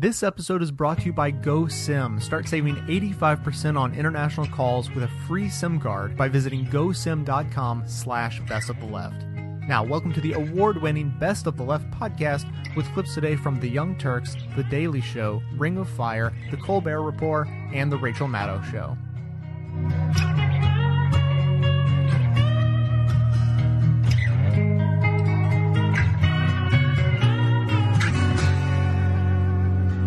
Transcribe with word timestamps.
This 0.00 0.22
episode 0.22 0.62
is 0.62 0.70
brought 0.72 1.00
to 1.00 1.04
you 1.04 1.12
by 1.12 1.30
GoSim. 1.30 2.22
Start 2.22 2.48
saving 2.48 2.76
85% 2.76 3.78
on 3.78 3.94
international 3.94 4.46
calls 4.46 4.90
with 4.92 5.04
a 5.04 5.10
free 5.28 5.50
SIM 5.50 5.78
card 5.78 6.16
by 6.16 6.26
visiting 6.26 6.64
gosim.com 6.64 7.82
slash 7.86 8.40
best 8.48 8.70
of 8.70 8.80
the 8.80 8.86
left. 8.86 9.22
Now, 9.68 9.84
welcome 9.84 10.14
to 10.14 10.20
the 10.22 10.32
award-winning 10.32 11.12
Best 11.20 11.46
of 11.46 11.58
the 11.58 11.64
Left 11.64 11.84
podcast 11.90 12.46
with 12.74 12.90
clips 12.94 13.12
today 13.12 13.36
from 13.36 13.60
The 13.60 13.68
Young 13.68 13.94
Turks, 13.98 14.36
The 14.56 14.64
Daily 14.64 15.02
Show, 15.02 15.42
Ring 15.58 15.76
of 15.76 15.86
Fire, 15.90 16.32
The 16.50 16.56
Colbert 16.56 17.02
Report, 17.02 17.46
and 17.74 17.92
The 17.92 17.98
Rachel 17.98 18.26
Maddow 18.26 18.64
Show. 18.72 18.96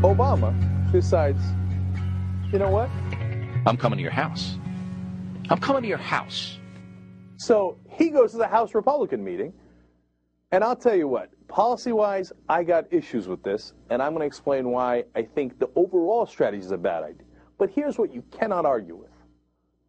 Obama 0.03 0.53
decides, 0.91 1.41
you 2.51 2.59
know 2.59 2.69
what? 2.69 2.89
I'm 3.65 3.77
coming 3.77 3.95
to 3.97 4.03
your 4.03 4.11
house. 4.11 4.57
I'm 5.49 5.59
coming 5.59 5.81
to 5.81 5.87
your 5.87 5.97
house. 5.97 6.57
So 7.37 7.77
he 7.89 8.09
goes 8.09 8.31
to 8.31 8.37
the 8.37 8.47
House 8.47 8.75
Republican 8.75 9.23
meeting, 9.23 9.53
and 10.51 10.61
I'll 10.61 10.75
tell 10.75 10.95
you 10.95 11.07
what, 11.07 11.29
policy 11.47 11.93
wise, 11.93 12.33
I 12.49 12.63
got 12.63 12.91
issues 12.91 13.29
with 13.29 13.43
this, 13.43 13.71
and 13.89 14.03
I'm 14.03 14.11
going 14.11 14.19
to 14.19 14.25
explain 14.25 14.71
why 14.71 15.05
I 15.15 15.21
think 15.21 15.57
the 15.57 15.69
overall 15.75 16.25
strategy 16.25 16.65
is 16.65 16.71
a 16.71 16.77
bad 16.77 17.03
idea. 17.03 17.25
But 17.57 17.69
here's 17.69 17.97
what 17.97 18.13
you 18.13 18.23
cannot 18.29 18.65
argue 18.65 18.97
with 18.97 19.09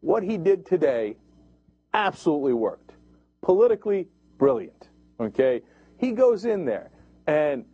what 0.01 0.23
he 0.23 0.37
did 0.37 0.65
today 0.65 1.17
absolutely 1.93 2.53
worked. 2.53 2.93
Politically, 3.43 4.07
brilliant. 4.39 4.91
Okay? 5.19 5.63
He 5.99 6.13
goes 6.13 6.45
in 6.45 6.65
there, 6.65 6.93
and 7.27 7.65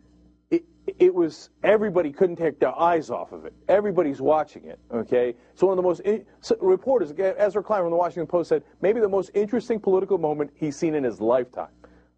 it 0.99 1.13
was 1.13 1.49
everybody 1.63 2.11
couldn't 2.11 2.37
take 2.37 2.59
their 2.59 2.77
eyes 2.77 3.09
off 3.09 3.31
of 3.31 3.45
it. 3.45 3.53
Everybody's 3.67 4.21
watching 4.21 4.65
it. 4.65 4.79
Okay, 4.91 5.35
so 5.53 5.67
one 5.67 5.77
of 5.77 5.77
the 5.77 5.87
most 5.87 6.01
so 6.41 6.55
reporters, 6.59 7.13
Ezra 7.37 7.63
Klein 7.63 7.81
from 7.81 7.91
the 7.91 7.97
Washington 7.97 8.27
Post 8.27 8.49
said 8.49 8.63
maybe 8.81 8.99
the 8.99 9.09
most 9.09 9.31
interesting 9.33 9.79
political 9.79 10.17
moment 10.17 10.51
he's 10.55 10.75
seen 10.75 10.95
in 10.95 11.03
his 11.03 11.21
lifetime. 11.21 11.69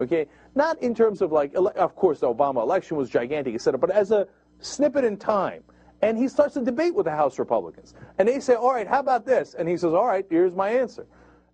Okay, 0.02 0.28
not 0.56 0.81
in 0.81 0.95
terms 0.95 1.22
of 1.22 1.31
like, 1.31 1.53
of 1.56 1.95
course, 1.95 2.19
the 2.19 2.34
Obama 2.34 2.61
election 2.61 2.97
was 2.97 3.09
gigantic, 3.09 3.53
etc., 3.56 3.78
but 3.78 3.91
as 3.91 4.11
a 4.11 4.28
snippet 4.59 5.03
in 5.03 5.17
time. 5.17 5.64
And 6.02 6.17
he 6.17 6.28
starts 6.28 6.58
a 6.58 6.61
debate 6.61 6.94
with 6.94 7.06
the 7.06 7.11
House 7.11 7.39
Republicans, 7.39 7.94
and 8.17 8.28
they 8.28 8.41
say, 8.41 8.56
"All 8.56 8.73
right, 8.73 8.88
how 8.88 9.00
about 9.00 9.25
this?" 9.25 9.53
And 9.53 9.69
he 9.69 9.78
says, 9.78 9.94
"All 9.94 10.06
right, 10.06 10.25
here's 10.30 10.53
my 10.53 10.69
answer." 10.69 11.06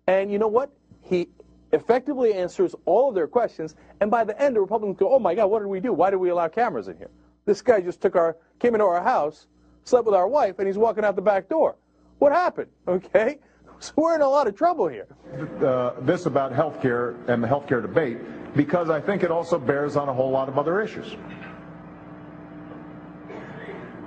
And 0.08 0.30
you 0.30 0.38
know 0.38 0.48
what? 0.48 0.70
He 1.00 1.28
effectively 1.72 2.34
answers 2.34 2.74
all 2.84 3.08
of 3.08 3.14
their 3.14 3.26
questions. 3.26 3.76
And 4.00 4.10
by 4.10 4.24
the 4.24 4.40
end, 4.40 4.56
the 4.56 4.60
Republicans 4.60 4.98
go, 4.98 5.12
oh 5.12 5.18
my 5.18 5.34
God, 5.34 5.46
what 5.46 5.60
did 5.60 5.68
we 5.68 5.80
do? 5.80 5.92
Why 5.92 6.10
did 6.10 6.16
we 6.16 6.30
allow 6.30 6.48
cameras 6.48 6.88
in 6.88 6.96
here? 6.96 7.10
This 7.44 7.62
guy 7.62 7.80
just 7.80 8.00
took 8.00 8.16
our, 8.16 8.36
came 8.58 8.74
into 8.74 8.84
our 8.84 9.02
house, 9.02 9.46
slept 9.84 10.06
with 10.06 10.14
our 10.14 10.28
wife, 10.28 10.58
and 10.58 10.66
he's 10.66 10.78
walking 10.78 11.04
out 11.04 11.16
the 11.16 11.22
back 11.22 11.48
door. 11.48 11.76
What 12.18 12.32
happened? 12.32 12.70
Okay? 12.88 13.38
So 13.82 13.92
we're 13.96 14.14
in 14.14 14.20
a 14.20 14.28
lot 14.28 14.46
of 14.46 14.54
trouble 14.54 14.88
here. 14.88 15.06
Uh, 15.64 15.98
this 16.02 16.26
about 16.26 16.52
health 16.52 16.82
care 16.82 17.16
and 17.28 17.42
the 17.42 17.48
health 17.48 17.66
care 17.66 17.80
debate, 17.80 18.18
because 18.54 18.90
I 18.90 19.00
think 19.00 19.22
it 19.22 19.30
also 19.30 19.58
bears 19.58 19.96
on 19.96 20.10
a 20.10 20.12
whole 20.12 20.30
lot 20.30 20.50
of 20.50 20.58
other 20.58 20.82
issues. 20.82 21.16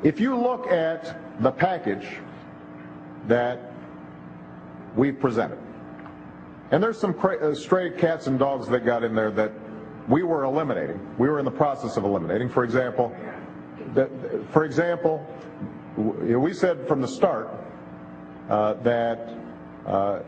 If 0.04 0.20
you 0.20 0.38
look 0.38 0.68
at 0.68 1.42
the 1.42 1.50
package 1.50 2.08
that 3.28 3.74
we've 4.96 5.20
presented, 5.20 5.58
and 6.72 6.82
there's 6.82 7.00
some 7.00 7.16
uh, 7.20 7.54
stray 7.54 7.92
cats 7.92 8.28
and 8.28 8.40
dogs 8.40 8.68
that 8.68 8.86
got 8.86 9.04
in 9.04 9.14
there 9.14 9.32
that 9.32 9.52
we 10.08 10.24
were 10.24 10.44
eliminating. 10.44 11.00
We 11.18 11.30
were 11.30 11.40
in 11.40 11.46
the 11.46 11.52
process 11.52 11.98
of 11.98 12.04
eliminating. 12.04 12.50
For 12.50 12.64
example, 12.64 13.16
that, 13.94 14.10
for 14.52 14.66
example, 14.66 15.26
we 15.98 16.54
said 16.54 16.88
from 16.88 17.02
the 17.02 17.08
start 17.08 17.50
uh, 18.50 18.74
that 18.84 19.36
uh, 19.86 20.20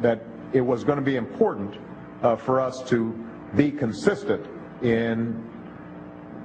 that 0.00 0.22
it 0.52 0.60
was 0.60 0.84
going 0.84 0.98
to 0.98 1.04
be 1.04 1.16
important 1.16 1.74
uh, 2.22 2.36
for 2.36 2.60
us 2.60 2.82
to 2.84 3.12
be 3.56 3.70
consistent 3.70 4.46
in 4.82 5.44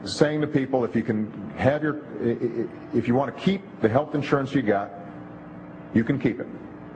saying 0.05 0.41
to 0.41 0.47
people, 0.47 0.83
if 0.83 0.95
you 0.95 1.03
can 1.03 1.31
have 1.57 1.83
your, 1.83 2.01
if 2.93 3.07
you 3.07 3.15
want 3.15 3.35
to 3.35 3.41
keep 3.41 3.61
the 3.81 3.89
health 3.89 4.15
insurance 4.15 4.53
you 4.53 4.61
got, 4.61 4.91
you 5.93 6.03
can 6.03 6.19
keep 6.19 6.39
it 6.39 6.47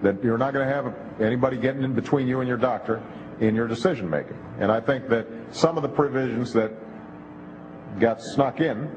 that 0.02 0.24
you're 0.24 0.38
not 0.38 0.54
going 0.54 0.68
to 0.68 0.74
have 0.74 0.94
anybody 1.20 1.58
getting 1.58 1.84
in 1.84 1.94
between 1.94 2.28
you 2.28 2.40
and 2.40 2.48
your 2.48 2.58
doctor 2.58 3.02
in 3.40 3.56
your 3.56 3.68
decision 3.68 4.10
making. 4.10 4.38
And 4.60 4.72
I 4.72 4.80
think 4.80 5.10
that 5.10 5.28
some 5.52 5.78
of 5.78 5.84
the 5.84 5.90
provisions 5.90 6.54
that 6.54 6.72
got 8.00 8.22
snuck 8.22 8.62
in 8.62 8.90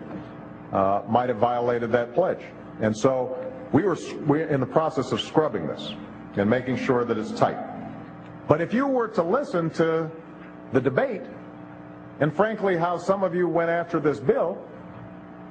uh, 0.72 1.03
might 1.08 1.28
have 1.28 1.38
violated 1.38 1.92
that 1.92 2.14
pledge. 2.14 2.41
And 2.81 2.97
so 2.97 3.36
we 3.72 3.82
were 3.82 3.97
we're 4.26 4.47
in 4.47 4.60
the 4.60 4.66
process 4.66 5.12
of 5.12 5.20
scrubbing 5.20 5.66
this 5.66 5.92
and 6.36 6.48
making 6.48 6.76
sure 6.76 7.04
that 7.04 7.19
it's 7.19 7.32
tight. 7.32 7.58
But 8.48 8.60
if 8.60 8.72
you 8.72 8.87
were 8.87 9.08
to 9.08 9.22
listen 9.22 9.70
to 9.70 10.10
the 10.72 10.81
debate, 10.81 11.22
and 12.20 12.34
frankly 12.34 12.76
how 12.76 12.98
some 12.98 13.22
of 13.22 13.34
you 13.34 13.48
went 13.48 13.70
after 13.70 14.00
this 14.00 14.20
bill, 14.20 14.58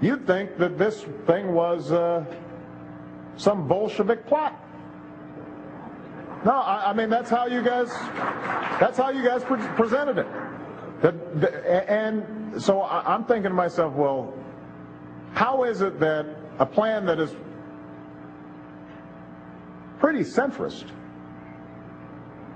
you'd 0.01 0.25
think 0.25 0.57
that 0.57 0.77
this 0.77 1.05
thing 1.25 1.53
was 1.53 1.91
uh, 1.91 2.23
some 3.37 3.67
Bolshevik 3.67 4.25
plot. 4.27 4.61
No, 6.45 6.53
I, 6.53 6.91
I, 6.91 6.93
mean 6.93 7.09
that's 7.09 7.29
how 7.29 7.47
you 7.47 7.61
guys. 7.61 7.89
That's 8.79 8.97
how 8.97 9.09
you 9.09 9.23
guys 9.23 9.43
pre- 9.43 9.59
presented 9.75 10.19
it. 10.19 10.27
The, 11.01 11.11
the, 11.35 11.91
and 11.91 12.61
so 12.61 12.81
I, 12.81 13.13
I'm 13.13 13.25
thinking 13.25 13.49
to 13.49 13.55
myself, 13.55 13.93
well, 13.93 14.33
how 15.33 15.63
is 15.63 15.81
it 15.81 15.99
that 15.99 16.25
a 16.59 16.65
plan 16.65 17.05
that 17.07 17.19
is 17.19 17.35
pretty 19.99 20.21
centrist? 20.21 20.85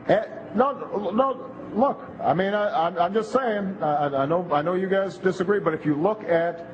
And, 0.08 0.12
eh, 0.12 0.26
no, 0.56 1.12
no. 1.12 1.50
Look, 1.76 2.08
I 2.22 2.34
mean, 2.34 2.54
I, 2.54 3.06
am 3.06 3.14
just 3.14 3.32
saying. 3.34 3.78
I, 3.82 4.06
I 4.06 4.26
know, 4.26 4.48
I 4.52 4.62
know 4.62 4.76
you 4.76 4.88
guys 4.88 5.18
disagree, 5.18 5.60
but 5.60 5.74
if 5.74 5.86
you 5.86 5.96
look 5.96 6.24
at 6.24 6.70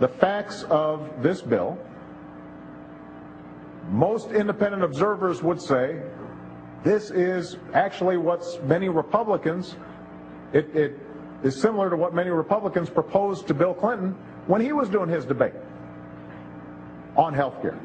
the 0.00 0.08
facts 0.08 0.64
of 0.70 1.22
this 1.22 1.40
bill, 1.40 1.78
most 3.90 4.30
independent 4.30 4.82
observers 4.82 5.42
would 5.42 5.60
say 5.60 6.00
this 6.84 7.10
is 7.10 7.56
actually 7.74 8.16
what 8.16 8.44
many 8.64 8.88
Republicans, 8.88 9.76
it, 10.52 10.74
it 10.74 10.98
is 11.42 11.60
similar 11.60 11.90
to 11.90 11.96
what 11.96 12.14
many 12.14 12.30
Republicans 12.30 12.88
proposed 12.88 13.46
to 13.48 13.54
Bill 13.54 13.74
Clinton 13.74 14.16
when 14.46 14.60
he 14.60 14.72
was 14.72 14.88
doing 14.88 15.08
his 15.08 15.24
debate 15.24 15.54
on 17.16 17.34
health 17.34 17.60
care. 17.60 17.78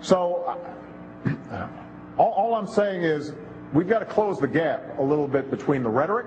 So 0.00 0.56
uh, 1.50 1.68
all, 2.18 2.32
all 2.32 2.54
I'm 2.54 2.66
saying 2.66 3.02
is 3.02 3.32
we've 3.72 3.88
got 3.88 4.00
to 4.00 4.06
close 4.06 4.38
the 4.38 4.48
gap 4.48 4.98
a 4.98 5.02
little 5.02 5.28
bit 5.28 5.50
between 5.50 5.82
the 5.82 5.90
rhetoric 5.90 6.26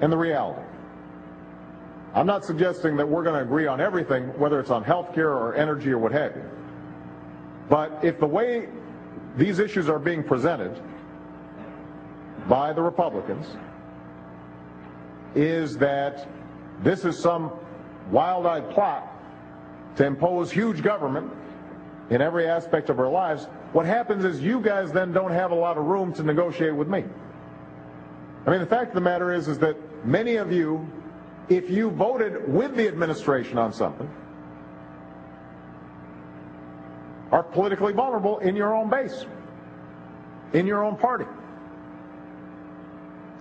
and 0.00 0.12
the 0.12 0.16
reality. 0.16 0.62
I'm 2.14 2.26
not 2.26 2.44
suggesting 2.44 2.96
that 2.96 3.08
we're 3.08 3.24
going 3.24 3.34
to 3.34 3.42
agree 3.42 3.66
on 3.66 3.80
everything, 3.80 4.26
whether 4.38 4.60
it's 4.60 4.70
on 4.70 4.84
health 4.84 5.14
care 5.14 5.30
or 5.30 5.54
energy 5.54 5.90
or 5.90 5.98
what 5.98 6.12
have 6.12 6.36
you. 6.36 6.48
But 7.68 8.04
if 8.04 8.20
the 8.20 8.26
way 8.26 8.68
these 9.36 9.58
issues 9.58 9.88
are 9.88 9.98
being 9.98 10.22
presented 10.22 10.80
by 12.48 12.72
the 12.72 12.82
Republicans 12.82 13.46
is 15.34 15.76
that 15.78 16.28
this 16.82 17.04
is 17.04 17.18
some 17.18 17.50
wild-eyed 18.10 18.70
plot 18.70 19.10
to 19.96 20.04
impose 20.04 20.50
huge 20.50 20.82
government 20.82 21.30
in 22.10 22.20
every 22.20 22.46
aspect 22.46 22.90
of 22.90 23.00
our 23.00 23.08
lives. 23.08 23.46
What 23.72 23.86
happens 23.86 24.24
is 24.24 24.40
you 24.40 24.60
guys 24.60 24.92
then 24.92 25.12
don't 25.12 25.32
have 25.32 25.50
a 25.50 25.54
lot 25.54 25.78
of 25.78 25.84
room 25.84 26.12
to 26.14 26.22
negotiate 26.22 26.74
with 26.74 26.88
me. 26.88 27.04
I 28.46 28.50
mean, 28.50 28.60
the 28.60 28.66
fact 28.66 28.88
of 28.88 28.94
the 28.94 29.00
matter 29.00 29.32
is, 29.32 29.48
is 29.48 29.58
that 29.60 29.76
many 30.04 30.36
of 30.36 30.52
you, 30.52 30.86
if 31.48 31.70
you 31.70 31.90
voted 31.90 32.52
with 32.52 32.76
the 32.76 32.86
administration 32.86 33.56
on 33.56 33.72
something, 33.72 34.10
are 37.34 37.42
politically 37.42 37.92
vulnerable 37.92 38.38
in 38.38 38.54
your 38.54 38.72
own 38.72 38.88
base, 38.88 39.26
in 40.52 40.68
your 40.68 40.84
own 40.84 40.96
party. 40.96 41.24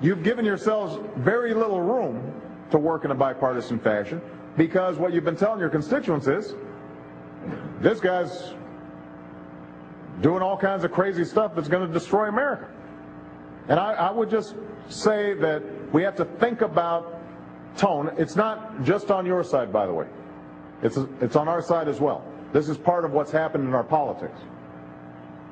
You've 0.01 0.23
given 0.23 0.43
yourselves 0.43 0.99
very 1.17 1.53
little 1.53 1.79
room 1.79 2.41
to 2.71 2.79
work 2.79 3.05
in 3.05 3.11
a 3.11 3.15
bipartisan 3.15 3.77
fashion 3.77 4.19
because 4.57 4.97
what 4.97 5.13
you've 5.13 5.23
been 5.23 5.35
telling 5.35 5.59
your 5.59 5.69
constituents 5.69 6.25
is 6.25 6.55
this 7.81 7.99
guy's 7.99 8.55
doing 10.21 10.41
all 10.41 10.57
kinds 10.57 10.83
of 10.83 10.91
crazy 10.91 11.23
stuff 11.23 11.53
that's 11.53 11.67
going 11.67 11.85
to 11.87 11.93
destroy 11.93 12.29
America. 12.29 12.67
And 13.67 13.79
I, 13.79 13.93
I 13.93 14.11
would 14.11 14.29
just 14.31 14.55
say 14.89 15.35
that 15.35 15.61
we 15.93 16.01
have 16.01 16.15
to 16.15 16.25
think 16.25 16.61
about 16.61 17.21
tone. 17.77 18.11
It's 18.17 18.35
not 18.35 18.83
just 18.83 19.11
on 19.11 19.27
your 19.27 19.43
side, 19.43 19.71
by 19.71 19.85
the 19.85 19.93
way. 19.93 20.07
It's, 20.81 20.97
it's 21.21 21.35
on 21.35 21.47
our 21.47 21.61
side 21.61 21.87
as 21.87 21.99
well. 21.99 22.25
This 22.53 22.69
is 22.69 22.77
part 22.77 23.03
of 23.03 23.11
what's 23.11 23.31
happened 23.31 23.65
in 23.67 23.73
our 23.73 23.83
politics, 23.83 24.39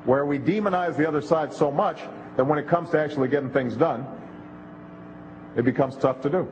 where 0.04 0.24
we 0.24 0.38
demonize 0.38 0.96
the 0.96 1.06
other 1.06 1.20
side 1.20 1.52
so 1.52 1.70
much 1.70 2.00
that 2.36 2.44
when 2.44 2.58
it 2.58 2.68
comes 2.68 2.90
to 2.90 3.00
actually 3.00 3.28
getting 3.28 3.50
things 3.50 3.76
done, 3.76 4.06
it 5.56 5.64
becomes 5.64 5.96
tough 5.96 6.20
to 6.22 6.30
do. 6.30 6.48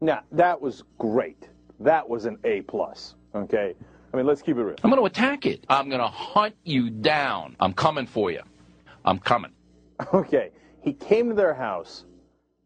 Now, 0.00 0.22
that 0.32 0.60
was 0.60 0.82
great. 0.98 1.48
that 1.80 2.08
was 2.08 2.24
an 2.26 2.38
A 2.44 2.62
plus. 2.62 3.14
Okay, 3.34 3.74
I 4.12 4.16
mean 4.16 4.26
let's 4.26 4.42
keep 4.42 4.56
it 4.56 4.62
real. 4.62 4.76
I'm 4.82 4.90
going 4.90 5.00
to 5.00 5.06
attack 5.06 5.46
it. 5.46 5.64
I'm 5.68 5.88
going 5.88 6.00
to 6.00 6.08
hunt 6.08 6.54
you 6.64 6.90
down. 6.90 7.56
I'm 7.60 7.72
coming 7.72 8.06
for 8.06 8.30
you. 8.30 8.42
I'm 9.04 9.18
coming. 9.18 9.52
Okay, 10.12 10.50
he 10.82 10.92
came 10.92 11.28
to 11.28 11.34
their 11.34 11.54
house, 11.54 12.04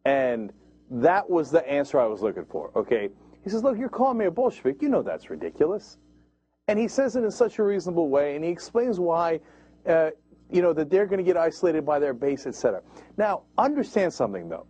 and 0.05 0.53
that 0.91 1.29
was 1.29 1.51
the 1.51 1.67
answer 1.69 2.01
I 2.01 2.07
was 2.07 2.23
looking 2.23 2.47
for. 2.47 2.71
Okay, 2.75 3.11
he 3.45 3.51
says, 3.51 3.63
"Look, 3.63 3.79
you're 3.79 3.91
calling 3.91 4.19
me 4.19 4.25
a 4.27 4.31
Bolshevik. 4.31 4.81
You 4.83 4.89
know 4.89 5.03
that's 5.03 5.29
ridiculous." 5.31 5.99
And 6.69 6.79
he 6.79 6.87
says 6.87 7.17
it 7.17 7.25
in 7.25 7.31
such 7.31 7.59
a 7.59 7.63
reasonable 7.63 8.09
way, 8.09 8.37
and 8.37 8.45
he 8.45 8.51
explains 8.51 9.01
why, 9.01 9.41
uh, 9.87 10.11
you 10.51 10.63
know, 10.63 10.73
that 10.75 10.91
they're 10.91 11.07
going 11.07 11.19
to 11.19 11.25
get 11.25 11.37
isolated 11.37 11.85
by 11.85 11.99
their 11.99 12.13
base, 12.13 12.47
etc. 12.47 12.83
Now, 13.17 13.43
understand 13.57 14.13
something 14.13 14.49
though. 14.49 14.67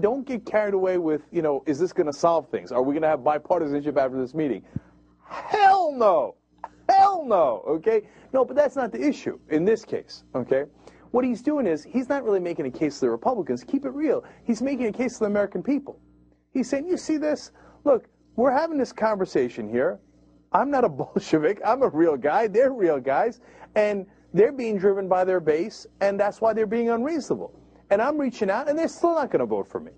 Don't 0.00 0.26
get 0.26 0.44
carried 0.44 0.74
away 0.74 0.98
with, 0.98 1.22
you 1.30 1.40
know, 1.40 1.62
is 1.66 1.78
this 1.78 1.92
going 1.92 2.06
to 2.08 2.12
solve 2.12 2.48
things? 2.48 2.72
Are 2.72 2.82
we 2.82 2.94
going 2.94 3.02
to 3.02 3.08
have 3.08 3.20
bipartisanship 3.20 3.96
after 3.96 4.18
this 4.18 4.34
meeting? 4.34 4.62
Hell 5.28 5.92
no. 5.92 6.34
Hell 6.88 7.24
no. 7.24 7.62
Okay? 7.66 8.02
No, 8.32 8.44
but 8.44 8.56
that's 8.56 8.74
not 8.74 8.90
the 8.90 9.00
issue 9.00 9.38
in 9.50 9.64
this 9.64 9.84
case. 9.84 10.24
Okay? 10.34 10.64
What 11.12 11.24
he's 11.24 11.42
doing 11.42 11.66
is 11.66 11.84
he's 11.84 12.08
not 12.08 12.24
really 12.24 12.40
making 12.40 12.66
a 12.66 12.70
case 12.70 12.96
to 12.96 13.06
the 13.06 13.10
Republicans. 13.10 13.62
Keep 13.62 13.84
it 13.84 13.90
real. 13.90 14.24
He's 14.42 14.60
making 14.60 14.86
a 14.86 14.92
case 14.92 15.14
to 15.14 15.20
the 15.20 15.26
American 15.26 15.62
people. 15.62 16.00
He's 16.52 16.68
saying, 16.68 16.88
you 16.88 16.96
see 16.96 17.16
this? 17.16 17.52
Look, 17.84 18.08
we're 18.34 18.50
having 18.50 18.78
this 18.78 18.92
conversation 18.92 19.68
here. 19.68 20.00
I'm 20.52 20.70
not 20.70 20.84
a 20.84 20.88
Bolshevik. 20.88 21.60
I'm 21.64 21.82
a 21.82 21.88
real 21.88 22.16
guy. 22.16 22.46
They're 22.46 22.72
real 22.72 23.00
guys. 23.00 23.40
And 23.74 24.06
they're 24.34 24.52
being 24.52 24.78
driven 24.78 25.08
by 25.08 25.24
their 25.24 25.40
base, 25.40 25.86
and 26.00 26.20
that's 26.20 26.40
why 26.40 26.52
they're 26.52 26.66
being 26.66 26.90
unreasonable. 26.90 27.58
And 27.90 28.02
I'm 28.02 28.18
reaching 28.18 28.50
out, 28.50 28.68
and 28.68 28.78
they're 28.78 28.88
still 28.88 29.14
not 29.14 29.30
going 29.30 29.40
to 29.40 29.46
vote 29.46 29.66
for 29.66 29.80
me. 29.80 29.92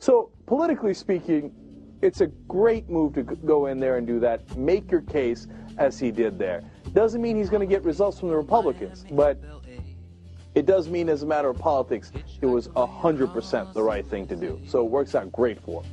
So, 0.00 0.30
politically 0.46 0.94
speaking, 0.94 1.52
it's 2.00 2.20
a 2.20 2.26
great 2.26 2.90
move 2.90 3.14
to 3.14 3.22
go 3.22 3.66
in 3.66 3.78
there 3.78 3.98
and 3.98 4.06
do 4.06 4.18
that. 4.18 4.56
Make 4.56 4.90
your 4.90 5.02
case 5.02 5.46
as 5.78 6.00
he 6.00 6.10
did 6.10 6.38
there. 6.38 6.64
Doesn't 6.92 7.22
mean 7.22 7.36
he's 7.36 7.48
going 7.48 7.60
to 7.60 7.72
get 7.72 7.84
results 7.84 8.18
from 8.18 8.30
the 8.30 8.36
Republicans, 8.36 9.04
but 9.12 9.38
it 10.56 10.66
does 10.66 10.88
mean, 10.88 11.08
as 11.08 11.22
a 11.22 11.26
matter 11.26 11.48
of 11.48 11.58
politics, 11.58 12.10
it 12.40 12.46
was 12.46 12.66
100% 12.68 13.72
the 13.72 13.82
right 13.82 14.04
thing 14.04 14.26
to 14.26 14.36
do. 14.36 14.60
So 14.66 14.84
it 14.84 14.90
works 14.90 15.14
out 15.14 15.30
great 15.30 15.60
for 15.60 15.84
him 15.84 15.92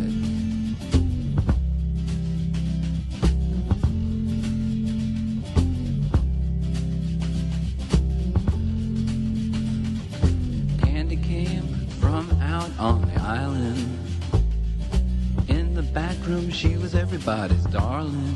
Everybody's 17.13 17.65
darling. 17.65 18.33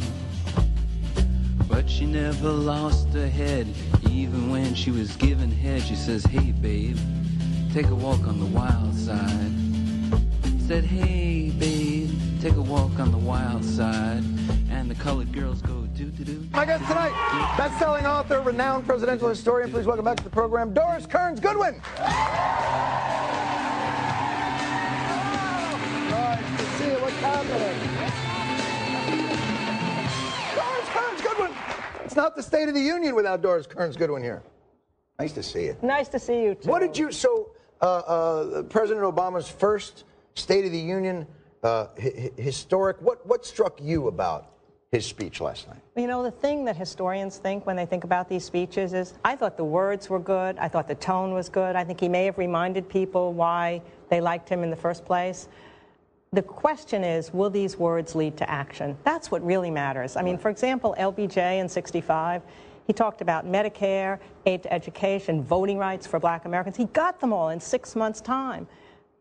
But 1.69 1.89
she 1.89 2.05
never 2.05 2.49
lost 2.49 3.07
her 3.13 3.29
head, 3.29 3.67
even 4.09 4.49
when 4.49 4.75
she 4.75 4.91
was 4.91 5.15
given 5.15 5.49
head. 5.49 5.81
She 5.81 5.95
says, 5.95 6.25
Hey, 6.25 6.51
babe, 6.51 6.97
take 7.71 7.87
a 7.87 7.95
walk 7.95 8.27
on 8.27 8.37
the 8.37 8.45
wild 8.45 8.93
side. 8.93 9.53
Said, 10.67 10.83
Hey, 10.83 11.51
babe, 11.51 12.09
take 12.41 12.55
a 12.55 12.61
walk 12.61 12.99
on 12.99 13.13
the 13.13 13.17
wild 13.17 13.63
side. 13.63 14.25
And 14.69 14.91
the 14.91 14.95
colored 14.95 15.31
girls 15.31 15.61
go, 15.61 15.83
do 15.95 16.07
do 16.07 16.25
do. 16.25 16.45
My 16.51 16.65
guest 16.65 16.85
tonight, 16.85 17.13
best-selling 17.57 18.05
author, 18.05 18.41
renowned 18.41 18.85
presidential 18.85 19.29
historian. 19.29 19.71
Please 19.71 19.85
welcome 19.85 20.03
back 20.03 20.17
to 20.17 20.23
the 20.25 20.29
program, 20.29 20.73
Doris 20.73 21.05
Kearns 21.05 21.39
Goodwin. 21.39 21.81
Nice 21.97 22.19
to 26.57 26.65
see 26.77 26.87
you. 26.87 26.97
What's 26.99 27.15
happening? 27.21 28.24
It's 32.15 32.21
not 32.23 32.37
the 32.37 32.43
State 32.43 32.69
of 32.69 32.73
the 32.73 32.79
Union 32.79 33.13
without 33.13 33.41
Doris 33.41 33.67
Kearns 33.67 33.97
Goodwin 33.97 34.23
here. 34.23 34.41
Nice 35.19 35.33
to 35.33 35.43
see 35.43 35.65
you. 35.65 35.75
Nice 35.81 36.07
to 36.07 36.17
see 36.17 36.43
you 36.43 36.55
too. 36.55 36.69
What 36.69 36.79
did 36.79 36.97
you? 36.97 37.11
So, 37.11 37.49
uh, 37.81 37.85
uh, 37.85 38.63
President 38.63 39.03
Obama's 39.05 39.49
first 39.49 40.05
State 40.33 40.63
of 40.63 40.71
the 40.71 40.79
Union, 40.79 41.27
uh, 41.61 41.87
hi- 42.01 42.13
hi- 42.37 42.41
historic. 42.41 43.01
What 43.01 43.27
what 43.27 43.45
struck 43.45 43.81
you 43.81 44.07
about 44.07 44.47
his 44.93 45.05
speech 45.05 45.41
last 45.41 45.67
night? 45.67 45.81
You 45.97 46.07
know, 46.07 46.23
the 46.23 46.31
thing 46.31 46.63
that 46.63 46.77
historians 46.77 47.35
think 47.37 47.65
when 47.65 47.75
they 47.75 47.85
think 47.85 48.05
about 48.05 48.29
these 48.29 48.45
speeches 48.45 48.93
is 48.93 49.15
I 49.25 49.35
thought 49.35 49.57
the 49.57 49.65
words 49.65 50.09
were 50.09 50.19
good. 50.19 50.57
I 50.57 50.69
thought 50.69 50.87
the 50.87 50.95
tone 50.95 51.33
was 51.33 51.49
good. 51.49 51.75
I 51.75 51.83
think 51.83 51.99
he 51.99 52.07
may 52.07 52.23
have 52.23 52.37
reminded 52.37 52.87
people 52.87 53.33
why 53.33 53.81
they 54.07 54.21
liked 54.21 54.47
him 54.47 54.63
in 54.63 54.69
the 54.69 54.77
first 54.77 55.03
place. 55.03 55.49
The 56.35 56.41
question 56.41 57.05
is, 57.05 57.33
will 57.33 57.49
these 57.49 57.77
words 57.77 58.13
lead 58.13 58.35
to 58.37 58.51
action? 58.51 58.97
That's 59.05 59.31
what 59.31 59.41
really 59.45 59.71
matters. 59.71 60.17
I 60.17 60.21
mean, 60.21 60.37
for 60.37 60.49
example, 60.49 60.93
LBJ 60.99 61.61
in 61.61 61.69
65, 61.69 62.41
he 62.85 62.91
talked 62.91 63.21
about 63.21 63.45
Medicare, 63.45 64.19
aid 64.45 64.63
to 64.63 64.73
education, 64.73 65.41
voting 65.41 65.77
rights 65.77 66.05
for 66.05 66.19
black 66.19 66.43
Americans. 66.43 66.75
He 66.75 66.87
got 66.87 67.21
them 67.21 67.31
all 67.31 67.51
in 67.51 67.59
six 67.61 67.95
months' 67.95 68.19
time. 68.19 68.67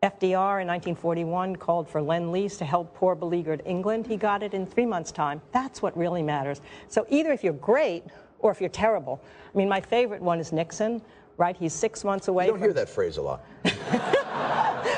FDR 0.03 0.59
in 0.61 0.67
1941 0.67 1.55
called 1.55 1.87
for 1.87 2.01
Lend 2.01 2.33
Lease 2.33 2.57
to 2.57 2.65
help 2.65 2.93
poor 2.93 3.15
beleaguered 3.15 3.61
England. 3.65 4.05
He 4.05 4.17
got 4.17 4.43
it 4.43 4.53
in 4.53 4.65
three 4.65 4.85
months' 4.85 5.13
time. 5.13 5.41
That's 5.53 5.81
what 5.81 5.97
really 5.97 6.21
matters. 6.21 6.59
So 6.89 7.05
either 7.07 7.31
if 7.31 7.45
you're 7.45 7.53
great 7.53 8.03
or 8.39 8.51
if 8.51 8.59
you're 8.59 8.69
terrible. 8.69 9.21
I 9.53 9.57
mean, 9.57 9.69
my 9.69 9.79
favorite 9.79 10.21
one 10.21 10.41
is 10.41 10.51
Nixon, 10.51 11.01
right? 11.37 11.55
He's 11.55 11.71
six 11.71 12.03
months 12.03 12.27
away 12.27 12.47
You 12.47 12.51
don't 12.51 12.59
from 12.59 12.67
hear 12.67 12.73
that 12.73 12.89
phrase 12.89 13.15
a 13.15 13.21
lot. 13.21 13.45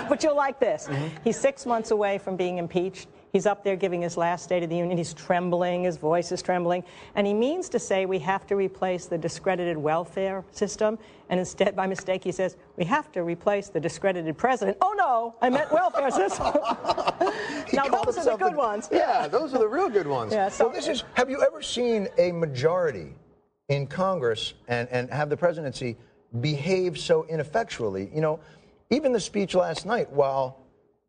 but 0.10 0.24
you'll 0.24 0.36
like 0.36 0.60
this. 0.60 0.88
Mm-hmm. 0.88 1.08
He's 1.24 1.38
six 1.40 1.66
months 1.66 1.92
away 1.92 2.18
from 2.18 2.36
being 2.36 2.58
impeached. 2.58 3.08
He's 3.34 3.46
up 3.46 3.64
there 3.64 3.76
giving 3.76 4.02
his 4.02 4.16
last 4.18 4.44
State 4.46 4.64
of 4.64 4.70
the 4.70 4.78
Union. 4.78 4.98
He's 4.98 5.14
trembling, 5.14 5.84
his 5.84 5.98
voice 5.98 6.32
is 6.32 6.42
trembling. 6.42 6.84
And 7.16 7.28
he 7.28 7.34
means 7.34 7.68
to 7.70 7.78
say 7.78 8.06
we 8.06 8.20
have 8.20 8.48
to 8.48 8.56
replace 8.56 9.06
the 9.06 9.18
discredited 9.18 9.78
welfare 9.78 10.44
system. 10.52 10.98
And 11.30 11.40
instead, 11.40 11.76
by 11.76 11.88
mistake, 11.88 12.24
he 12.24 12.32
says 12.32 12.56
we 12.78 12.86
have 12.86 13.12
to 13.12 13.24
replace 13.24 13.68
the 13.70 13.80
discredited 13.82 14.38
president. 14.38 14.78
Oh 14.82 14.94
no, 14.98 15.36
I 15.42 15.50
meant 15.50 15.72
welfare 15.72 16.10
system. 16.24 16.46
Now, 17.74 17.88
those 17.90 18.18
are 18.18 18.24
the 18.24 18.38
good 18.38 18.56
ones. 18.56 18.88
Yeah, 18.92 19.28
those 19.28 19.54
are 19.54 19.60
the 19.60 19.68
real 19.68 19.90
good 19.90 20.08
ones. 20.08 20.32
Yeah, 20.34 20.48
so- 20.50 20.70
so 20.70 20.72
this 20.74 20.88
is. 20.88 21.04
Have 21.14 21.30
you 21.30 21.42
ever 21.44 21.62
seen 21.62 22.08
a 22.18 22.32
majority 22.32 23.14
in 23.68 23.88
Congress 23.88 24.54
and 24.70 24.88
and 24.90 25.12
have 25.12 25.30
the 25.30 25.38
presidency 25.38 25.98
behave 26.40 26.98
so 26.98 27.26
ineffectually? 27.30 28.10
You 28.16 28.22
know, 28.22 28.40
even 28.90 29.12
the 29.12 29.20
speech 29.20 29.56
last 29.56 29.86
night, 29.86 30.10
while 30.12 30.60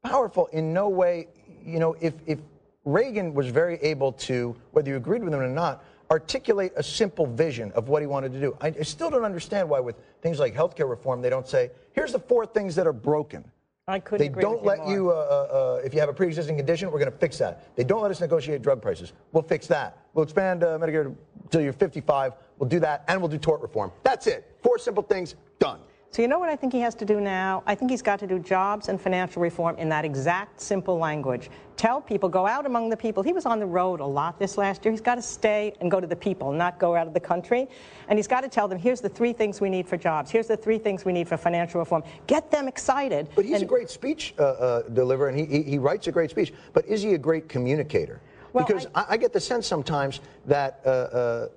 powerful, 0.03 0.47
in 0.47 0.73
no 0.73 0.89
way. 0.89 1.29
You 1.65 1.79
know, 1.79 1.97
if 2.01 2.15
if 2.27 2.39
Reagan 2.85 3.35
was 3.35 3.49
very 3.49 3.77
able 3.83 4.13
to, 4.13 4.57
whether 4.73 4.89
you 4.91 4.97
agreed 4.97 5.23
with 5.23 5.35
him 5.35 5.41
or 5.41 5.49
not, 5.49 5.85
articulate 6.11 6.73
a 6.77 6.83
simple 6.83 7.27
vision 7.27 7.71
of 7.73 7.89
what 7.89 8.03
he 8.03 8.07
wanted 8.07 8.33
to 8.33 8.41
do. 8.41 8.57
I, 8.61 8.69
I 8.69 8.83
still 8.83 9.11
don't 9.11 9.25
understand 9.25 9.69
why, 9.69 9.81
with 9.81 9.97
things 10.23 10.39
like 10.39 10.55
healthcare 10.55 10.89
reform, 10.89 11.21
they 11.21 11.31
don't 11.31 11.47
say, 11.47 11.71
"Here's 11.93 12.13
the 12.13 12.19
four 12.21 12.47
things 12.47 12.75
that 12.77 12.87
are 12.87 12.93
broken." 12.93 13.45
I 13.87 14.01
couldn't 14.01 14.19
They 14.19 14.31
agree 14.31 14.43
don't 14.43 14.63
you 14.63 14.69
let 14.69 14.79
more. 14.81 14.93
you, 14.93 15.11
uh, 15.11 15.15
uh, 15.15 15.55
uh, 15.79 15.81
if 15.83 15.95
you 15.95 16.01
have 16.01 16.11
a 16.11 16.13
pre-existing 16.13 16.59
condition, 16.59 16.91
we're 16.91 16.99
going 16.99 17.11
to 17.11 17.17
fix 17.17 17.39
that. 17.39 17.75
They 17.75 17.85
don't 17.85 18.03
let 18.03 18.11
us 18.11 18.21
negotiate 18.21 18.61
drug 18.61 18.83
prices. 18.83 19.15
We'll 19.33 19.43
fix 19.43 19.67
that. 19.69 19.97
We'll 20.13 20.25
expand 20.25 20.63
uh, 20.63 20.79
Medicare 20.79 21.15
till 21.49 21.63
you're 21.63 21.73
55. 21.73 22.35
We'll 22.59 22.69
do 22.69 22.81
that, 22.81 23.05
and 23.09 23.19
we'll 23.19 23.31
do 23.31 23.39
tort 23.39 23.63
reform. 23.63 23.91
That's 24.03 24.27
it. 24.27 24.59
Four 24.63 24.79
simple 24.79 25.03
things. 25.03 25.37
Done. 25.59 25.81
So 26.11 26.23
you 26.23 26.29
know 26.29 26.39
what 26.39 26.49
I 26.49 26.57
think 26.57 26.73
he 26.73 26.81
has 26.81 26.95
to 26.97 27.05
do 27.05 27.21
now? 27.21 27.63
I 27.67 27.75
think 27.75 27.91
he's 27.91 28.01
got 28.01 28.19
to 28.21 28.27
do 28.27 28.39
jobs 28.39 28.89
and 28.89 28.99
financial 28.99 29.43
reform 29.43 29.77
in 29.77 29.91
that 29.91 30.07
exact 30.07 30.59
simple 30.59 30.97
language. 30.97 31.51
Tell 31.77 32.01
people, 32.01 32.31
go 32.31 32.47
out 32.47 32.65
among 32.65 32.89
the 32.89 32.97
people. 32.97 33.23
He 33.23 33.35
was 33.35 33.45
on 33.45 33.61
the 33.61 33.67
road 33.67 34.01
a 34.01 34.07
lot 34.07 34.39
this 34.39 34.57
last 34.57 34.85
year. 34.85 34.91
He's 34.91 35.03
got 35.03 35.17
to 35.17 35.23
stay 35.23 35.75
and 35.81 35.91
go 35.91 36.01
to 36.01 36.07
the 36.07 36.17
people, 36.17 36.51
not 36.51 36.79
go 36.79 36.97
out 36.97 37.07
of 37.07 37.13
the 37.13 37.21
country. 37.21 37.69
And 38.09 38.19
he's 38.19 38.27
got 38.27 38.41
to 38.41 38.49
tell 38.49 38.67
them, 38.67 38.79
here's 38.79 39.03
the 39.03 39.09
three 39.09 39.35
things 39.35 39.61
we 39.61 39.69
need 39.69 39.87
for 39.87 39.99
jobs. 39.99 40.31
Here's 40.31 40.47
the 40.47 40.57
three 40.57 40.79
things 40.79 41.05
we 41.05 41.13
need 41.13 41.29
for 41.29 41.37
financial 41.37 41.79
reform. 41.79 42.03
Get 42.27 42.51
them 42.51 42.69
excited. 42.69 43.29
But 43.35 43.45
he's 43.45 43.55
and- 43.55 43.65
a 43.65 43.67
great 43.67 43.91
speech 43.91 44.35
uh, 44.39 44.43
uh, 44.43 44.83
deliverer, 44.89 45.29
and 45.29 45.39
he, 45.39 45.45
he, 45.45 45.63
he 45.63 45.79
writes 45.79 46.07
a 46.07 46.13
great 46.13 46.31
speech. 46.31 46.55
But 46.73 46.87
is 46.87 47.03
he 47.03 47.15
a 47.15 47.19
great 47.19 47.51
communicator? 47.51 48.21
Well, 48.55 48.65
because 48.65 48.87
I, 48.95 49.05
I 49.11 49.17
get 49.19 49.35
the 49.35 49.41
sense 49.41 49.67
sometimes 49.67 50.21
that 50.47 50.81
uh, 50.87 50.89
uh, 50.89 51.49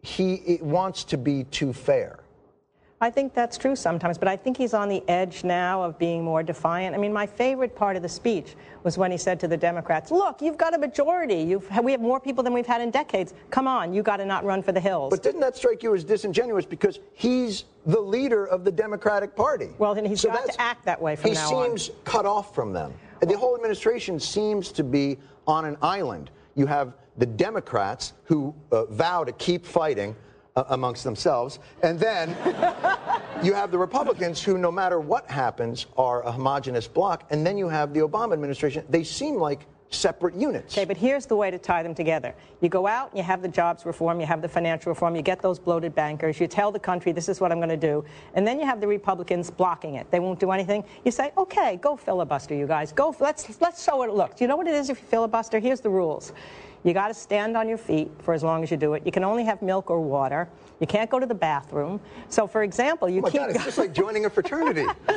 he 0.00 0.36
it 0.36 0.62
wants 0.62 1.04
to 1.04 1.18
be 1.18 1.44
too 1.44 1.74
fair. 1.74 2.20
I 3.02 3.08
think 3.08 3.32
that's 3.32 3.56
true 3.56 3.74
sometimes, 3.74 4.18
but 4.18 4.28
I 4.28 4.36
think 4.36 4.58
he's 4.58 4.74
on 4.74 4.90
the 4.90 5.02
edge 5.08 5.42
now 5.42 5.82
of 5.82 5.98
being 5.98 6.22
more 6.22 6.42
defiant. 6.42 6.94
I 6.94 6.98
mean, 6.98 7.14
my 7.14 7.24
favorite 7.24 7.74
part 7.74 7.96
of 7.96 8.02
the 8.02 8.08
speech 8.10 8.56
was 8.82 8.98
when 8.98 9.10
he 9.10 9.16
said 9.16 9.40
to 9.40 9.48
the 9.48 9.56
Democrats, 9.56 10.10
"Look, 10.10 10.42
you've 10.42 10.58
got 10.58 10.74
a 10.74 10.78
majority. 10.78 11.36
You've, 11.36 11.66
we 11.82 11.92
have 11.92 12.02
more 12.02 12.20
people 12.20 12.44
than 12.44 12.52
we've 12.52 12.66
had 12.66 12.82
in 12.82 12.90
decades. 12.90 13.32
Come 13.48 13.66
on, 13.66 13.94
you 13.94 14.02
got 14.02 14.18
to 14.18 14.26
not 14.26 14.44
run 14.44 14.62
for 14.62 14.72
the 14.72 14.80
hills." 14.80 15.10
But 15.10 15.22
didn't 15.22 15.40
that 15.40 15.56
strike 15.56 15.82
you 15.82 15.94
as 15.94 16.04
disingenuous 16.04 16.66
because 16.66 16.98
he's 17.14 17.64
the 17.86 18.00
leader 18.00 18.44
of 18.44 18.64
the 18.64 18.72
Democratic 18.72 19.34
Party? 19.34 19.70
Well, 19.78 19.94
then 19.94 20.04
he's 20.04 20.22
got 20.22 20.44
to 20.44 20.60
act 20.60 20.84
that 20.84 21.00
way 21.00 21.16
from 21.16 21.30
he 21.30 21.34
now 21.34 21.54
on. 21.54 21.78
seems 21.78 21.90
cut 22.04 22.26
off 22.26 22.54
from 22.54 22.74
them. 22.74 22.92
The 23.20 23.36
whole 23.36 23.54
administration 23.54 24.20
seems 24.20 24.72
to 24.72 24.84
be 24.84 25.16
on 25.46 25.64
an 25.64 25.78
island. 25.80 26.30
You 26.54 26.66
have 26.66 26.92
the 27.16 27.26
Democrats 27.26 28.12
who 28.24 28.54
uh, 28.72 28.84
vow 28.86 29.24
to 29.24 29.32
keep 29.32 29.64
fighting 29.64 30.14
uh, 30.56 30.64
amongst 30.70 31.04
themselves, 31.04 31.58
and 31.82 31.98
then 31.98 32.36
you 33.42 33.54
have 33.54 33.70
the 33.70 33.78
Republicans 33.78 34.42
who, 34.42 34.58
no 34.58 34.70
matter 34.70 35.00
what 35.00 35.30
happens, 35.30 35.86
are 35.96 36.22
a 36.22 36.32
homogenous 36.32 36.86
bloc, 36.86 37.24
and 37.30 37.46
then 37.46 37.56
you 37.56 37.68
have 37.68 37.94
the 37.94 38.00
Obama 38.00 38.32
administration. 38.32 38.84
They 38.88 39.04
seem 39.04 39.36
like 39.36 39.66
separate 39.90 40.34
units. 40.34 40.74
Okay, 40.74 40.84
but 40.84 40.96
here's 40.96 41.26
the 41.26 41.34
way 41.34 41.50
to 41.50 41.58
tie 41.58 41.82
them 41.82 41.94
together. 41.94 42.34
You 42.60 42.68
go 42.68 42.86
out, 42.86 43.10
and 43.10 43.18
you 43.18 43.24
have 43.24 43.42
the 43.42 43.48
jobs 43.48 43.84
reform, 43.84 44.20
you 44.20 44.26
have 44.26 44.40
the 44.40 44.48
financial 44.48 44.90
reform, 44.90 45.16
you 45.16 45.22
get 45.22 45.42
those 45.42 45.58
bloated 45.58 45.94
bankers, 45.94 46.38
you 46.38 46.46
tell 46.46 46.70
the 46.70 46.78
country 46.78 47.12
this 47.12 47.28
is 47.28 47.40
what 47.40 47.50
I'm 47.50 47.58
going 47.58 47.70
to 47.70 47.76
do, 47.76 48.04
and 48.34 48.46
then 48.46 48.60
you 48.60 48.66
have 48.66 48.80
the 48.80 48.86
Republicans 48.86 49.50
blocking 49.50 49.96
it. 49.96 50.08
They 50.10 50.20
won't 50.20 50.38
do 50.38 50.52
anything. 50.52 50.84
You 51.04 51.10
say, 51.10 51.32
okay, 51.36 51.76
go 51.82 51.96
filibuster, 51.96 52.54
you 52.54 52.66
guys. 52.66 52.92
Go. 52.92 53.14
Let's 53.18 53.60
let's 53.60 53.82
show 53.82 53.96
what 53.96 54.08
it 54.08 54.14
looks. 54.14 54.40
You 54.40 54.46
know 54.46 54.56
what 54.56 54.68
it 54.68 54.74
is 54.74 54.90
if 54.90 55.00
you 55.00 55.06
filibuster? 55.06 55.58
Here's 55.58 55.80
the 55.80 55.90
rules. 55.90 56.32
You 56.82 56.94
got 56.94 57.08
to 57.08 57.14
stand 57.14 57.56
on 57.56 57.68
your 57.68 57.78
feet 57.78 58.10
for 58.22 58.32
as 58.32 58.42
long 58.42 58.62
as 58.62 58.70
you 58.70 58.76
do 58.76 58.94
it. 58.94 59.02
You 59.04 59.12
can 59.12 59.22
only 59.24 59.44
have 59.44 59.60
milk 59.60 59.90
or 59.90 60.00
water. 60.00 60.48
You 60.80 60.86
can't 60.86 61.10
go 61.10 61.18
to 61.18 61.26
the 61.26 61.34
bathroom. 61.34 62.00
So, 62.30 62.46
for 62.46 62.62
example, 62.62 63.08
you 63.08 63.18
oh 63.18 63.22
my 63.22 63.30
keep. 63.30 63.40
God, 63.40 63.50
it's 63.50 63.64
just 63.64 63.78
like 63.78 63.92
joining 63.92 64.24
a 64.24 64.30
fraternity. 64.30 64.86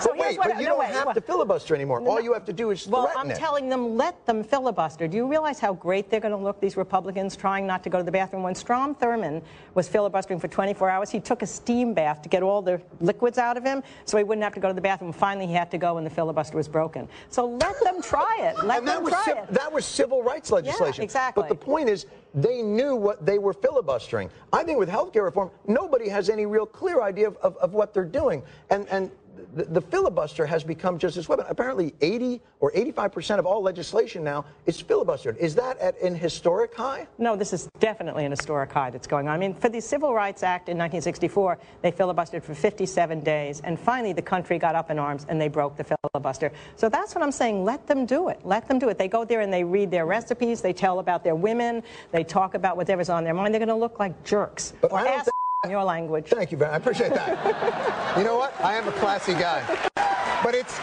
So 0.00 0.10
but 0.10 0.18
wait, 0.18 0.38
what, 0.38 0.48
but 0.48 0.56
you 0.58 0.62
no, 0.62 0.68
don't 0.70 0.78
wait, 0.78 0.90
have 0.90 1.06
wait. 1.08 1.14
to 1.14 1.20
filibuster 1.20 1.74
anymore. 1.74 2.00
All 2.06 2.20
you 2.20 2.32
have 2.32 2.44
to 2.44 2.52
do 2.52 2.70
is 2.70 2.86
Well, 2.86 3.06
threaten 3.06 3.20
I'm 3.20 3.30
it. 3.32 3.36
telling 3.36 3.68
them, 3.68 3.96
let 3.96 4.24
them 4.26 4.44
filibuster. 4.44 5.08
Do 5.08 5.16
you 5.16 5.26
realize 5.26 5.58
how 5.58 5.74
great 5.74 6.08
they're 6.08 6.20
going 6.20 6.30
to 6.36 6.38
look, 6.38 6.60
these 6.60 6.76
Republicans, 6.76 7.34
trying 7.34 7.66
not 7.66 7.82
to 7.82 7.90
go 7.90 7.98
to 7.98 8.04
the 8.04 8.12
bathroom? 8.12 8.44
When 8.44 8.54
Strom 8.54 8.94
Thurmond 8.94 9.42
was 9.74 9.88
filibustering 9.88 10.38
for 10.38 10.46
24 10.46 10.88
hours, 10.88 11.10
he 11.10 11.18
took 11.18 11.42
a 11.42 11.46
steam 11.46 11.94
bath 11.94 12.22
to 12.22 12.28
get 12.28 12.44
all 12.44 12.62
the 12.62 12.80
liquids 13.00 13.38
out 13.38 13.56
of 13.56 13.64
him 13.64 13.82
so 14.04 14.16
he 14.16 14.22
wouldn't 14.22 14.44
have 14.44 14.54
to 14.54 14.60
go 14.60 14.68
to 14.68 14.74
the 14.74 14.80
bathroom. 14.80 15.12
Finally, 15.12 15.48
he 15.48 15.52
had 15.54 15.68
to 15.72 15.78
go 15.78 15.96
and 15.96 16.06
the 16.06 16.10
filibuster 16.10 16.56
was 16.56 16.68
broken. 16.68 17.08
So 17.28 17.46
let 17.48 17.74
them 17.82 18.00
try 18.00 18.36
it. 18.40 18.64
Let 18.64 18.78
and 18.78 18.86
that 18.88 18.94
them 18.96 19.02
was 19.04 19.12
try 19.12 19.34
it. 19.36 19.52
that 19.52 19.72
was 19.72 19.84
civil 19.84 20.22
rights 20.28 20.50
legislation. 20.50 21.04
exactly. 21.04 21.42
But 21.42 21.48
the 21.48 21.54
point 21.54 21.88
is, 21.88 22.06
they 22.34 22.62
knew 22.62 22.94
what 22.94 23.24
they 23.24 23.38
were 23.38 23.52
filibustering. 23.52 24.30
I 24.52 24.62
think 24.62 24.78
with 24.78 24.88
health 24.88 25.12
care 25.12 25.24
reform, 25.24 25.50
nobody 25.66 26.08
has 26.08 26.28
any 26.28 26.46
real 26.46 26.66
clear 26.66 27.02
idea 27.02 27.28
of, 27.28 27.36
of, 27.38 27.56
of 27.56 27.74
what 27.74 27.94
they're 27.94 28.04
doing. 28.04 28.42
And 28.70 28.88
and 28.88 29.10
the, 29.54 29.64
the 29.64 29.80
filibuster 29.80 30.46
has 30.46 30.64
become 30.64 30.98
just 30.98 31.16
this 31.16 31.28
weapon. 31.28 31.46
Apparently, 31.48 31.94
80 32.00 32.40
or 32.60 32.72
85 32.74 33.12
percent 33.12 33.38
of 33.38 33.46
all 33.46 33.62
legislation 33.62 34.24
now 34.24 34.44
is 34.66 34.82
filibustered. 34.82 35.36
Is 35.36 35.54
that 35.56 35.78
at 35.78 36.00
an 36.00 36.14
historic 36.14 36.74
high? 36.74 37.06
No, 37.18 37.36
this 37.36 37.52
is 37.52 37.68
definitely 37.80 38.24
an 38.24 38.30
historic 38.30 38.72
high 38.72 38.90
that's 38.90 39.06
going 39.06 39.28
on. 39.28 39.34
I 39.34 39.38
mean, 39.38 39.54
for 39.54 39.68
the 39.68 39.80
Civil 39.80 40.14
Rights 40.14 40.42
Act 40.42 40.68
in 40.68 40.76
1964, 40.76 41.58
they 41.82 41.92
filibustered 41.92 42.42
for 42.42 42.54
57 42.54 43.20
days, 43.20 43.60
and 43.64 43.78
finally 43.78 44.12
the 44.12 44.22
country 44.22 44.58
got 44.58 44.74
up 44.74 44.90
in 44.90 44.98
arms 44.98 45.26
and 45.28 45.40
they 45.40 45.48
broke 45.48 45.76
the 45.76 45.84
filibuster. 45.84 46.52
So 46.76 46.88
that's 46.88 47.14
what 47.14 47.22
I'm 47.22 47.32
saying. 47.32 47.64
Let 47.64 47.86
them 47.86 48.06
do 48.06 48.28
it. 48.28 48.40
Let 48.44 48.68
them 48.68 48.78
do 48.78 48.88
it. 48.88 48.98
They 48.98 49.08
go 49.08 49.24
there 49.24 49.40
and 49.40 49.52
they 49.52 49.64
read 49.64 49.90
their 49.90 50.06
recipes, 50.06 50.60
they 50.60 50.72
tell 50.72 50.98
about 50.98 51.24
their 51.24 51.34
women, 51.34 51.82
they 52.12 52.24
talk 52.24 52.54
about 52.54 52.76
whatever's 52.76 53.08
on 53.08 53.24
their 53.24 53.34
mind. 53.34 53.54
They're 53.54 53.60
going 53.60 53.68
to 53.68 53.74
look 53.74 53.98
like 53.98 54.24
jerks. 54.24 54.72
But 54.80 54.92
or 54.92 54.98
I 55.00 55.04
don't 55.04 55.28
your 55.66 55.82
language. 55.82 56.26
Thank 56.28 56.52
you, 56.52 56.58
very. 56.58 56.70
I 56.70 56.76
appreciate 56.76 57.12
that. 57.14 58.16
you 58.16 58.22
know 58.22 58.36
what? 58.38 58.54
I 58.60 58.74
am 58.74 58.86
a 58.86 58.92
classy 58.92 59.32
guy. 59.32 59.60
But 60.44 60.54
it's 60.54 60.78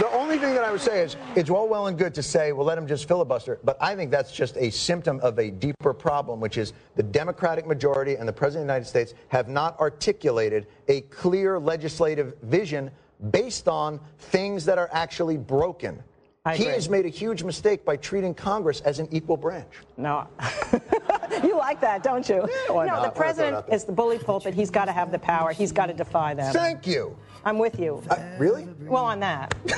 the 0.00 0.10
only 0.12 0.36
thing 0.36 0.52
that 0.54 0.64
I 0.64 0.72
would 0.72 0.80
say 0.80 1.02
is 1.02 1.16
it's 1.36 1.48
all 1.48 1.68
well 1.68 1.86
and 1.86 1.96
good 1.96 2.12
to 2.14 2.22
say, 2.22 2.50
well, 2.50 2.66
let 2.66 2.74
them 2.74 2.88
just 2.88 3.06
filibuster. 3.06 3.60
But 3.62 3.76
I 3.80 3.94
think 3.94 4.10
that's 4.10 4.32
just 4.32 4.56
a 4.56 4.70
symptom 4.70 5.20
of 5.20 5.38
a 5.38 5.48
deeper 5.48 5.94
problem, 5.94 6.40
which 6.40 6.58
is 6.58 6.72
the 6.96 7.04
Democratic 7.04 7.68
majority 7.68 8.16
and 8.16 8.26
the 8.26 8.32
President 8.32 8.62
of 8.62 8.66
the 8.66 8.72
United 8.72 8.88
States 8.88 9.14
have 9.28 9.48
not 9.48 9.78
articulated 9.78 10.66
a 10.88 11.02
clear 11.02 11.60
legislative 11.60 12.34
vision 12.42 12.90
based 13.30 13.68
on 13.68 14.00
things 14.18 14.64
that 14.64 14.76
are 14.76 14.90
actually 14.92 15.36
broken. 15.36 16.02
I 16.46 16.56
he 16.56 16.64
agree. 16.64 16.74
has 16.74 16.90
made 16.90 17.06
a 17.06 17.08
huge 17.08 17.42
mistake 17.42 17.86
by 17.86 17.96
treating 17.96 18.34
Congress 18.34 18.82
as 18.82 18.98
an 18.98 19.08
equal 19.10 19.38
branch. 19.38 19.72
No. 19.96 20.28
you 21.42 21.56
like 21.56 21.80
that, 21.80 22.02
don't 22.02 22.28
you? 22.28 22.46
why 22.68 22.84
no, 22.84 22.96
not? 22.96 23.02
The 23.02 23.18
president 23.18 23.64
is 23.72 23.84
the 23.84 23.92
bully 23.92 24.18
pulpit. 24.18 24.52
He's 24.52 24.68
got 24.68 24.84
to 24.84 24.92
have 24.92 25.10
the 25.10 25.18
power. 25.18 25.52
He's 25.52 25.72
got 25.72 25.86
to 25.86 25.94
defy 25.94 26.34
them. 26.34 26.52
Thank 26.52 26.86
you. 26.86 27.16
I'm 27.46 27.58
with 27.58 27.78
you. 27.78 28.02
Uh, 28.10 28.16
really? 28.38 28.68
Well, 28.82 29.06
on 29.06 29.20
that. 29.20 29.54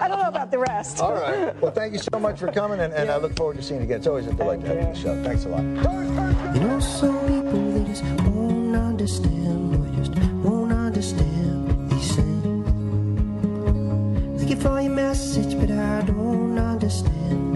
I 0.00 0.06
don't 0.08 0.18
know 0.18 0.28
about 0.28 0.50
the 0.50 0.58
rest. 0.58 0.98
All 0.98 1.12
right. 1.12 1.54
Well, 1.60 1.70
thank 1.70 1.92
you 1.92 2.00
so 2.00 2.18
much 2.18 2.40
for 2.40 2.50
coming, 2.50 2.80
and, 2.80 2.92
and 2.92 3.08
I 3.08 3.16
look 3.18 3.36
forward 3.36 3.56
to 3.58 3.62
seeing 3.62 3.78
you 3.78 3.84
again. 3.84 3.98
It's 3.98 4.08
always 4.08 4.26
a 4.26 4.32
delight 4.32 4.60
to 4.62 4.66
have 4.66 4.76
you 4.76 4.86
on 4.86 4.92
the 4.92 4.98
show. 4.98 5.22
Thanks 5.22 5.44
a 5.44 5.48
lot. 5.50 5.62
You 6.54 6.60
know, 6.62 6.80
some 6.80 7.20
people 7.28 7.72
they 7.72 7.84
just 7.84 8.02
won't 8.02 8.74
understand, 8.74 9.74
or 9.74 10.02
just 10.02 10.21
you 14.52 14.60
for 14.60 14.80
your 14.80 14.92
message, 14.92 15.58
but 15.58 15.70
I 15.70 16.02
don't 16.02 16.58
understand, 16.58 17.51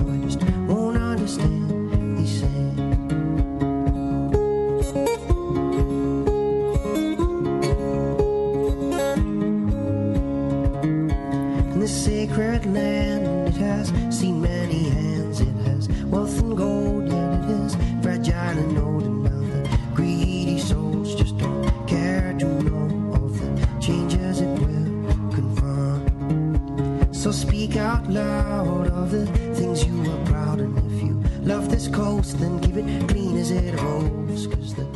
Out 27.78 28.08
loud 28.08 28.86
of 28.88 29.10
the 29.10 29.26
things 29.54 29.84
you 29.84 30.00
are 30.10 30.24
proud. 30.24 30.60
And 30.60 30.78
if 30.92 31.02
you 31.02 31.22
love 31.42 31.68
this 31.68 31.88
coast, 31.88 32.38
then 32.40 32.58
keep 32.60 32.76
it 32.76 33.08
clean 33.08 33.36
as 33.36 33.50
it 33.50 33.78
rolls. 33.78 34.46
Cause 34.46 34.74
the 34.74 34.86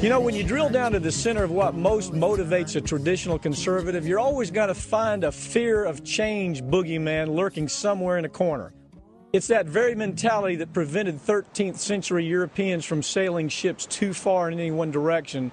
You 0.00 0.08
know, 0.08 0.20
when 0.20 0.32
you 0.32 0.44
drill 0.44 0.68
down 0.68 0.92
to 0.92 1.00
the 1.00 1.10
center 1.10 1.42
of 1.42 1.50
what 1.50 1.74
most 1.74 2.12
motivates 2.12 2.76
a 2.76 2.80
traditional 2.80 3.40
conservative, 3.40 4.06
you're 4.06 4.20
always 4.20 4.52
going 4.52 4.68
to 4.68 4.74
find 4.74 5.24
a 5.24 5.32
fear 5.32 5.84
of 5.84 6.04
change 6.04 6.62
boogeyman 6.62 7.34
lurking 7.34 7.66
somewhere 7.66 8.18
in 8.18 8.24
a 8.24 8.28
corner. 8.28 8.72
It's 9.32 9.48
that 9.48 9.66
very 9.66 9.96
mentality 9.96 10.54
that 10.56 10.72
prevented 10.72 11.18
13th 11.18 11.76
century 11.76 12.24
Europeans 12.24 12.84
from 12.84 13.02
sailing 13.02 13.48
ships 13.48 13.84
too 13.84 14.14
far 14.14 14.48
in 14.48 14.60
any 14.60 14.70
one 14.70 14.92
direction. 14.92 15.50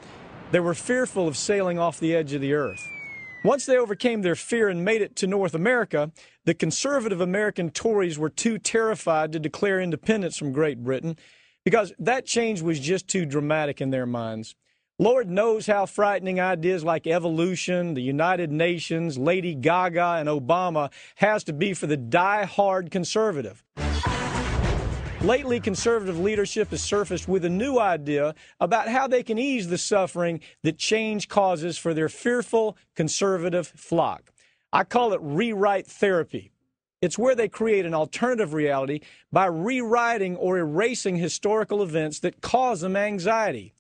They 0.52 0.60
were 0.60 0.76
fearful 0.76 1.28
of 1.28 1.36
sailing 1.36 1.80
off 1.80 2.00
the 2.00 2.16
edge 2.16 2.34
of 2.34 2.42
the 2.42 2.54
earth. 2.54 2.86
Once 3.44 3.66
they 3.66 3.78
overcame 3.78 4.22
their 4.22 4.36
fear 4.36 4.68
and 4.68 4.84
made 4.84 5.02
it 5.02 5.16
to 5.16 5.26
North 5.26 5.54
America, 5.54 6.12
the 6.50 6.56
conservative 6.56 7.22
American 7.22 7.70
Tories 7.70 8.18
were 8.18 8.32
too 8.32 8.58
terrified 8.58 9.32
to 9.34 9.39
declare 9.39 9.79
independence 9.79 10.36
from 10.36 10.51
Great 10.51 10.84
Britain 10.84 11.15
because 11.63 11.94
that 12.00 12.25
change 12.25 12.63
was 12.63 12.79
just 12.79 13.08
too 13.08 13.24
dramatic 13.24 13.82
in 13.82 13.91
their 13.91 14.08
minds. 14.08 14.56
Lord 14.98 15.29
knows 15.29 15.68
how 15.68 15.86
frightening 15.86 16.39
ideas 16.39 16.84
like 16.84 17.06
evolution, 17.06 17.94
the 17.94 18.01
United 18.01 18.51
Nations, 18.51 19.15
Lady 19.15 19.53
Gaga, 19.53 20.15
and 20.18 20.27
Obama 20.27 20.91
has 21.18 21.44
to 21.44 21.53
be 21.53 21.75
for 21.75 21.86
the 21.86 21.98
die-hard 21.98 22.89
conservative. 22.89 23.63
Lately, 25.22 25.60
conservative 25.60 26.18
leadership 26.18 26.72
has 26.72 26.82
surfaced 26.82 27.27
with 27.27 27.46
a 27.46 27.50
new 27.50 27.77
idea 27.77 28.34
about 28.60 28.88
how 28.88 29.08
they 29.08 29.22
can 29.22 29.38
ease 29.38 29.68
the 29.68 29.77
suffering 29.77 30.39
that 30.63 30.79
change 30.79 31.27
causes 31.27 31.77
for 31.77 31.94
their 31.94 32.10
fearful 32.10 32.75
conservative 32.96 33.68
flock. 33.68 34.32
I 34.72 34.84
call 34.84 35.14
it 35.14 35.20
rewrite 35.22 35.88
therapy. 35.88 36.52
It's 37.02 37.18
where 37.18 37.34
they 37.34 37.48
create 37.48 37.86
an 37.86 37.94
alternative 37.94 38.54
reality 38.54 39.00
by 39.32 39.46
rewriting 39.46 40.36
or 40.36 40.58
erasing 40.58 41.16
historical 41.16 41.82
events 41.82 42.20
that 42.20 42.42
cause 42.42 42.82
them 42.82 42.96
anxiety. 42.96 43.74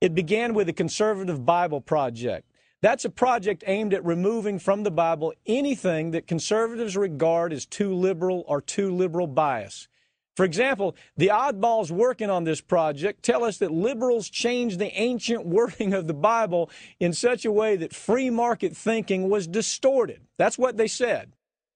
It 0.00 0.14
began 0.14 0.54
with 0.54 0.66
the 0.66 0.72
Conservative 0.72 1.46
Bible 1.46 1.80
Project. 1.80 2.50
That's 2.80 3.04
a 3.04 3.10
project 3.10 3.64
aimed 3.66 3.94
at 3.94 4.04
removing 4.04 4.58
from 4.58 4.82
the 4.82 4.90
Bible 4.90 5.32
anything 5.46 6.12
that 6.12 6.26
conservatives 6.26 6.96
regard 6.96 7.52
as 7.52 7.66
too 7.66 7.94
liberal 7.94 8.44
or 8.46 8.60
too 8.60 8.94
liberal 8.94 9.26
bias. 9.26 9.88
For 10.38 10.44
example, 10.44 10.94
the 11.16 11.32
oddballs 11.34 11.90
working 11.90 12.30
on 12.30 12.44
this 12.44 12.60
project 12.60 13.24
tell 13.24 13.42
us 13.42 13.58
that 13.58 13.72
liberals 13.72 14.30
changed 14.30 14.78
the 14.78 14.96
ancient 14.96 15.44
wording 15.56 15.92
of 15.92 16.06
the 16.06 16.14
Bible 16.14 16.70
in 17.00 17.12
such 17.12 17.44
a 17.44 17.50
way 17.50 17.74
that 17.74 17.92
free 17.92 18.30
market 18.30 18.76
thinking 18.76 19.28
was 19.28 19.48
distorted. 19.48 20.20
That's 20.36 20.56
what 20.56 20.76
they 20.76 20.86
said. 20.86 21.32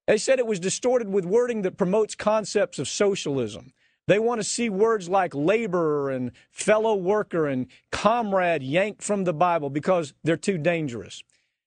They 0.06 0.16
said 0.16 0.38
it 0.38 0.46
was 0.46 0.60
distorted 0.60 1.08
with 1.08 1.24
wording 1.24 1.62
that 1.62 1.76
promotes 1.76 2.14
concepts 2.14 2.78
of 2.78 2.86
socialism. 2.86 3.72
They 4.06 4.20
want 4.20 4.40
to 4.40 4.44
see 4.44 4.70
words 4.70 5.08
like 5.08 5.34
laborer 5.34 6.12
and 6.12 6.30
fellow 6.52 6.94
worker 6.94 7.48
and 7.48 7.66
comrade 7.90 8.62
yanked 8.62 9.02
from 9.02 9.24
the 9.24 9.34
Bible 9.34 9.70
because 9.70 10.14
they're 10.22 10.36
too 10.36 10.56
dangerous. 10.56 11.24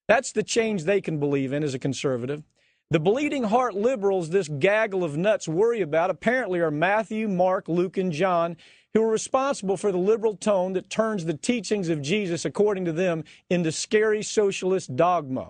That's 0.08 0.32
the 0.32 0.44
change 0.44 0.86
they 0.86 1.02
can 1.02 1.20
believe 1.20 1.52
in 1.52 1.62
as 1.62 1.74
a 1.74 1.80
conservative. 1.80 2.46
The 2.92 3.00
bleeding 3.00 3.46
heart 3.46 3.74
liberals 3.74 4.30
this 4.30 4.48
gaggle 4.48 5.04
of 5.04 5.18
nuts 5.18 5.48
worry 5.48 5.82
about 5.82 6.12
apparently 6.12 6.60
are 6.60 6.70
Matthew, 6.70 7.28
Mark, 7.28 7.68
Luke, 7.68 7.98
and 7.98 8.12
John, 8.12 8.58
who 8.94 9.02
are 9.02 9.10
responsible 9.10 9.76
for 9.76 9.92
the 9.92 9.98
liberal 9.98 10.38
tone 10.38 10.74
that 10.74 10.90
turns 10.90 11.26
the 11.26 11.34
teachings 11.34 11.90
of 11.90 12.04
Jesus, 12.04 12.46
according 12.46 12.86
to 12.86 12.92
them, 12.92 13.24
into 13.50 13.72
scary 13.72 14.22
socialist 14.22 14.96
dogma. 14.96 15.50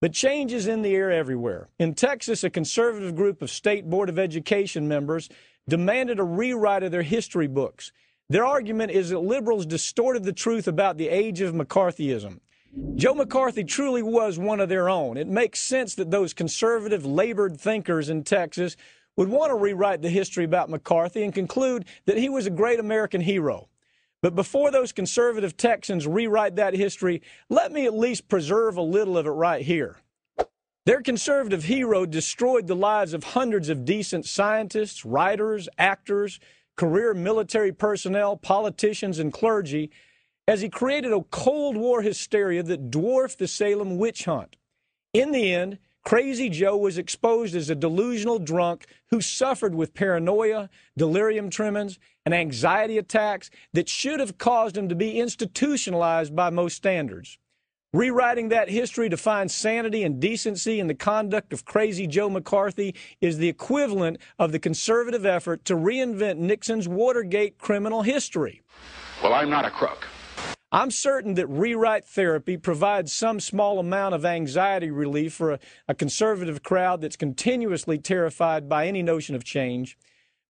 But 0.00 0.12
change 0.12 0.52
is 0.52 0.66
in 0.66 0.82
the 0.82 0.94
air 0.94 1.12
everywhere. 1.12 1.68
In 1.78 1.94
Texas, 1.94 2.42
a 2.42 2.50
conservative 2.50 3.14
group 3.14 3.42
of 3.42 3.50
State 3.50 3.88
Board 3.88 4.08
of 4.08 4.18
Education 4.18 4.88
members 4.88 5.28
demanded 5.68 6.18
a 6.18 6.24
rewrite 6.24 6.82
of 6.82 6.90
their 6.90 7.02
history 7.02 7.46
books. 7.46 7.92
Their 8.28 8.44
argument 8.44 8.90
is 8.90 9.10
that 9.10 9.20
liberals 9.20 9.66
distorted 9.66 10.24
the 10.24 10.32
truth 10.32 10.66
about 10.66 10.98
the 10.98 11.10
age 11.10 11.40
of 11.40 11.54
McCarthyism. 11.54 12.40
Joe 12.94 13.14
McCarthy 13.14 13.64
truly 13.64 14.02
was 14.02 14.38
one 14.38 14.60
of 14.60 14.68
their 14.68 14.90
own. 14.90 15.16
It 15.16 15.28
makes 15.28 15.60
sense 15.60 15.94
that 15.94 16.10
those 16.10 16.34
conservative, 16.34 17.06
labored 17.06 17.58
thinkers 17.58 18.10
in 18.10 18.22
Texas 18.22 18.76
would 19.16 19.28
want 19.28 19.50
to 19.50 19.56
rewrite 19.56 20.02
the 20.02 20.10
history 20.10 20.44
about 20.44 20.68
McCarthy 20.68 21.22
and 21.22 21.32
conclude 21.32 21.86
that 22.04 22.18
he 22.18 22.28
was 22.28 22.46
a 22.46 22.50
great 22.50 22.78
American 22.78 23.22
hero. 23.22 23.68
But 24.20 24.34
before 24.34 24.70
those 24.70 24.92
conservative 24.92 25.56
Texans 25.56 26.06
rewrite 26.06 26.56
that 26.56 26.74
history, 26.74 27.22
let 27.48 27.72
me 27.72 27.86
at 27.86 27.94
least 27.94 28.28
preserve 28.28 28.76
a 28.76 28.82
little 28.82 29.16
of 29.16 29.26
it 29.26 29.30
right 29.30 29.64
here. 29.64 29.96
Their 30.84 31.00
conservative 31.00 31.64
hero 31.64 32.04
destroyed 32.04 32.66
the 32.66 32.76
lives 32.76 33.14
of 33.14 33.24
hundreds 33.24 33.70
of 33.70 33.84
decent 33.84 34.26
scientists, 34.26 35.04
writers, 35.04 35.68
actors, 35.78 36.40
career 36.76 37.14
military 37.14 37.72
personnel, 37.72 38.36
politicians, 38.36 39.18
and 39.18 39.32
clergy 39.32 39.90
as 40.48 40.60
he 40.60 40.68
created 40.68 41.12
a 41.12 41.22
Cold 41.22 41.76
War 41.76 42.02
hysteria 42.02 42.62
that 42.62 42.90
dwarfed 42.90 43.38
the 43.38 43.48
Salem 43.48 43.98
witch 43.98 44.24
hunt. 44.24 44.56
In 45.12 45.32
the 45.32 45.52
end, 45.52 45.78
Crazy 46.04 46.48
Joe 46.48 46.76
was 46.76 46.98
exposed 46.98 47.56
as 47.56 47.68
a 47.68 47.74
delusional 47.74 48.38
drunk 48.38 48.86
who 49.10 49.20
suffered 49.20 49.74
with 49.74 49.92
paranoia, 49.92 50.70
delirium 50.96 51.50
tremens, 51.50 51.98
and 52.24 52.32
anxiety 52.32 52.96
attacks 52.96 53.50
that 53.72 53.88
should 53.88 54.20
have 54.20 54.38
caused 54.38 54.76
him 54.76 54.88
to 54.88 54.94
be 54.94 55.18
institutionalized 55.18 56.36
by 56.36 56.48
most 56.48 56.76
standards. 56.76 57.38
Rewriting 57.92 58.50
that 58.50 58.68
history 58.68 59.08
to 59.08 59.16
find 59.16 59.50
sanity 59.50 60.04
and 60.04 60.20
decency 60.20 60.78
in 60.78 60.86
the 60.86 60.94
conduct 60.94 61.52
of 61.52 61.64
crazy 61.64 62.06
Joe 62.06 62.30
McCarthy 62.30 62.94
is 63.20 63.38
the 63.38 63.48
equivalent 63.48 64.18
of 64.38 64.52
the 64.52 64.60
conservative 64.60 65.26
effort 65.26 65.64
to 65.64 65.74
reinvent 65.74 66.36
Nixon's 66.36 66.86
Watergate 66.86 67.58
criminal 67.58 68.02
history. 68.02 68.62
Well, 69.24 69.34
I'm 69.34 69.50
not 69.50 69.64
a 69.64 69.70
crook. 69.70 70.06
I'm 70.76 70.90
certain 70.90 71.36
that 71.36 71.46
rewrite 71.46 72.04
therapy 72.04 72.58
provides 72.58 73.10
some 73.10 73.40
small 73.40 73.78
amount 73.78 74.14
of 74.14 74.26
anxiety 74.26 74.90
relief 74.90 75.32
for 75.32 75.52
a, 75.52 75.58
a, 75.88 75.94
conservative 75.94 76.62
crowd 76.62 77.00
that's 77.00 77.16
continuously 77.16 77.96
terrified 77.96 78.68
by 78.68 78.86
any 78.86 79.02
notion 79.02 79.34
of 79.34 79.42
change. 79.42 79.96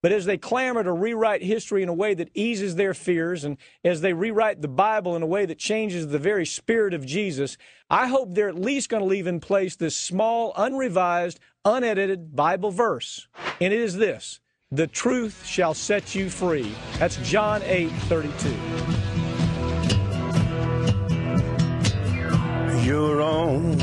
But 0.03 0.11
as 0.11 0.25
they 0.25 0.37
clamor 0.37 0.83
to 0.83 0.93
rewrite 0.93 1.45
history 1.45 1.85
in 1.85 1.89
a 1.89 1.95
way 1.95 2.13
that 2.15 2.33
eases 2.35 2.75
their 2.75 2.93
fears, 2.93 3.45
and 3.45 3.57
as 3.85 4.01
they 4.01 4.15
rewrite 4.15 4.63
the 4.63 4.69
Bible 4.69 5.15
in 5.15 5.23
a 5.23 5.27
way 5.27 5.47
that 5.47 5.59
changes 5.59 6.09
the 6.09 6.19
very 6.19 6.45
spirit 6.45 6.93
of 6.93 7.07
Jesus, 7.07 7.57
I 7.89 8.09
hope 8.09 8.35
they're 8.35 8.49
at 8.49 8.59
least 8.59 8.89
going 8.89 9.05
to 9.05 9.09
leave 9.09 9.29
in 9.29 9.39
place 9.39 9.77
this 9.77 9.97
small, 9.97 10.53
unrevised, 10.57 11.39
unedited 11.65 12.35
Bible 12.35 12.73
verse. 12.73 13.29
And 13.61 13.73
it 13.73 13.79
is 13.79 13.97
this 13.97 14.41
The 14.73 14.89
truth 14.89 15.47
shall 15.47 15.73
set 15.73 16.17
you 16.17 16.31
free. 16.31 16.75
That's 16.99 17.17
John 17.19 17.63
8 17.63 17.91
32. 18.09 19.16
Your 22.87 23.21
own. 23.21 23.81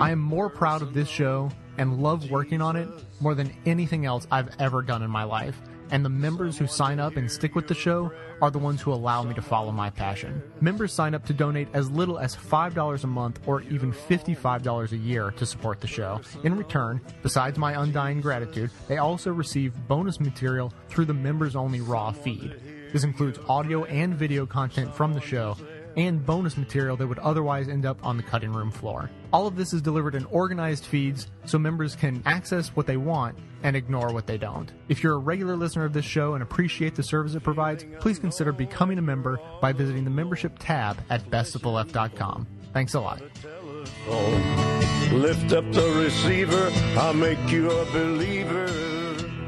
I 0.00 0.12
am 0.12 0.20
more 0.20 0.48
proud 0.48 0.82
of 0.82 0.94
this 0.94 1.08
show 1.08 1.50
and 1.78 2.00
love 2.00 2.30
working 2.30 2.62
on 2.62 2.76
it 2.76 2.88
more 3.20 3.34
than 3.34 3.52
anything 3.66 4.06
else 4.06 4.24
I've 4.30 4.50
ever 4.60 4.82
done 4.82 5.02
in 5.02 5.10
my 5.10 5.24
life. 5.24 5.60
And 5.90 6.04
the 6.04 6.10
members 6.10 6.56
who 6.56 6.68
sign 6.68 7.00
up 7.00 7.16
and 7.16 7.28
stick 7.28 7.56
with 7.56 7.66
the 7.66 7.74
show 7.74 8.12
are 8.40 8.52
the 8.52 8.58
ones 8.60 8.80
who 8.80 8.92
allow 8.92 9.24
me 9.24 9.34
to 9.34 9.42
follow 9.42 9.72
my 9.72 9.90
passion. 9.90 10.40
Members 10.60 10.92
sign 10.92 11.12
up 11.12 11.26
to 11.26 11.32
donate 11.32 11.66
as 11.72 11.90
little 11.90 12.20
as 12.20 12.36
$5 12.36 13.02
a 13.02 13.06
month 13.08 13.40
or 13.46 13.62
even 13.62 13.92
$55 13.92 14.92
a 14.92 14.96
year 14.96 15.32
to 15.32 15.44
support 15.44 15.80
the 15.80 15.88
show. 15.88 16.20
In 16.44 16.56
return, 16.56 17.00
besides 17.20 17.58
my 17.58 17.82
undying 17.82 18.20
gratitude, 18.20 18.70
they 18.86 18.98
also 18.98 19.32
receive 19.32 19.74
bonus 19.88 20.20
material 20.20 20.72
through 20.88 21.06
the 21.06 21.14
members 21.14 21.56
only 21.56 21.80
raw 21.80 22.12
feed. 22.12 22.60
This 22.92 23.02
includes 23.02 23.40
audio 23.48 23.84
and 23.86 24.14
video 24.14 24.46
content 24.46 24.94
from 24.94 25.14
the 25.14 25.20
show, 25.20 25.56
and 25.96 26.24
bonus 26.24 26.56
material 26.56 26.96
that 26.96 27.06
would 27.06 27.18
otherwise 27.18 27.68
end 27.68 27.86
up 27.86 27.98
on 28.04 28.16
the 28.16 28.22
cutting 28.22 28.52
room 28.52 28.70
floor. 28.70 29.10
All 29.32 29.46
of 29.46 29.56
this 29.56 29.72
is 29.72 29.82
delivered 29.82 30.14
in 30.14 30.24
organized 30.26 30.86
feeds 30.86 31.28
so 31.44 31.58
members 31.58 31.96
can 31.96 32.22
access 32.26 32.68
what 32.68 32.86
they 32.86 32.96
want 32.96 33.36
and 33.62 33.74
ignore 33.74 34.12
what 34.12 34.26
they 34.26 34.38
don't. 34.38 34.70
If 34.88 35.02
you're 35.02 35.14
a 35.14 35.18
regular 35.18 35.56
listener 35.56 35.84
of 35.84 35.92
this 35.92 36.04
show 36.04 36.34
and 36.34 36.42
appreciate 36.42 36.94
the 36.94 37.02
service 37.02 37.34
it 37.34 37.42
provides, 37.42 37.84
please 38.00 38.18
consider 38.18 38.52
becoming 38.52 38.98
a 38.98 39.02
member 39.02 39.40
by 39.60 39.72
visiting 39.72 40.04
the 40.04 40.10
membership 40.10 40.58
tab 40.58 40.98
at 41.10 41.24
bestoftheleft.com. 41.30 42.46
Thanks 42.72 42.94
a 42.94 43.00
lot. 43.00 43.22
Lift 45.12 45.52
up 45.52 45.70
the 45.72 46.02
receiver, 46.02 46.70
I'll 46.98 47.14
make 47.14 47.38
you 47.50 47.70
a 47.70 47.84
believer. 47.86 48.66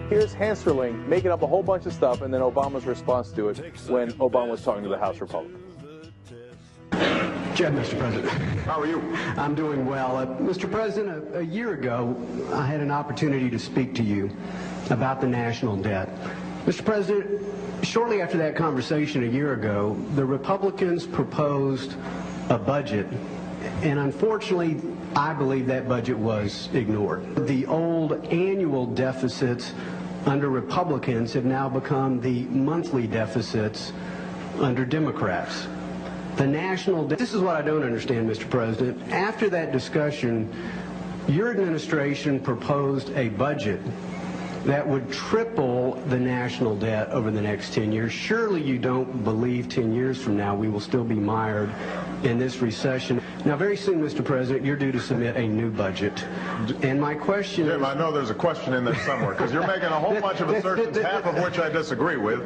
Here's 0.08 0.32
Hensarling 0.34 1.08
making 1.08 1.32
up 1.32 1.42
a 1.42 1.46
whole 1.46 1.64
bunch 1.64 1.84
of 1.86 1.92
stuff 1.92 2.22
and 2.22 2.32
then 2.32 2.40
Obama's 2.40 2.86
response 2.86 3.32
to 3.32 3.48
it 3.48 3.58
when 3.88 4.12
Obama 4.12 4.52
was 4.52 4.62
talking 4.62 4.84
to 4.84 4.88
the 4.88 4.98
House 4.98 5.20
Republicans. 5.20 5.65
Jed, 7.56 7.72
Mr. 7.72 7.98
President. 7.98 8.28
How 8.66 8.78
are 8.78 8.86
you? 8.86 9.00
I'm 9.38 9.54
doing 9.54 9.86
well. 9.86 10.18
Uh, 10.18 10.26
Mr. 10.26 10.70
President, 10.70 11.34
a, 11.34 11.38
a, 11.38 11.42
year 11.42 11.72
ago, 11.72 12.14
I 12.52 12.66
had 12.66 12.80
an 12.82 12.90
opportunity 12.90 13.48
to 13.48 13.58
speak 13.58 13.94
to 13.94 14.02
you 14.02 14.30
about 14.90 15.22
the 15.22 15.26
national 15.26 15.76
debt. 15.76 16.10
Mr. 16.66 16.84
President, 16.84 17.42
shortly 17.82 18.20
after 18.20 18.36
that 18.36 18.56
conversation 18.56 19.22
a 19.22 19.26
year 19.26 19.54
ago, 19.54 19.96
the 20.16 20.24
Republicans 20.24 21.06
proposed 21.06 21.94
a 22.50 22.58
budget, 22.58 23.06
and 23.80 24.00
unfortunately, 24.00 24.78
I 25.14 25.32
believe 25.32 25.66
that 25.68 25.88
budget 25.88 26.18
was 26.18 26.68
ignored. 26.74 27.46
The 27.46 27.64
old 27.64 28.26
annual 28.26 28.84
deficits 28.84 29.72
under 30.26 30.50
Republicans 30.50 31.32
have 31.32 31.46
now 31.46 31.70
become 31.70 32.20
the 32.20 32.42
monthly 32.44 33.06
deficits 33.06 33.94
under 34.58 34.84
Democrats. 34.84 35.68
The 36.36 36.46
national 36.46 37.08
debt. 37.08 37.18
This 37.18 37.32
is 37.32 37.40
what 37.40 37.56
I 37.56 37.62
don't 37.62 37.82
understand, 37.82 38.28
Mr. 38.28 38.48
President. 38.50 39.10
After 39.10 39.48
that 39.50 39.72
discussion, 39.72 40.52
your 41.28 41.50
administration 41.50 42.38
proposed 42.38 43.10
a 43.16 43.30
budget 43.30 43.80
that 44.66 44.86
would 44.86 45.10
triple 45.10 45.94
the 46.08 46.18
national 46.18 46.76
debt 46.76 47.08
over 47.10 47.30
the 47.30 47.40
next 47.40 47.72
10 47.72 47.90
years. 47.90 48.12
Surely 48.12 48.60
you 48.60 48.78
don't 48.78 49.24
believe 49.24 49.68
10 49.68 49.94
years 49.94 50.20
from 50.20 50.36
now 50.36 50.54
we 50.54 50.68
will 50.68 50.80
still 50.80 51.04
be 51.04 51.14
mired 51.14 51.70
in 52.24 52.38
this 52.38 52.58
recession. 52.58 53.22
Now, 53.46 53.54
very 53.54 53.76
soon, 53.76 54.02
Mr. 54.02 54.24
President, 54.24 54.66
you're 54.66 54.74
due 54.74 54.90
to 54.90 54.98
submit 54.98 55.36
a 55.36 55.46
new 55.46 55.70
budget. 55.70 56.24
And 56.82 57.00
my 57.00 57.14
question 57.14 57.66
Jim, 57.66 57.80
is, 57.80 57.86
I 57.86 57.94
know 57.94 58.10
there's 58.10 58.30
a 58.30 58.34
question 58.34 58.74
in 58.74 58.84
there 58.84 58.96
somewhere 59.04 59.34
because 59.34 59.52
you're 59.52 59.64
making 59.64 59.84
a 59.84 60.00
whole 60.00 60.20
bunch 60.20 60.40
of 60.40 60.50
assertions, 60.50 60.96
half 60.98 61.24
of 61.24 61.40
which 61.40 61.60
I 61.60 61.68
disagree 61.68 62.16
with, 62.16 62.40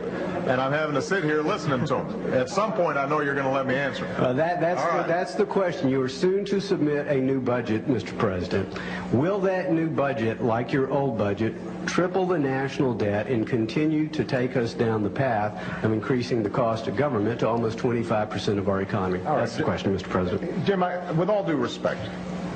and 0.46 0.60
I'm 0.60 0.72
having 0.72 0.94
to 0.94 1.00
sit 1.00 1.24
here 1.24 1.40
listening 1.40 1.86
to 1.86 1.94
them. 1.94 2.34
At 2.34 2.50
some 2.50 2.74
point, 2.74 2.98
I 2.98 3.08
know 3.08 3.22
you're 3.22 3.32
going 3.32 3.46
to 3.46 3.50
let 3.50 3.66
me 3.66 3.76
answer. 3.76 4.04
Uh, 4.18 4.34
that, 4.34 4.60
that's, 4.60 4.82
All 4.82 4.92
the, 4.92 4.98
right. 4.98 5.08
that's 5.08 5.34
the 5.34 5.46
question. 5.46 5.88
You 5.88 6.02
are 6.02 6.08
soon 6.08 6.44
to 6.44 6.60
submit 6.60 7.06
a 7.06 7.16
new 7.16 7.40
budget, 7.40 7.88
Mr. 7.88 8.16
President. 8.18 8.78
Will 9.10 9.40
that 9.40 9.72
new 9.72 9.88
budget, 9.88 10.44
like 10.44 10.70
your 10.70 10.90
old 10.90 11.16
budget, 11.16 11.54
triple 11.90 12.24
the 12.24 12.38
national 12.38 12.94
debt 12.94 13.26
and 13.26 13.44
continue 13.44 14.07
to 14.07 14.24
take 14.24 14.57
us 14.57 14.74
down 14.74 15.03
the 15.03 15.11
path 15.11 15.53
of 15.83 15.92
increasing 15.92 16.40
the 16.40 16.48
cost 16.48 16.87
of 16.87 16.94
government 16.94 17.40
to 17.40 17.48
almost 17.48 17.79
25% 17.79 18.59
of 18.59 18.68
our 18.68 18.81
economy? 18.81 19.18
All 19.26 19.33
right. 19.33 19.40
That's 19.40 19.57
the 19.57 19.64
question, 19.64 19.92
Mr. 19.92 20.05
President. 20.05 20.64
Jim, 20.64 20.85
I, 20.85 21.11
with 21.11 21.29
all 21.29 21.42
due 21.42 21.57
respect, 21.57 22.00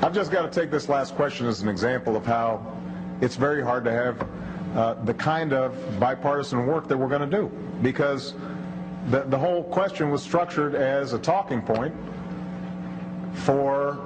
I've 0.01 0.13
just 0.13 0.31
got 0.31 0.49
to 0.49 0.59
take 0.59 0.71
this 0.71 0.87
last 0.87 1.15
question 1.15 1.47
as 1.47 1.61
an 1.61 1.67
example 1.67 2.15
of 2.15 2.25
how 2.25 2.65
it's 3.19 3.35
very 3.35 3.61
hard 3.61 3.83
to 3.83 3.91
have 3.91 4.25
uh, 4.73 4.93
the 5.03 5.13
kind 5.13 5.51
of 5.51 5.99
bipartisan 5.99 6.65
work 6.65 6.87
that 6.87 6.97
we're 6.97 7.09
going 7.09 7.29
to 7.29 7.37
do 7.37 7.51
because 7.81 8.35
the, 9.09 9.23
the 9.23 9.37
whole 9.37 9.65
question 9.65 10.11
was 10.11 10.23
structured 10.23 10.75
as 10.75 11.11
a 11.11 11.19
talking 11.19 11.61
point 11.61 11.93
for 13.33 13.99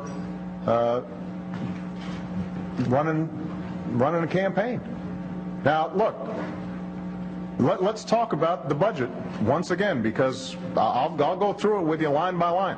uh, 0.66 1.02
running 2.88 3.30
running 3.92 4.24
a 4.24 4.28
campaign. 4.28 4.82
Now, 5.64 5.92
look, 5.94 6.16
let, 7.60 7.82
us 7.82 8.06
talk 8.06 8.32
about 8.32 8.70
the 8.70 8.76
budget 8.76 9.10
once 9.42 9.72
again 9.72 10.02
because 10.02 10.56
I'll, 10.78 11.16
I'll 11.22 11.36
go 11.36 11.52
through 11.52 11.80
it 11.80 11.84
with 11.84 12.02
you 12.02 12.10
line 12.10 12.38
by 12.38 12.50
line. 12.50 12.78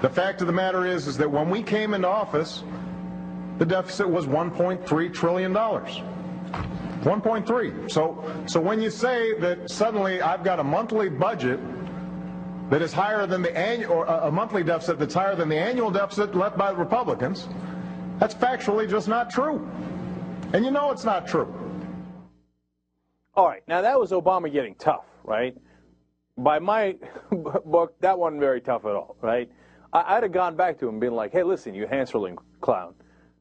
The 0.00 0.08
fact 0.08 0.40
of 0.40 0.46
the 0.46 0.52
matter 0.52 0.86
is, 0.86 1.08
is 1.08 1.16
that 1.18 1.30
when 1.30 1.50
we 1.50 1.62
came 1.62 1.92
into 1.92 2.08
office, 2.08 2.62
the 3.58 3.66
deficit 3.66 4.08
was 4.08 4.26
1.3 4.26 5.12
trillion 5.12 5.52
dollars. 5.52 6.00
1.3. 7.02 7.90
So, 7.90 8.24
so 8.46 8.60
when 8.60 8.80
you 8.80 8.90
say 8.90 9.38
that 9.40 9.70
suddenly 9.70 10.22
I've 10.22 10.44
got 10.44 10.60
a 10.60 10.64
monthly 10.64 11.08
budget 11.08 11.58
that 12.70 12.82
is 12.82 12.92
higher 12.92 13.26
than 13.26 13.42
the 13.42 13.56
annual, 13.56 13.92
or 13.92 14.04
a 14.06 14.28
a 14.28 14.30
monthly 14.30 14.62
deficit 14.62 14.98
that's 14.98 15.14
higher 15.14 15.34
than 15.34 15.48
the 15.48 15.58
annual 15.58 15.90
deficit 15.90 16.34
left 16.36 16.56
by 16.56 16.70
the 16.70 16.78
Republicans, 16.78 17.48
that's 18.18 18.34
factually 18.34 18.88
just 18.88 19.08
not 19.08 19.28
true. 19.28 19.68
And 20.52 20.64
you 20.64 20.70
know 20.70 20.90
it's 20.90 21.04
not 21.04 21.26
true. 21.26 21.59
All 23.34 23.46
right, 23.46 23.62
now 23.68 23.80
that 23.80 23.98
was 23.98 24.10
Obama 24.10 24.52
getting 24.52 24.74
tough, 24.74 25.04
right? 25.22 25.56
By 26.36 26.58
my 26.58 26.96
book, 27.30 27.94
that 28.00 28.18
wasn't 28.18 28.40
very 28.40 28.60
tough 28.60 28.84
at 28.84 28.92
all, 28.92 29.16
right? 29.20 29.50
I, 29.92 30.16
I'd 30.16 30.24
have 30.24 30.32
gone 30.32 30.56
back 30.56 30.78
to 30.80 30.86
him 30.86 30.94
and 30.94 31.00
been 31.00 31.14
like, 31.14 31.32
hey, 31.32 31.44
listen, 31.44 31.74
you 31.74 31.86
Hensarling 31.86 32.36
clown. 32.60 32.94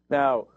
Now, 0.09 0.47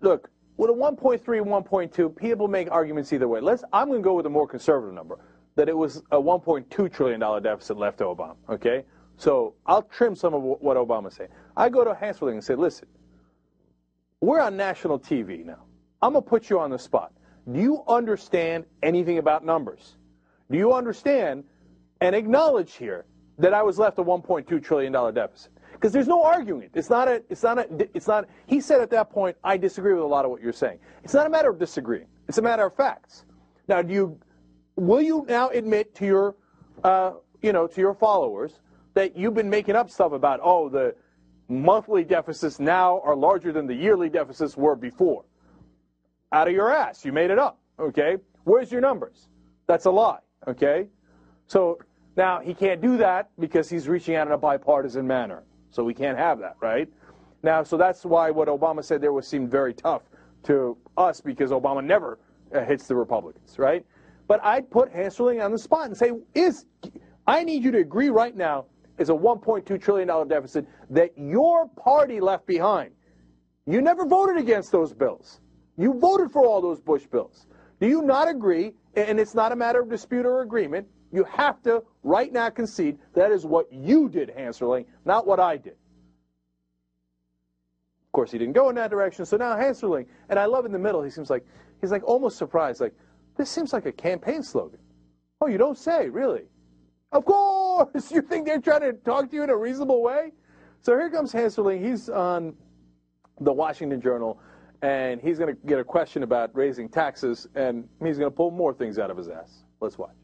look, 0.00 0.30
with 0.56 0.70
a 0.70 0.72
1.3, 0.72 1.20
1.2, 1.22 2.16
people 2.16 2.48
make 2.48 2.70
arguments 2.70 3.12
either 3.12 3.28
way. 3.28 3.40
Let's. 3.40 3.64
I'm 3.72 3.88
going 3.88 4.00
to 4.00 4.04
go 4.04 4.14
with 4.14 4.26
a 4.26 4.30
more 4.30 4.46
conservative 4.46 4.94
number, 4.94 5.18
that 5.56 5.68
it 5.68 5.76
was 5.76 6.02
a 6.10 6.20
1.2 6.20 6.92
trillion 6.92 7.20
dollar 7.20 7.40
deficit 7.40 7.76
left 7.76 7.98
to 7.98 8.04
Obama. 8.04 8.36
Okay, 8.48 8.84
so 9.16 9.54
I'll 9.66 9.82
trim 9.82 10.14
some 10.14 10.32
of 10.32 10.42
what 10.42 10.76
Obama's 10.76 11.14
saying. 11.14 11.30
I 11.56 11.68
go 11.68 11.84
to 11.84 11.92
Hensarling 11.92 12.32
and 12.32 12.44
say, 12.44 12.54
listen, 12.54 12.88
we're 14.20 14.40
on 14.40 14.56
national 14.56 14.98
TV 14.98 15.44
now. 15.44 15.64
I'm 16.02 16.12
going 16.12 16.24
to 16.24 16.28
put 16.28 16.48
you 16.48 16.58
on 16.58 16.70
the 16.70 16.78
spot. 16.78 17.12
Do 17.52 17.60
you 17.60 17.82
understand 17.88 18.64
anything 18.82 19.18
about 19.18 19.44
numbers? 19.44 19.96
Do 20.50 20.58
you 20.58 20.72
understand 20.72 21.44
and 22.00 22.14
acknowledge 22.14 22.74
here 22.74 23.06
that 23.38 23.54
I 23.54 23.62
was 23.62 23.78
left 23.78 23.98
a 23.98 24.04
1.2 24.04 24.62
trillion 24.62 24.92
dollar 24.92 25.12
deficit? 25.12 25.52
Because 25.72 25.92
there's 25.92 26.08
no 26.08 26.22
arguing 26.22 26.64
it. 26.64 26.70
It's 26.74 26.90
not 26.90 27.08
a. 27.08 27.22
It's 27.30 27.42
not 27.42 27.58
a. 27.58 27.88
It's 27.94 28.06
not. 28.06 28.28
He 28.46 28.60
said 28.60 28.80
at 28.80 28.90
that 28.90 29.10
point, 29.10 29.36
I 29.42 29.56
disagree 29.56 29.94
with 29.94 30.02
a 30.02 30.06
lot 30.06 30.24
of 30.24 30.30
what 30.30 30.42
you're 30.42 30.52
saying. 30.52 30.78
It's 31.02 31.14
not 31.14 31.26
a 31.26 31.30
matter 31.30 31.48
of 31.48 31.58
disagreeing. 31.58 32.06
It's 32.28 32.38
a 32.38 32.42
matter 32.42 32.66
of 32.66 32.74
facts. 32.74 33.24
Now, 33.66 33.80
do 33.80 33.94
you? 33.94 34.20
Will 34.76 35.00
you 35.00 35.24
now 35.28 35.48
admit 35.48 35.94
to 35.96 36.06
your, 36.06 36.36
uh, 36.84 37.12
you 37.42 37.52
know, 37.52 37.66
to 37.66 37.80
your 37.80 37.94
followers 37.94 38.60
that 38.94 39.16
you've 39.16 39.34
been 39.34 39.48
making 39.48 39.74
up 39.74 39.90
stuff 39.90 40.12
about? 40.12 40.40
Oh, 40.42 40.68
the 40.68 40.94
monthly 41.48 42.04
deficits 42.04 42.60
now 42.60 43.00
are 43.00 43.16
larger 43.16 43.52
than 43.52 43.66
the 43.66 43.74
yearly 43.74 44.10
deficits 44.10 44.56
were 44.56 44.76
before. 44.76 45.24
Out 46.32 46.48
of 46.48 46.54
your 46.54 46.72
ass, 46.72 47.04
you 47.04 47.12
made 47.12 47.30
it 47.30 47.38
up. 47.38 47.58
Okay. 47.78 48.16
Where's 48.44 48.70
your 48.70 48.80
numbers? 48.80 49.28
That's 49.66 49.86
a 49.86 49.90
lie. 49.90 50.20
Okay. 50.46 50.86
So 51.46 51.78
now 52.16 52.40
he 52.40 52.54
can't 52.54 52.80
do 52.80 52.96
that 52.98 53.30
because 53.38 53.68
he's 53.68 53.88
reaching 53.88 54.14
out 54.14 54.26
in 54.26 54.32
a 54.32 54.38
bipartisan 54.38 55.06
manner. 55.06 55.42
So 55.70 55.84
we 55.84 55.94
can't 55.94 56.18
have 56.18 56.38
that, 56.40 56.56
right? 56.60 56.88
Now, 57.42 57.62
so 57.62 57.76
that's 57.76 58.04
why 58.04 58.30
what 58.30 58.48
Obama 58.48 58.84
said 58.84 59.00
there 59.00 59.12
was 59.12 59.26
seemed 59.26 59.50
very 59.50 59.72
tough 59.72 60.02
to 60.44 60.76
us 60.96 61.20
because 61.20 61.50
Obama 61.50 61.84
never 61.84 62.18
uh, 62.54 62.64
hits 62.64 62.86
the 62.86 62.94
Republicans, 62.94 63.58
right? 63.58 63.84
But 64.26 64.44
I'd 64.44 64.70
put 64.70 64.92
Hensarling 64.92 65.44
on 65.44 65.50
the 65.52 65.58
spot 65.58 65.86
and 65.86 65.96
say, 65.96 66.12
is 66.34 66.66
I 67.26 67.44
need 67.44 67.64
you 67.64 67.70
to 67.72 67.78
agree 67.78 68.10
right 68.10 68.36
now 68.36 68.66
is 68.98 69.08
a 69.08 69.12
1.2 69.12 69.80
trillion 69.80 70.08
dollar 70.08 70.24
deficit 70.24 70.66
that 70.90 71.12
your 71.16 71.68
party 71.68 72.20
left 72.20 72.46
behind. 72.46 72.90
You 73.66 73.80
never 73.80 74.04
voted 74.04 74.36
against 74.36 74.72
those 74.72 74.92
bills. 74.92 75.40
You 75.80 75.94
voted 75.94 76.30
for 76.30 76.44
all 76.44 76.60
those 76.60 76.78
Bush 76.78 77.06
bills. 77.06 77.46
Do 77.80 77.88
you 77.88 78.02
not 78.02 78.28
agree? 78.28 78.74
And 78.94 79.18
it's 79.18 79.34
not 79.34 79.50
a 79.50 79.56
matter 79.56 79.80
of 79.80 79.88
dispute 79.88 80.26
or 80.26 80.42
agreement. 80.42 80.86
You 81.10 81.24
have 81.24 81.62
to 81.62 81.82
right 82.02 82.30
now 82.30 82.50
concede 82.50 82.98
that 83.14 83.32
is 83.32 83.46
what 83.46 83.72
you 83.72 84.10
did, 84.10 84.30
Hensarling, 84.36 84.84
not 85.06 85.26
what 85.26 85.40
I 85.40 85.56
did. 85.56 85.72
Of 85.72 85.78
course, 88.12 88.30
he 88.30 88.36
didn't 88.36 88.52
go 88.52 88.68
in 88.68 88.74
that 88.74 88.90
direction. 88.90 89.24
So 89.24 89.38
now 89.38 89.56
Hensarling, 89.56 90.04
and 90.28 90.38
I 90.38 90.44
love 90.44 90.66
in 90.66 90.72
the 90.72 90.78
middle. 90.78 91.02
He 91.02 91.08
seems 91.08 91.30
like 91.30 91.46
he's 91.80 91.90
like 91.90 92.04
almost 92.04 92.36
surprised. 92.36 92.82
Like 92.82 92.92
this 93.38 93.48
seems 93.48 93.72
like 93.72 93.86
a 93.86 93.92
campaign 93.92 94.42
slogan. 94.42 94.80
Oh, 95.40 95.46
you 95.46 95.56
don't 95.56 95.78
say, 95.78 96.10
really? 96.10 96.42
Of 97.10 97.24
course, 97.24 97.88
you 98.12 98.20
think 98.20 98.46
they're 98.46 98.60
trying 98.60 98.82
to 98.82 98.92
talk 98.92 99.30
to 99.30 99.36
you 99.36 99.44
in 99.44 99.50
a 99.50 99.56
reasonable 99.56 100.02
way? 100.02 100.32
So 100.82 100.92
here 100.92 101.08
comes 101.08 101.32
Hensarling. 101.32 101.82
He's 101.82 102.10
on 102.10 102.54
the 103.40 103.52
Washington 103.52 104.00
Journal, 104.00 104.38
and 104.82 105.20
he's 105.20 105.38
going 105.38 105.54
to 105.54 105.66
get 105.66 105.78
a 105.78 105.84
question 105.84 106.22
about 106.22 106.50
raising 106.54 106.88
taxes, 106.88 107.46
and 107.54 107.88
he's 108.02 108.18
going 108.18 108.30
to 108.30 108.36
pull 108.36 108.50
more 108.50 108.72
things 108.72 108.98
out 108.98 109.10
of 109.10 109.16
his 109.16 109.28
ass. 109.28 109.64
Let's 109.80 109.98
watch. 109.98 110.14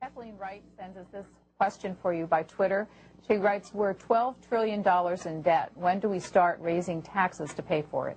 Kathleen 0.00 0.36
Wright 0.36 0.62
sends 0.78 0.96
us 0.96 1.06
this 1.12 1.26
question 1.58 1.96
for 2.00 2.12
you 2.12 2.26
by 2.26 2.44
Twitter. 2.44 2.88
She 3.26 3.36
writes, 3.36 3.74
We're 3.74 3.94
$12 3.94 4.36
trillion 4.48 4.84
in 5.26 5.42
debt. 5.42 5.70
When 5.74 5.98
do 5.98 6.08
we 6.08 6.20
start 6.20 6.58
raising 6.60 7.02
taxes 7.02 7.52
to 7.54 7.62
pay 7.62 7.82
for 7.82 8.08
it? 8.08 8.16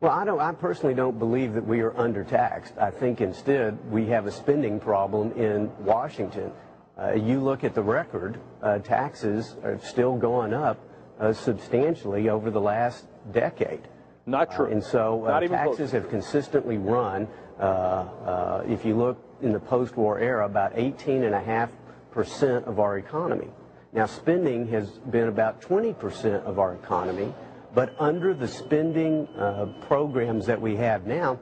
Well, 0.00 0.12
I 0.12 0.24
don't. 0.24 0.40
I 0.40 0.52
personally 0.52 0.94
don't 0.94 1.18
believe 1.18 1.54
that 1.54 1.64
we 1.64 1.80
are 1.80 1.92
undertaxed. 1.92 2.76
I 2.76 2.90
think 2.90 3.20
instead 3.20 3.78
we 3.90 4.06
have 4.06 4.26
a 4.26 4.32
spending 4.32 4.78
problem 4.78 5.32
in 5.32 5.70
Washington. 5.82 6.52
Uh, 6.98 7.12
you 7.12 7.40
look 7.40 7.64
at 7.64 7.74
the 7.74 7.82
record; 7.82 8.38
uh, 8.62 8.80
taxes 8.80 9.56
have 9.62 9.84
still 9.84 10.16
gone 10.16 10.52
up 10.52 10.78
uh, 11.18 11.32
substantially 11.32 12.28
over 12.28 12.50
the 12.50 12.60
last 12.60 13.06
decade. 13.32 13.88
Not 14.26 14.52
true. 14.52 14.66
and 14.66 14.82
so 14.82 15.24
uh, 15.24 15.40
taxes 15.40 15.92
have 15.92 16.08
consistently 16.08 16.78
run. 16.78 17.28
Uh, 17.58 17.62
uh, 17.62 18.64
if 18.66 18.84
you 18.84 18.96
look 18.96 19.18
in 19.42 19.52
the 19.52 19.60
post-war 19.60 20.18
era, 20.18 20.46
about 20.46 20.74
18.5% 20.74 22.64
of 22.64 22.80
our 22.80 22.98
economy. 22.98 23.48
Now, 23.92 24.06
spending 24.06 24.66
has 24.68 24.90
been 24.90 25.28
about 25.28 25.60
20% 25.60 26.42
of 26.44 26.58
our 26.58 26.74
economy, 26.74 27.32
but 27.74 27.94
under 28.00 28.34
the 28.34 28.48
spending 28.48 29.28
uh, 29.36 29.66
programs 29.82 30.46
that 30.46 30.60
we 30.60 30.74
have 30.76 31.06
now, 31.06 31.38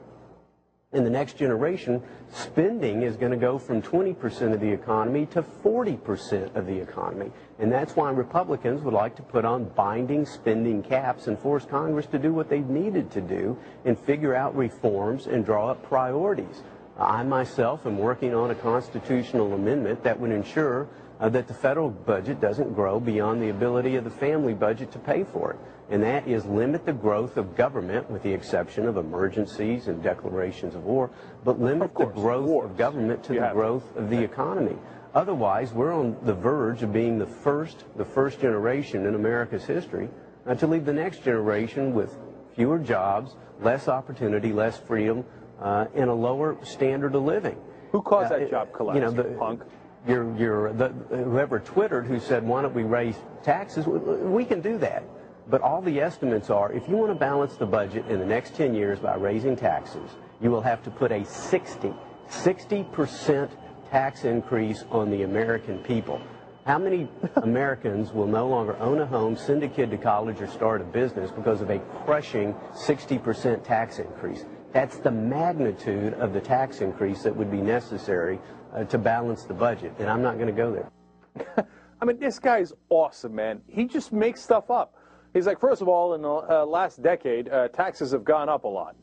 in 0.93 1.03
the 1.03 1.09
next 1.09 1.37
generation, 1.37 2.01
spending 2.31 3.01
is 3.01 3.15
going 3.15 3.31
to 3.31 3.37
go 3.37 3.57
from 3.57 3.81
20% 3.81 4.53
of 4.53 4.59
the 4.59 4.71
economy 4.71 5.25
to 5.27 5.41
40% 5.41 6.55
of 6.55 6.65
the 6.67 6.79
economy. 6.79 7.31
And 7.59 7.71
that's 7.71 7.95
why 7.95 8.11
Republicans 8.11 8.81
would 8.83 8.93
like 8.93 9.15
to 9.15 9.23
put 9.23 9.43
on 9.43 9.65
binding 9.65 10.25
spending 10.25 10.83
caps 10.83 11.27
and 11.27 11.37
force 11.37 11.65
Congress 11.65 12.05
to 12.07 12.19
do 12.19 12.33
what 12.33 12.49
they 12.49 12.59
needed 12.59 13.11
to 13.11 13.21
do 13.21 13.57
and 13.85 13.97
figure 13.97 14.35
out 14.35 14.55
reforms 14.55 15.27
and 15.27 15.45
draw 15.45 15.69
up 15.69 15.83
priorities. 15.83 16.61
I 16.97 17.23
myself 17.23 17.87
am 17.87 17.97
working 17.97 18.35
on 18.35 18.51
a 18.51 18.55
constitutional 18.55 19.53
amendment 19.53 20.03
that 20.03 20.19
would 20.19 20.31
ensure 20.31 20.87
uh, 21.23 21.29
that 21.29 21.47
the 21.47 21.53
federal 21.53 21.89
budget 21.89 22.41
doesn't 22.41 22.73
grow 22.73 22.99
beyond 22.99 23.41
the 23.41 23.47
ability 23.49 23.95
of 23.95 24.03
the 24.03 24.09
family 24.09 24.53
budget 24.53 24.91
to 24.91 24.99
pay 24.99 25.23
for 25.23 25.51
it. 25.53 25.59
And 25.89 26.03
that 26.03 26.27
is 26.27 26.45
limit 26.45 26.85
the 26.85 26.91
growth 26.91 27.37
of 27.37 27.55
government, 27.55 28.09
with 28.11 28.23
the 28.23 28.33
exception 28.33 28.85
of 28.87 28.97
emergencies 28.97 29.87
and 29.87 30.03
declarations 30.03 30.75
of 30.75 30.83
war, 30.83 31.09
but 31.45 31.61
limit 31.61 31.95
the 31.95 32.05
growth 32.07 32.65
of 32.65 32.77
government 32.77 33.23
to 33.23 33.33
the 33.33 33.49
growth 33.53 33.95
of 33.95 34.09
the 34.09 34.21
economy. 34.21 34.75
Otherwise, 35.15 35.71
we're 35.71 35.93
on 35.93 36.17
the 36.23 36.33
verge 36.33 36.83
of 36.83 36.91
being 36.91 37.17
the 37.19 37.25
first, 37.25 37.85
the 37.95 38.05
first 38.05 38.41
generation 38.41 39.05
in 39.05 39.15
America's 39.15 39.63
history 39.63 40.09
uh, 40.45 40.55
to 40.55 40.67
leave 40.67 40.83
the 40.83 40.93
next 40.93 41.23
generation 41.23 41.93
with 41.93 42.13
fewer 42.55 42.79
jobs, 42.79 43.35
less 43.61 43.87
opportunity, 43.87 44.51
less 44.51 44.77
freedom, 44.77 45.23
uh, 45.61 45.85
and 45.95 46.09
a 46.09 46.13
lower 46.13 46.57
standard 46.63 47.15
of 47.15 47.23
living. 47.23 47.57
Who 47.91 48.01
caused 48.01 48.33
Uh, 48.33 48.39
that 48.39 48.49
job 48.49 48.73
collapse? 48.73 48.95
You 48.95 49.01
know, 49.01 49.11
the, 49.11 49.23
punk. 49.37 49.63
Your, 50.07 50.35
your, 50.37 50.73
the, 50.73 50.89
whoever 51.09 51.59
twittered 51.59 52.05
who 52.05 52.19
said, 52.19 52.45
why 52.45 52.61
don't 52.61 52.75
we 52.75 52.83
raise 52.83 53.15
taxes? 53.41 53.87
We, 53.87 53.97
we 53.97 54.45
can 54.45 54.61
do 54.61 54.77
that. 54.79 55.03
But 55.47 55.61
all 55.61 55.81
the 55.81 55.99
estimates 55.99 56.49
are, 56.49 56.71
if 56.71 56.87
you 56.87 56.95
want 56.95 57.11
to 57.11 57.15
balance 57.15 57.55
the 57.55 57.65
budget 57.65 58.07
in 58.07 58.19
the 58.19 58.25
next 58.25 58.55
10 58.55 58.73
years 58.73 58.99
by 58.99 59.15
raising 59.15 59.55
taxes, 59.55 60.09
you 60.41 60.49
will 60.51 60.61
have 60.61 60.83
to 60.83 60.91
put 60.91 61.11
a 61.11 61.25
60, 61.25 61.93
60% 62.29 63.49
tax 63.89 64.23
increase 64.23 64.83
on 64.89 65.09
the 65.09 65.23
American 65.23 65.79
people. 65.79 66.21
How 66.65 66.77
many 66.77 67.09
Americans 67.37 68.13
will 68.13 68.27
no 68.27 68.47
longer 68.47 68.77
own 68.77 68.99
a 69.01 69.05
home, 69.05 69.35
send 69.35 69.63
a 69.63 69.67
kid 69.67 69.91
to 69.91 69.97
college, 69.97 70.41
or 70.41 70.47
start 70.47 70.81
a 70.81 70.85
business 70.85 71.29
because 71.31 71.61
of 71.61 71.69
a 71.69 71.79
crushing 72.05 72.55
60% 72.73 73.63
tax 73.63 73.99
increase? 73.99 74.45
That's 74.71 74.97
the 74.97 75.11
magnitude 75.11 76.13
of 76.15 76.33
the 76.33 76.41
tax 76.41 76.81
increase 76.81 77.21
that 77.23 77.35
would 77.35 77.51
be 77.51 77.61
necessary 77.61 78.39
uh, 78.73 78.83
to 78.85 78.97
balance 78.97 79.43
the 79.43 79.53
budget, 79.53 79.93
and 79.99 80.09
I'm 80.09 80.21
not 80.21 80.35
going 80.35 80.47
to 80.47 80.53
go 80.53 80.71
there. 80.71 81.67
I 82.01 82.05
mean, 82.05 82.19
this 82.19 82.39
guy's 82.39 82.73
awesome, 82.89 83.35
man. 83.35 83.61
He 83.67 83.85
just 83.85 84.11
makes 84.11 84.41
stuff 84.41 84.69
up. 84.69 84.95
He's 85.33 85.47
like, 85.47 85.59
first 85.59 85.81
of 85.81 85.87
all, 85.87 86.13
in 86.13 86.21
the 86.21 86.29
uh, 86.29 86.65
last 86.65 87.01
decade, 87.01 87.49
uh, 87.49 87.69
taxes 87.69 88.11
have 88.11 88.23
gone 88.23 88.49
up 88.49 88.65
a 88.65 88.67
lot. 88.67 88.95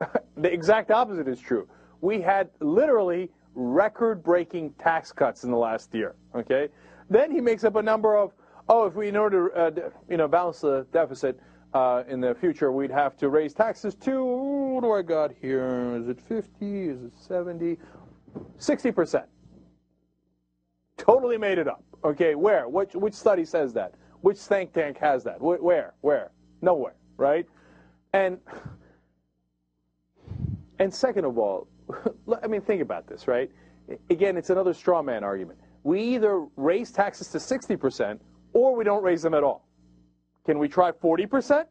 the 0.36 0.52
exact 0.52 0.90
opposite 0.90 1.26
is 1.26 1.40
true. 1.40 1.68
We 2.00 2.20
had 2.20 2.50
literally 2.60 3.30
record-breaking 3.54 4.74
tax 4.78 5.10
cuts 5.10 5.44
in 5.44 5.50
the 5.50 5.56
last 5.56 5.94
year. 5.94 6.14
Okay, 6.34 6.68
then 7.08 7.30
he 7.30 7.40
makes 7.40 7.64
up 7.64 7.76
a 7.76 7.82
number 7.82 8.16
of, 8.16 8.32
oh, 8.68 8.86
if 8.86 8.94
we 8.94 9.08
in 9.08 9.16
order 9.16 9.48
to 9.48 9.82
uh, 9.84 9.90
you 10.08 10.16
know 10.16 10.28
balance 10.28 10.60
the 10.60 10.86
deficit 10.92 11.40
uh, 11.72 12.04
in 12.08 12.20
the 12.20 12.34
future, 12.34 12.70
we'd 12.70 12.90
have 12.90 13.16
to 13.16 13.30
raise 13.30 13.54
taxes 13.54 13.94
to 13.94 14.22
what 14.24 14.82
do 14.82 14.92
I 14.92 15.02
got 15.02 15.32
here? 15.40 15.96
Is 15.96 16.08
it 16.08 16.20
50? 16.20 16.88
Is 16.88 17.02
it 17.02 17.12
70? 17.16 17.78
60 18.58 18.92
percent. 18.92 19.26
Totally 20.96 21.38
made 21.38 21.58
it 21.58 21.68
up. 21.68 21.84
Okay, 22.04 22.34
where? 22.34 22.68
Which 22.68 22.94
which 22.94 23.14
study 23.14 23.44
says 23.44 23.72
that? 23.74 23.94
Which 24.22 24.38
think 24.38 24.72
tank 24.72 24.98
has 24.98 25.24
that? 25.24 25.38
Wh- 25.38 25.62
Where? 25.62 25.94
Where? 26.00 26.30
Nowhere, 26.62 26.94
right? 27.16 27.46
And 28.12 28.38
and 30.78 30.92
second 30.92 31.24
of 31.24 31.38
all, 31.38 31.68
I 32.42 32.46
mean, 32.46 32.60
think 32.60 32.82
about 32.82 33.06
this, 33.06 33.28
right? 33.28 33.50
Again, 34.10 34.36
it's 34.36 34.50
another 34.50 34.74
straw 34.74 35.02
man 35.02 35.22
argument. 35.24 35.58
We 35.84 36.02
either 36.02 36.46
raise 36.56 36.90
taxes 36.90 37.28
to 37.28 37.38
60% 37.38 38.18
or 38.52 38.74
we 38.74 38.82
don't 38.84 39.02
raise 39.02 39.22
them 39.22 39.34
at 39.34 39.44
all. 39.44 39.64
Can 40.44 40.58
we 40.58 40.68
try 40.68 40.90
40%? 40.90 41.66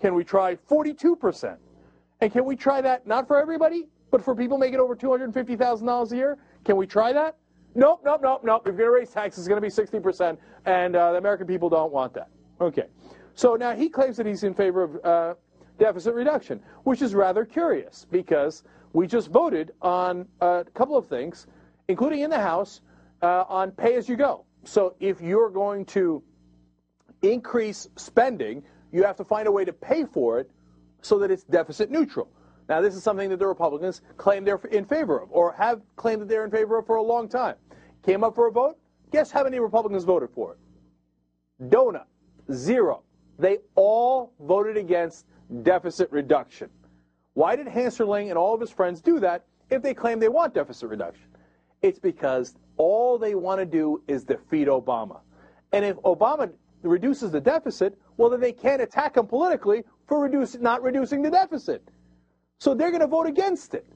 Can 0.00 0.14
we 0.14 0.24
try 0.24 0.54
42%? 0.56 1.56
And 2.20 2.32
can 2.32 2.44
we 2.44 2.56
try 2.56 2.80
that 2.82 3.06
not 3.06 3.26
for 3.26 3.40
everybody, 3.40 3.88
but 4.10 4.24
for 4.24 4.34
people 4.34 4.58
making 4.58 4.80
over 4.80 4.96
$250,000 4.96 6.12
a 6.12 6.16
year? 6.16 6.38
Can 6.64 6.76
we 6.76 6.86
try 6.86 7.12
that? 7.12 7.36
Nope, 7.74 8.02
nope, 8.04 8.20
nope, 8.22 8.42
nope. 8.44 8.62
If 8.62 8.76
you're 8.76 8.88
going 8.88 8.88
to 8.88 9.00
raise 9.00 9.10
taxes, 9.10 9.40
it's 9.40 9.48
going 9.48 9.60
to 9.60 9.66
be 9.66 10.00
60%, 10.00 10.38
and 10.66 10.96
uh, 10.96 11.12
the 11.12 11.18
American 11.18 11.46
people 11.46 11.68
don't 11.68 11.92
want 11.92 12.14
that. 12.14 12.28
Okay. 12.60 12.84
So 13.34 13.54
now 13.54 13.74
he 13.74 13.88
claims 13.88 14.16
that 14.16 14.26
he's 14.26 14.42
in 14.42 14.54
favor 14.54 14.82
of 14.82 15.04
uh, 15.04 15.34
deficit 15.78 16.14
reduction, 16.14 16.60
which 16.84 17.02
is 17.02 17.14
rather 17.14 17.44
curious 17.44 18.06
because 18.10 18.64
we 18.92 19.06
just 19.06 19.28
voted 19.28 19.72
on 19.80 20.26
a 20.40 20.64
couple 20.74 20.96
of 20.96 21.06
things, 21.06 21.46
including 21.88 22.20
in 22.20 22.30
the 22.30 22.40
House, 22.40 22.80
uh, 23.22 23.44
on 23.48 23.70
pay 23.70 23.94
as 23.94 24.08
you 24.08 24.16
go. 24.16 24.44
So 24.64 24.94
if 24.98 25.20
you're 25.20 25.50
going 25.50 25.84
to 25.86 26.22
increase 27.22 27.88
spending, 27.96 28.62
you 28.92 29.04
have 29.04 29.16
to 29.16 29.24
find 29.24 29.46
a 29.46 29.52
way 29.52 29.64
to 29.64 29.72
pay 29.72 30.04
for 30.04 30.40
it 30.40 30.50
so 31.02 31.18
that 31.18 31.30
it's 31.30 31.44
deficit 31.44 31.90
neutral. 31.90 32.28
Now, 32.68 32.82
this 32.82 32.94
is 32.94 33.02
something 33.02 33.30
that 33.30 33.38
the 33.38 33.46
Republicans 33.46 34.02
claim 34.16 34.44
they're 34.44 34.60
in 34.70 34.84
favor 34.84 35.18
of, 35.20 35.30
or 35.32 35.52
have 35.52 35.80
claimed 35.96 36.22
that 36.22 36.28
they're 36.28 36.44
in 36.44 36.50
favor 36.50 36.78
of 36.78 36.86
for 36.86 36.96
a 36.96 37.02
long 37.02 37.28
time. 37.28 37.56
Came 38.04 38.22
up 38.22 38.34
for 38.34 38.46
a 38.48 38.52
vote. 38.52 38.76
Guess 39.10 39.30
how 39.30 39.42
many 39.42 39.58
Republicans 39.58 40.04
voted 40.04 40.28
for 40.34 40.52
it? 40.52 41.70
Donut. 41.70 42.04
Zero. 42.52 43.02
They 43.38 43.58
all 43.74 44.32
voted 44.40 44.76
against 44.76 45.26
deficit 45.62 46.10
reduction. 46.10 46.68
Why 47.34 47.56
did 47.56 47.66
Hensarling 47.66 48.28
and 48.28 48.36
all 48.36 48.54
of 48.54 48.60
his 48.60 48.70
friends 48.70 49.00
do 49.00 49.18
that 49.20 49.44
if 49.70 49.82
they 49.82 49.94
claim 49.94 50.18
they 50.18 50.28
want 50.28 50.54
deficit 50.54 50.88
reduction? 50.88 51.26
It's 51.82 51.98
because 51.98 52.54
all 52.76 53.18
they 53.18 53.34
want 53.34 53.60
to 53.60 53.66
do 53.66 54.02
is 54.08 54.24
defeat 54.24 54.68
Obama. 54.68 55.20
And 55.72 55.84
if 55.84 55.96
Obama 55.98 56.50
reduces 56.82 57.30
the 57.30 57.40
deficit, 57.40 57.96
well, 58.16 58.28
then 58.28 58.40
they 58.40 58.52
can't 58.52 58.82
attack 58.82 59.16
him 59.16 59.26
politically 59.26 59.84
for 60.06 60.20
reduce, 60.20 60.56
not 60.56 60.82
reducing 60.82 61.22
the 61.22 61.30
deficit. 61.30 61.82
So 62.58 62.74
they're 62.74 62.90
going 62.90 63.00
to 63.00 63.06
vote 63.06 63.26
against 63.26 63.74
it. 63.74 63.86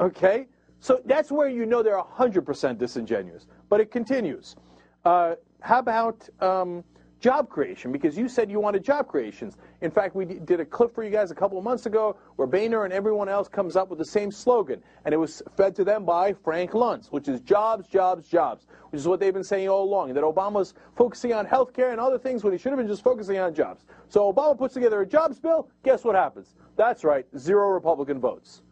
Okay? 0.00 0.46
So 0.78 1.00
that's 1.04 1.30
where 1.30 1.48
you 1.48 1.66
know 1.66 1.82
they're 1.82 2.00
100% 2.00 2.78
disingenuous. 2.78 3.46
But 3.68 3.80
it 3.80 3.90
continues. 3.90 4.56
Uh, 5.04 5.34
how 5.60 5.78
about 5.78 6.28
um, 6.40 6.84
job 7.20 7.48
creation? 7.48 7.92
Because 7.92 8.16
you 8.18 8.28
said 8.28 8.50
you 8.50 8.58
wanted 8.58 8.82
job 8.82 9.06
creations. 9.06 9.56
In 9.82 9.90
fact, 9.90 10.16
we 10.16 10.24
did 10.24 10.58
a 10.58 10.64
clip 10.64 10.94
for 10.94 11.04
you 11.04 11.10
guys 11.10 11.30
a 11.30 11.34
couple 11.34 11.58
of 11.58 11.64
months 11.64 11.86
ago 11.86 12.16
where 12.36 12.48
Boehner 12.48 12.84
and 12.84 12.92
everyone 12.92 13.28
else 13.28 13.46
comes 13.46 13.76
up 13.76 13.90
with 13.90 13.98
the 13.98 14.04
same 14.04 14.32
slogan. 14.32 14.82
And 15.04 15.14
it 15.14 15.18
was 15.18 15.42
fed 15.56 15.76
to 15.76 15.84
them 15.84 16.04
by 16.04 16.32
Frank 16.32 16.72
Luntz, 16.72 17.12
which 17.12 17.28
is 17.28 17.40
jobs, 17.40 17.86
jobs, 17.86 18.26
jobs, 18.26 18.66
which 18.90 19.00
is 19.00 19.06
what 19.06 19.20
they've 19.20 19.34
been 19.34 19.44
saying 19.44 19.68
all 19.68 19.84
along. 19.84 20.14
That 20.14 20.24
Obama's 20.24 20.74
focusing 20.96 21.32
on 21.32 21.44
health 21.44 21.72
care 21.72 21.92
and 21.92 22.00
other 22.00 22.18
things 22.18 22.42
when 22.42 22.52
he 22.52 22.58
should 22.58 22.72
have 22.72 22.78
been 22.78 22.88
just 22.88 23.04
focusing 23.04 23.38
on 23.38 23.54
jobs. 23.54 23.84
So 24.08 24.32
Obama 24.32 24.58
puts 24.58 24.74
together 24.74 25.00
a 25.02 25.06
jobs 25.06 25.38
bill. 25.38 25.68
Guess 25.84 26.04
what 26.04 26.14
happens? 26.14 26.54
That's 26.76 27.04
right, 27.04 27.26
zero 27.36 27.68
Republican 27.68 28.18
votes. 28.18 28.62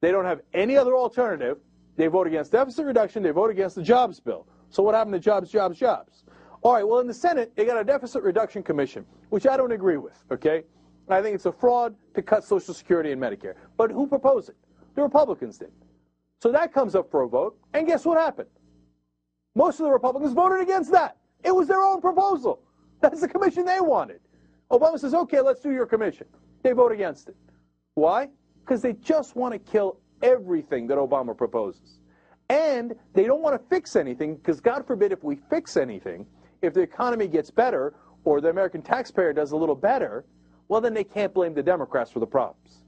They 0.00 0.12
don't 0.12 0.24
have 0.24 0.40
any 0.52 0.76
other 0.76 0.94
alternative. 0.94 1.58
They 1.96 2.06
vote 2.08 2.26
against 2.26 2.52
deficit 2.52 2.84
reduction. 2.86 3.22
They 3.22 3.30
vote 3.30 3.50
against 3.50 3.76
the 3.76 3.82
jobs 3.82 4.20
bill. 4.20 4.46
So 4.68 4.82
what 4.82 4.94
happened 4.94 5.14
to 5.14 5.20
jobs, 5.20 5.50
jobs, 5.50 5.78
jobs? 5.78 6.24
All 6.64 6.72
right, 6.72 6.88
well, 6.88 7.00
in 7.00 7.06
the 7.06 7.12
Senate, 7.12 7.52
they 7.54 7.66
got 7.66 7.78
a 7.78 7.84
deficit 7.84 8.22
reduction 8.22 8.62
commission, 8.62 9.04
which 9.28 9.46
I 9.46 9.54
don't 9.54 9.72
agree 9.72 9.98
with, 9.98 10.24
okay? 10.32 10.62
I 11.10 11.20
think 11.20 11.34
it's 11.34 11.44
a 11.44 11.52
fraud 11.52 11.94
to 12.14 12.22
cut 12.22 12.42
Social 12.42 12.72
Security 12.72 13.12
and 13.12 13.20
Medicare. 13.20 13.52
But 13.76 13.90
who 13.90 14.06
proposed 14.06 14.48
it? 14.48 14.56
The 14.94 15.02
Republicans 15.02 15.58
did. 15.58 15.72
So 16.40 16.50
that 16.52 16.72
comes 16.72 16.94
up 16.94 17.10
for 17.10 17.20
a 17.20 17.28
vote, 17.28 17.58
and 17.74 17.86
guess 17.86 18.06
what 18.06 18.18
happened? 18.18 18.48
Most 19.54 19.78
of 19.78 19.84
the 19.84 19.92
Republicans 19.92 20.32
voted 20.32 20.62
against 20.62 20.90
that. 20.92 21.18
It 21.44 21.54
was 21.54 21.68
their 21.68 21.82
own 21.82 22.00
proposal. 22.00 22.62
That's 23.02 23.20
the 23.20 23.28
commission 23.28 23.66
they 23.66 23.80
wanted. 23.80 24.20
Obama 24.70 24.98
says, 24.98 25.12
okay, 25.12 25.42
let's 25.42 25.60
do 25.60 25.70
your 25.70 25.84
commission. 25.84 26.26
They 26.62 26.72
vote 26.72 26.92
against 26.92 27.28
it. 27.28 27.36
Why? 27.94 28.30
Because 28.64 28.80
they 28.80 28.94
just 28.94 29.36
want 29.36 29.52
to 29.52 29.58
kill 29.58 29.98
everything 30.22 30.86
that 30.86 30.96
Obama 30.96 31.36
proposes. 31.36 32.00
And 32.48 32.94
they 33.12 33.24
don't 33.24 33.42
want 33.42 33.60
to 33.60 33.68
fix 33.68 33.96
anything, 33.96 34.36
because 34.36 34.60
God 34.60 34.86
forbid 34.86 35.12
if 35.12 35.22
we 35.22 35.36
fix 35.50 35.76
anything, 35.76 36.26
if 36.64 36.74
the 36.74 36.80
economy 36.80 37.28
gets 37.28 37.50
better 37.50 37.94
or 38.24 38.40
the 38.40 38.48
American 38.48 38.82
taxpayer 38.82 39.32
does 39.32 39.52
a 39.52 39.56
little 39.56 39.74
better, 39.74 40.24
well, 40.68 40.80
then 40.80 40.94
they 40.94 41.04
can't 41.04 41.32
blame 41.34 41.54
the 41.54 41.62
Democrats 41.62 42.10
for 42.10 42.20
the 42.20 42.26
problems. 42.26 42.84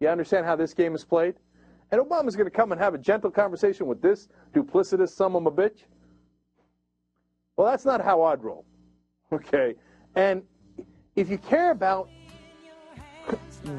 You 0.00 0.08
understand 0.08 0.46
how 0.46 0.56
this 0.56 0.74
game 0.74 0.94
is 0.94 1.04
played? 1.04 1.34
And 1.90 2.00
Obama's 2.00 2.36
going 2.36 2.46
to 2.46 2.56
come 2.56 2.72
and 2.72 2.80
have 2.80 2.94
a 2.94 2.98
gentle 2.98 3.30
conversation 3.30 3.86
with 3.86 4.02
this 4.02 4.28
duplicitous 4.52 5.10
son 5.10 5.34
of 5.34 5.46
a 5.46 5.50
bitch? 5.50 5.84
Well, 7.56 7.66
that's 7.66 7.84
not 7.84 8.02
how 8.02 8.22
I'd 8.22 8.42
roll. 8.42 8.64
Okay? 9.30 9.74
And 10.14 10.42
if 11.14 11.28
you 11.28 11.36
care 11.36 11.70
about 11.70 12.08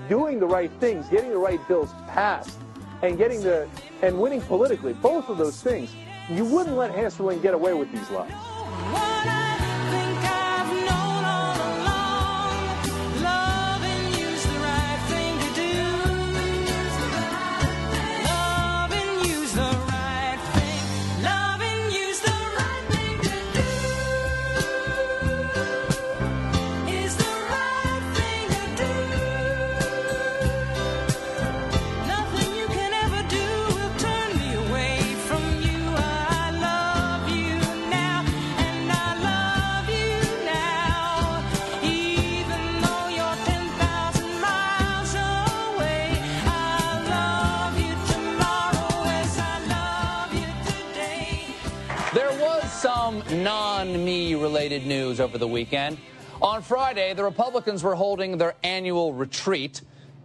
doing 0.08 0.40
the 0.40 0.46
right 0.46 0.72
things, 0.80 1.08
getting 1.08 1.32
the 1.32 1.40
right 1.40 1.60
bills 1.68 1.90
passed, 2.08 2.60
and 3.02 3.18
getting 3.18 3.42
the 3.42 3.68
and 4.02 4.20
winning 4.20 4.42
politically, 4.42 4.94
both 4.94 5.28
of 5.28 5.40
those 5.40 5.62
things, 5.62 5.92
you 6.30 6.46
wouldn't 6.46 6.78
let 6.78 6.94
Hensarling 6.94 7.42
get 7.42 7.56
away 7.56 7.74
with 7.74 7.92
these 7.92 8.10
lies. 8.12 8.32
Some 53.00 53.24
non 53.42 54.04
me 54.04 54.36
related 54.36 54.86
news 54.86 55.22
over 55.22 55.38
the 55.38 55.48
weekend. 55.48 55.98
On 56.42 56.62
Friday, 56.62 57.14
the 57.14 57.24
Republicans 57.24 57.82
were 57.82 57.96
holding 57.96 58.38
their 58.38 58.56
annual 58.62 59.14
retreat. 59.14 59.84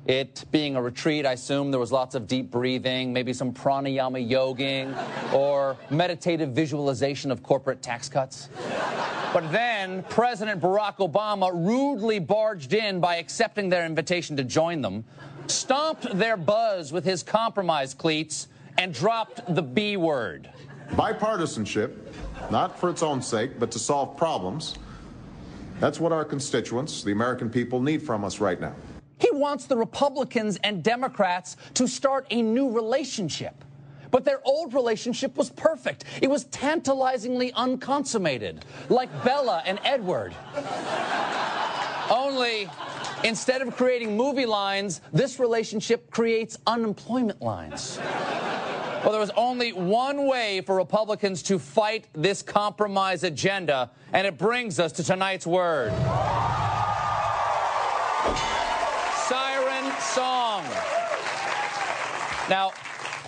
It 0.08 0.44
being 0.50 0.74
a 0.74 0.82
retreat, 0.82 1.24
I 1.24 1.34
assume 1.34 1.70
there 1.70 1.78
was 1.78 1.92
lots 1.92 2.16
of 2.16 2.26
deep 2.26 2.50
breathing, 2.50 3.12
maybe 3.12 3.32
some 3.32 3.52
pranayama 3.52 4.28
yoging, 4.28 4.92
or 5.32 5.76
meditative 5.88 6.50
visualization 6.50 7.30
of 7.30 7.44
corporate 7.44 7.80
tax 7.80 8.08
cuts. 8.08 8.48
But 9.32 9.52
then 9.52 10.02
President 10.08 10.60
Barack 10.60 10.96
Obama 10.96 11.52
rudely 11.54 12.18
barged 12.18 12.72
in 12.72 12.98
by 12.98 13.16
accepting 13.16 13.68
their 13.68 13.87
invitation 13.87 14.37
to 14.37 14.42
join 14.42 14.82
them, 14.82 15.04
stomped 15.46 16.18
their 16.18 16.37
buzz 16.37 16.92
with 16.92 17.04
his 17.04 17.22
compromise 17.22 17.94
cleats, 17.94 18.48
and 18.78 18.92
dropped 18.92 19.54
the 19.54 19.62
B 19.62 19.96
word. 19.96 20.50
Bipartisanship, 20.90 21.92
not 22.51 22.79
for 22.79 22.90
its 22.90 23.03
own 23.03 23.23
sake, 23.23 23.59
but 23.59 23.70
to 23.73 23.79
solve 23.79 24.16
problems. 24.16 24.75
That's 25.81 25.99
what 25.99 26.12
our 26.12 26.25
constituents, 26.25 27.03
the 27.03 27.12
American 27.12 27.51
people, 27.51 27.81
need 27.81 28.03
from 28.03 28.25
us 28.25 28.40
right 28.40 28.61
now. 28.61 28.75
He 29.18 29.31
wants 29.33 29.66
the 29.66 29.77
Republicans 29.77 30.59
and 30.62 30.83
Democrats 30.83 31.57
to 31.75 31.87
start 31.87 32.27
a 32.31 32.42
new 32.42 32.70
relationship. 32.70 33.64
But 34.11 34.25
their 34.25 34.40
old 34.44 34.75
relationship 34.75 35.37
was 35.37 35.51
perfect. 35.51 36.05
It 36.23 36.31
was 36.31 36.44
tantalizingly 36.44 37.53
unconsummated, 37.55 38.64
like 38.88 39.09
Bella 39.25 39.62
and 39.66 39.81
Edward. 39.83 40.35
Only, 42.11 42.68
instead 43.25 43.61
of 43.62 43.77
creating 43.77 44.16
movie 44.16 44.47
lines, 44.47 45.01
this 45.12 45.40
relationship 45.40 46.11
creates 46.12 46.59
unemployment 46.66 47.42
lines. 47.42 47.99
Well, 49.04 49.12
there 49.12 49.20
was 49.20 49.32
only 49.36 49.74
one 49.74 50.26
way 50.26 50.62
for 50.62 50.76
Republicans 50.76 51.42
to 51.42 51.58
fight 51.58 52.06
this 52.14 52.40
compromise 52.40 53.22
agenda, 53.22 53.90
and 54.14 54.26
it 54.26 54.38
brings 54.38 54.80
us 54.80 54.92
to 54.92 55.04
tonight's 55.04 55.46
word. 55.46 55.92
Siren 59.28 59.92
song. 60.00 60.64
Now, 62.48 62.72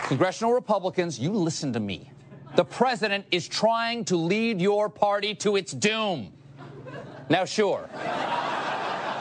congressional 0.05 0.55
Republicans, 0.55 1.19
you 1.19 1.31
listen 1.31 1.75
to 1.75 1.81
me. 1.81 2.11
The 2.55 2.65
president 2.65 3.27
is 3.31 3.47
trying 3.47 4.07
to 4.07 4.17
lead 4.17 4.63
your 4.63 4.89
party 4.89 5.35
to 5.35 5.57
its 5.57 5.73
doom. 5.73 6.33
Now, 7.29 7.45
sure. 7.45 7.87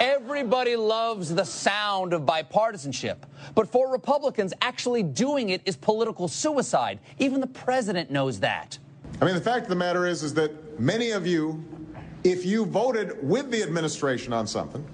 Everybody 0.05 0.75
loves 0.75 1.33
the 1.33 1.43
sound 1.43 2.13
of 2.13 2.27
bipartisanship. 2.27 3.17
But 3.55 3.67
for 3.67 3.91
Republicans, 3.91 4.53
actually 4.61 5.01
doing 5.01 5.49
it 5.49 5.63
is 5.65 5.75
political 5.75 6.27
suicide. 6.27 6.99
Even 7.17 7.41
the 7.41 7.47
president 7.47 8.11
knows 8.11 8.39
that. 8.41 8.77
I 9.19 9.25
mean, 9.25 9.33
the 9.33 9.41
fact 9.41 9.63
of 9.63 9.69
the 9.69 9.75
matter 9.75 10.05
is, 10.05 10.21
is 10.21 10.35
that 10.35 10.79
many 10.79 11.09
of 11.09 11.25
you, 11.25 11.65
if 12.23 12.45
you 12.45 12.67
voted 12.67 13.17
with 13.27 13.49
the 13.49 13.63
administration 13.63 14.31
on 14.31 14.45
something, 14.45 14.85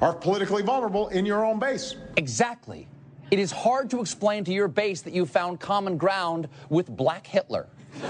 are 0.00 0.14
politically 0.14 0.62
vulnerable 0.62 1.08
in 1.08 1.26
your 1.26 1.44
own 1.44 1.58
base. 1.58 1.96
Exactly. 2.16 2.88
it 3.30 3.38
is 3.38 3.52
hard 3.52 3.90
to 3.90 4.00
explain 4.00 4.42
to 4.44 4.52
your 4.52 4.68
base 4.68 5.02
that 5.02 5.12
you 5.12 5.26
found 5.26 5.60
common 5.60 5.98
ground 5.98 6.48
with 6.70 6.88
Black 6.88 7.26
Hitler. 7.26 7.68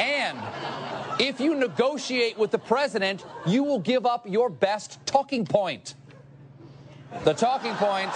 and 0.00 0.36
if 1.18 1.40
you 1.40 1.54
negotiate 1.54 2.38
with 2.38 2.50
the 2.50 2.58
president, 2.58 3.24
you 3.46 3.62
will 3.62 3.78
give 3.78 4.06
up 4.06 4.26
your 4.28 4.48
best 4.50 4.98
talking 5.06 5.44
point. 5.44 5.94
The 7.24 7.32
talking 7.32 7.74
point 7.74 8.10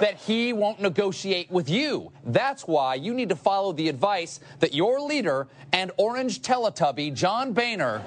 that 0.00 0.16
he 0.16 0.52
won't 0.52 0.80
negotiate 0.80 1.50
with 1.50 1.68
you. 1.68 2.10
That's 2.24 2.66
why 2.66 2.94
you 2.96 3.14
need 3.14 3.28
to 3.28 3.36
follow 3.36 3.72
the 3.72 3.88
advice 3.88 4.40
that 4.58 4.74
your 4.74 5.00
leader 5.00 5.46
and 5.72 5.92
Orange 5.96 6.42
Teletubby, 6.42 7.14
John 7.14 7.52
Boehner, 7.52 8.02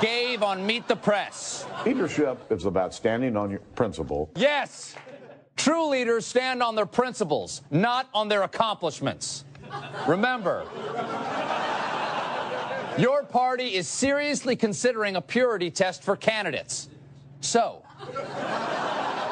gave 0.00 0.42
on 0.42 0.66
Meet 0.66 0.88
the 0.88 0.96
Press. 0.96 1.66
Leadership 1.86 2.38
is 2.50 2.64
about 2.66 2.92
standing 2.94 3.36
on 3.36 3.50
your 3.50 3.60
principle. 3.74 4.30
Yes, 4.36 4.94
true 5.56 5.88
leaders 5.88 6.26
stand 6.26 6.62
on 6.62 6.74
their 6.74 6.86
principles, 6.86 7.62
not 7.70 8.08
on 8.12 8.28
their 8.28 8.42
accomplishments. 8.42 9.44
Remember, 10.06 10.66
your 12.98 13.24
party 13.24 13.74
is 13.74 13.88
seriously 13.88 14.54
considering 14.56 15.16
a 15.16 15.20
purity 15.20 15.70
test 15.70 16.02
for 16.02 16.16
candidates. 16.16 16.88
So, 17.40 17.82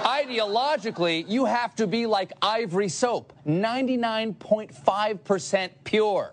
ideologically, 0.04 1.28
you 1.28 1.44
have 1.44 1.76
to 1.76 1.86
be 1.86 2.06
like 2.06 2.32
ivory 2.42 2.88
soap, 2.88 3.32
99.5% 3.46 5.70
pure. 5.84 6.32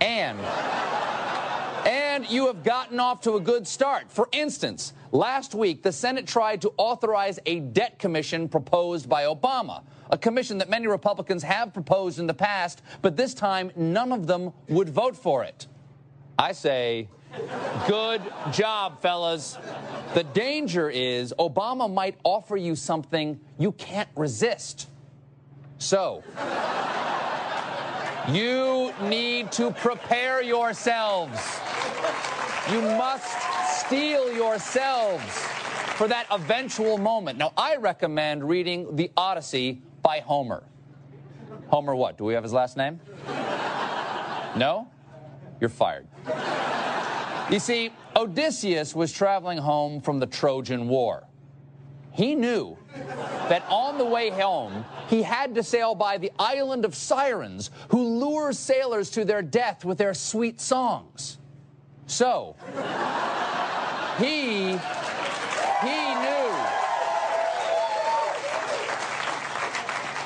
And 0.00 0.38
and 1.86 2.30
you 2.30 2.46
have 2.46 2.62
gotten 2.62 3.00
off 3.00 3.22
to 3.22 3.36
a 3.36 3.40
good 3.40 3.66
start. 3.66 4.12
For 4.12 4.28
instance, 4.32 4.92
last 5.12 5.54
week 5.54 5.82
the 5.82 5.92
Senate 5.92 6.26
tried 6.26 6.60
to 6.62 6.72
authorize 6.76 7.38
a 7.46 7.60
debt 7.60 7.98
commission 7.98 8.48
proposed 8.48 9.08
by 9.08 9.24
Obama, 9.24 9.82
a 10.10 10.18
commission 10.18 10.58
that 10.58 10.68
many 10.68 10.86
Republicans 10.86 11.42
have 11.42 11.72
proposed 11.72 12.18
in 12.18 12.26
the 12.26 12.34
past, 12.34 12.82
but 13.00 13.16
this 13.16 13.32
time 13.32 13.70
none 13.76 14.12
of 14.12 14.26
them 14.26 14.52
would 14.68 14.90
vote 14.90 15.16
for 15.16 15.42
it. 15.42 15.66
I 16.40 16.52
say, 16.52 17.06
good 17.86 18.22
job, 18.50 19.02
fellas. 19.02 19.58
The 20.14 20.24
danger 20.24 20.88
is 20.88 21.34
Obama 21.38 21.92
might 21.92 22.16
offer 22.24 22.56
you 22.56 22.74
something 22.76 23.38
you 23.58 23.72
can't 23.72 24.08
resist. 24.16 24.88
So, 25.76 26.24
you 28.32 28.94
need 29.02 29.52
to 29.52 29.70
prepare 29.72 30.40
yourselves. 30.40 31.38
You 32.70 32.80
must 32.80 33.36
steel 33.84 34.32
yourselves 34.32 35.22
for 35.96 36.08
that 36.08 36.24
eventual 36.30 36.96
moment. 36.96 37.36
Now, 37.36 37.52
I 37.54 37.76
recommend 37.76 38.48
reading 38.48 38.96
The 38.96 39.10
Odyssey 39.14 39.82
by 40.00 40.20
Homer. 40.20 40.62
Homer, 41.68 41.94
what? 41.94 42.16
Do 42.16 42.24
we 42.24 42.32
have 42.32 42.44
his 42.44 42.54
last 42.54 42.78
name? 42.78 42.98
No? 44.56 44.88
You're 45.60 45.70
fired. 45.70 46.06
You 47.50 47.58
see, 47.58 47.90
Odysseus 48.16 48.94
was 48.94 49.12
traveling 49.12 49.58
home 49.58 50.00
from 50.00 50.18
the 50.18 50.26
Trojan 50.26 50.88
War. 50.88 51.24
He 52.12 52.34
knew 52.34 52.76
that 53.48 53.64
on 53.68 53.98
the 53.98 54.04
way 54.04 54.30
home, 54.30 54.84
he 55.08 55.22
had 55.22 55.54
to 55.54 55.62
sail 55.62 55.94
by 55.94 56.18
the 56.18 56.32
island 56.38 56.84
of 56.84 56.94
sirens 56.94 57.70
who 57.88 58.02
lure 58.02 58.52
sailors 58.52 59.10
to 59.10 59.24
their 59.24 59.42
death 59.42 59.84
with 59.84 59.98
their 59.98 60.14
sweet 60.14 60.60
songs. 60.60 61.38
So, 62.06 62.56
he 64.18 64.76
he 65.80 66.14
knew 66.14 66.50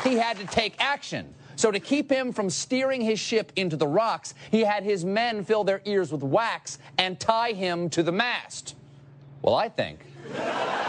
he 0.02 0.16
had 0.16 0.36
to 0.38 0.46
take 0.46 0.74
action. 0.78 1.34
So, 1.64 1.70
to 1.70 1.80
keep 1.80 2.12
him 2.12 2.34
from 2.34 2.50
steering 2.50 3.00
his 3.00 3.18
ship 3.18 3.50
into 3.56 3.74
the 3.74 3.86
rocks, 3.86 4.34
he 4.50 4.64
had 4.64 4.82
his 4.82 5.02
men 5.02 5.42
fill 5.46 5.64
their 5.64 5.80
ears 5.86 6.12
with 6.12 6.22
wax 6.22 6.78
and 6.98 7.18
tie 7.18 7.52
him 7.52 7.88
to 7.88 8.02
the 8.02 8.12
mast. 8.12 8.76
Well, 9.40 9.54
I 9.54 9.70
think 9.70 10.00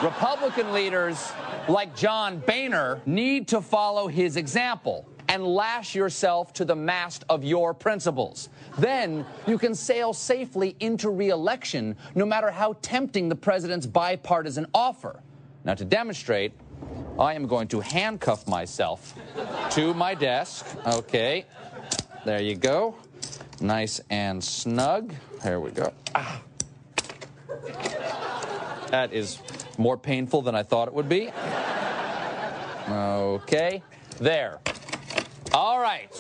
Republican 0.03 0.73
leaders 0.73 1.31
like 1.69 1.95
John 1.95 2.39
Boehner 2.39 2.99
need 3.05 3.47
to 3.47 3.61
follow 3.61 4.09
his 4.09 4.35
example 4.35 5.07
and 5.29 5.47
lash 5.47 5.95
yourself 5.95 6.51
to 6.55 6.65
the 6.65 6.75
mast 6.75 7.23
of 7.29 7.45
your 7.45 7.73
principles. 7.73 8.49
Then 8.77 9.25
you 9.47 9.57
can 9.57 9.75
sail 9.75 10.11
safely 10.11 10.75
into 10.81 11.09
reelection 11.09 11.95
no 12.15 12.25
matter 12.25 12.51
how 12.51 12.75
tempting 12.81 13.29
the 13.29 13.35
president's 13.37 13.85
bipartisan 13.85 14.67
offer. 14.73 15.21
Now, 15.63 15.75
to 15.75 15.85
demonstrate, 15.85 16.51
I 17.17 17.33
am 17.33 17.47
going 17.47 17.67
to 17.69 17.79
handcuff 17.79 18.47
myself 18.47 19.13
to 19.71 19.93
my 19.93 20.13
desk. 20.15 20.65
Okay, 20.85 21.45
there 22.25 22.41
you 22.41 22.55
go. 22.55 22.95
Nice 23.61 24.01
and 24.09 24.43
snug. 24.43 25.13
There 25.43 25.61
we 25.61 25.71
go. 25.71 25.93
Ah. 26.13 26.41
That 28.89 29.13
is 29.13 29.39
more 29.77 29.97
painful 29.97 30.41
than 30.41 30.55
I 30.55 30.63
thought 30.63 30.87
it 30.87 30.93
would 30.93 31.09
be. 31.09 31.31
Okay, 32.89 33.81
there. 34.19 34.59
All 35.53 35.79
right. 35.79 36.11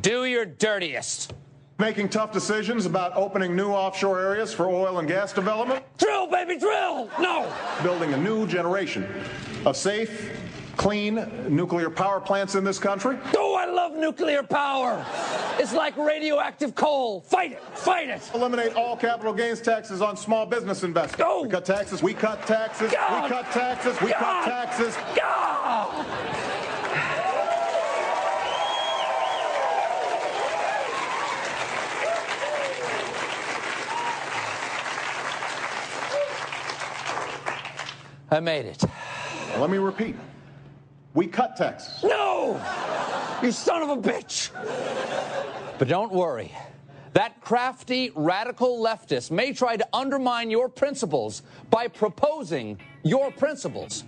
Do 0.00 0.24
your 0.24 0.44
dirtiest. 0.44 1.32
Making 1.80 2.10
tough 2.10 2.30
decisions 2.30 2.84
about 2.84 3.16
opening 3.16 3.56
new 3.56 3.70
offshore 3.70 4.20
areas 4.20 4.52
for 4.52 4.68
oil 4.68 4.98
and 4.98 5.08
gas 5.08 5.32
development. 5.32 5.82
Drill, 5.96 6.26
baby, 6.26 6.58
drill! 6.58 7.08
No! 7.18 7.50
Building 7.82 8.12
a 8.12 8.18
new 8.18 8.46
generation 8.46 9.08
of 9.64 9.78
safe, 9.78 10.38
clean 10.76 11.26
nuclear 11.48 11.88
power 11.88 12.20
plants 12.20 12.54
in 12.54 12.64
this 12.64 12.78
country. 12.78 13.16
Oh, 13.34 13.54
I 13.54 13.64
love 13.64 13.96
nuclear 13.96 14.42
power! 14.42 15.02
It's 15.58 15.72
like 15.72 15.96
radioactive 15.96 16.74
coal. 16.74 17.22
Fight 17.22 17.52
it! 17.52 17.62
Fight 17.72 18.10
it! 18.10 18.30
Eliminate 18.34 18.74
all 18.74 18.94
capital 18.94 19.32
gains 19.32 19.62
taxes 19.62 20.02
on 20.02 20.18
small 20.18 20.44
business 20.44 20.82
investment. 20.84 21.18
Go! 21.18 21.38
Oh! 21.38 21.42
We 21.44 21.48
cut 21.48 21.64
taxes. 21.64 22.02
We 22.02 22.12
cut 22.12 22.46
taxes. 22.46 22.92
God! 22.92 23.22
We 23.22 23.28
cut 23.30 23.50
taxes. 23.52 23.98
We 24.02 24.10
God! 24.10 24.20
cut 24.20 24.44
taxes. 24.44 24.96
God! 25.16 26.06
I 38.30 38.40
made 38.40 38.66
it. 38.66 38.84
Let 39.58 39.70
me 39.70 39.78
repeat. 39.78 40.14
We 41.14 41.26
cut 41.26 41.56
taxes. 41.56 42.04
No! 42.04 42.60
You 43.42 43.50
son 43.50 43.82
of 43.82 43.88
a 43.90 43.96
bitch! 43.96 44.50
But 45.78 45.88
don't 45.88 46.12
worry. 46.12 46.52
That 47.14 47.40
crafty 47.40 48.12
radical 48.14 48.78
leftist 48.78 49.32
may 49.32 49.52
try 49.52 49.76
to 49.76 49.88
undermine 49.92 50.50
your 50.50 50.68
principles 50.68 51.42
by 51.68 51.88
proposing 51.88 52.78
your 53.02 53.32
principles. 53.32 54.04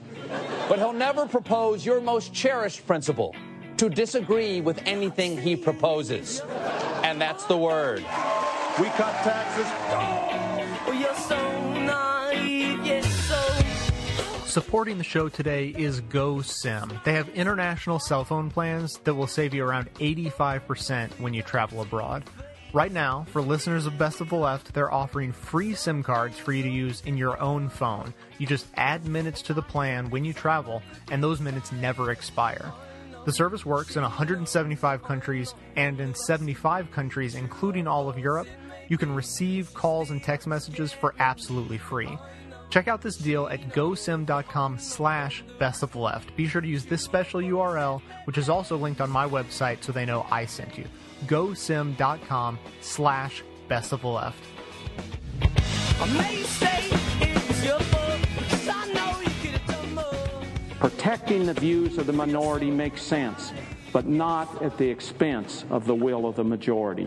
But 0.68 0.78
he'll 0.78 0.92
never 0.92 1.26
propose 1.26 1.84
your 1.84 2.00
most 2.00 2.32
cherished 2.32 2.86
principle 2.86 3.34
to 3.78 3.88
disagree 3.88 4.60
with 4.60 4.80
anything 4.86 5.36
he 5.36 5.56
proposes. 5.56 6.40
And 7.02 7.20
that's 7.20 7.44
the 7.46 7.56
word. 7.56 7.98
We 8.78 8.86
cut 8.90 9.12
taxes. 9.24 9.66
Oh, 9.90 11.61
Supporting 14.52 14.98
the 14.98 15.04
show 15.04 15.30
today 15.30 15.68
is 15.68 16.02
GoSim. 16.02 17.02
They 17.04 17.14
have 17.14 17.30
international 17.30 17.98
cell 17.98 18.22
phone 18.22 18.50
plans 18.50 18.98
that 19.04 19.14
will 19.14 19.26
save 19.26 19.54
you 19.54 19.64
around 19.64 19.88
85% 19.94 21.18
when 21.18 21.32
you 21.32 21.42
travel 21.42 21.80
abroad. 21.80 22.24
Right 22.74 22.92
now, 22.92 23.24
for 23.30 23.40
listeners 23.40 23.86
of 23.86 23.96
Best 23.96 24.20
of 24.20 24.28
the 24.28 24.36
Left, 24.36 24.74
they're 24.74 24.92
offering 24.92 25.32
free 25.32 25.74
SIM 25.74 26.02
cards 26.02 26.36
for 26.36 26.52
you 26.52 26.62
to 26.64 26.68
use 26.68 27.02
in 27.06 27.16
your 27.16 27.40
own 27.40 27.70
phone. 27.70 28.12
You 28.36 28.46
just 28.46 28.66
add 28.76 29.06
minutes 29.06 29.40
to 29.40 29.54
the 29.54 29.62
plan 29.62 30.10
when 30.10 30.22
you 30.22 30.34
travel, 30.34 30.82
and 31.10 31.22
those 31.22 31.40
minutes 31.40 31.72
never 31.72 32.10
expire. 32.10 32.74
The 33.24 33.32
service 33.32 33.64
works 33.64 33.96
in 33.96 34.02
175 34.02 35.02
countries 35.02 35.54
and 35.76 35.98
in 35.98 36.14
75 36.14 36.90
countries, 36.90 37.36
including 37.36 37.86
all 37.86 38.10
of 38.10 38.18
Europe. 38.18 38.48
You 38.88 38.98
can 38.98 39.14
receive 39.14 39.72
calls 39.72 40.10
and 40.10 40.22
text 40.22 40.46
messages 40.46 40.92
for 40.92 41.14
absolutely 41.18 41.78
free. 41.78 42.18
Check 42.72 42.88
out 42.88 43.02
this 43.02 43.18
deal 43.18 43.48
at 43.48 43.60
gosim.com 43.68 44.78
slash 44.78 45.44
best 45.58 45.82
of 45.82 45.92
the 45.92 45.98
left. 45.98 46.34
Be 46.36 46.48
sure 46.48 46.62
to 46.62 46.66
use 46.66 46.86
this 46.86 47.02
special 47.02 47.42
URL, 47.42 48.00
which 48.24 48.38
is 48.38 48.48
also 48.48 48.78
linked 48.78 49.02
on 49.02 49.10
my 49.10 49.28
website 49.28 49.84
so 49.84 49.92
they 49.92 50.06
know 50.06 50.24
I 50.30 50.46
sent 50.46 50.78
you. 50.78 50.86
gosim.com 51.26 52.58
slash 52.80 53.42
best 53.68 53.92
of 53.92 54.00
the 54.00 54.08
left. 54.08 54.42
I 56.00 56.06
may 56.14 56.42
say 56.44 56.88
it's 57.20 57.62
your 57.62 57.78
fault, 57.78 58.48
'cause 58.48 58.66
I 58.66 58.90
know 58.94 59.20
you 59.20 59.30
could 59.42 59.60
have 59.60 59.66
done 59.66 59.94
more. 59.94 60.44
Protecting 60.80 61.44
the 61.44 61.52
views 61.52 61.98
of 61.98 62.06
the 62.06 62.14
minority 62.14 62.70
makes 62.70 63.02
sense, 63.02 63.52
but 63.92 64.06
not 64.06 64.62
at 64.62 64.78
the 64.78 64.88
expense 64.88 65.66
of 65.68 65.84
the 65.84 65.94
will 65.94 66.24
of 66.24 66.36
the 66.36 66.44
majority. 66.44 67.06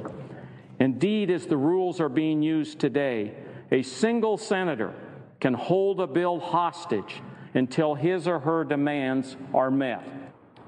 Indeed, 0.79 1.31
as 1.31 1.47
the 1.47 1.57
rules 1.57 1.99
are 1.99 2.09
being 2.09 2.43
used 2.43 2.77
today, 2.77 3.33
a 3.71 3.81
single 3.81 4.37
senator 4.37 4.93
can 5.45 5.53
hold 5.53 6.01
a 6.01 6.07
bill 6.07 6.39
hostage 6.39 7.21
until 7.53 7.93
his 7.93 8.27
or 8.27 8.39
her 8.39 8.63
demands 8.63 9.37
are 9.53 9.69
met. 9.69 10.03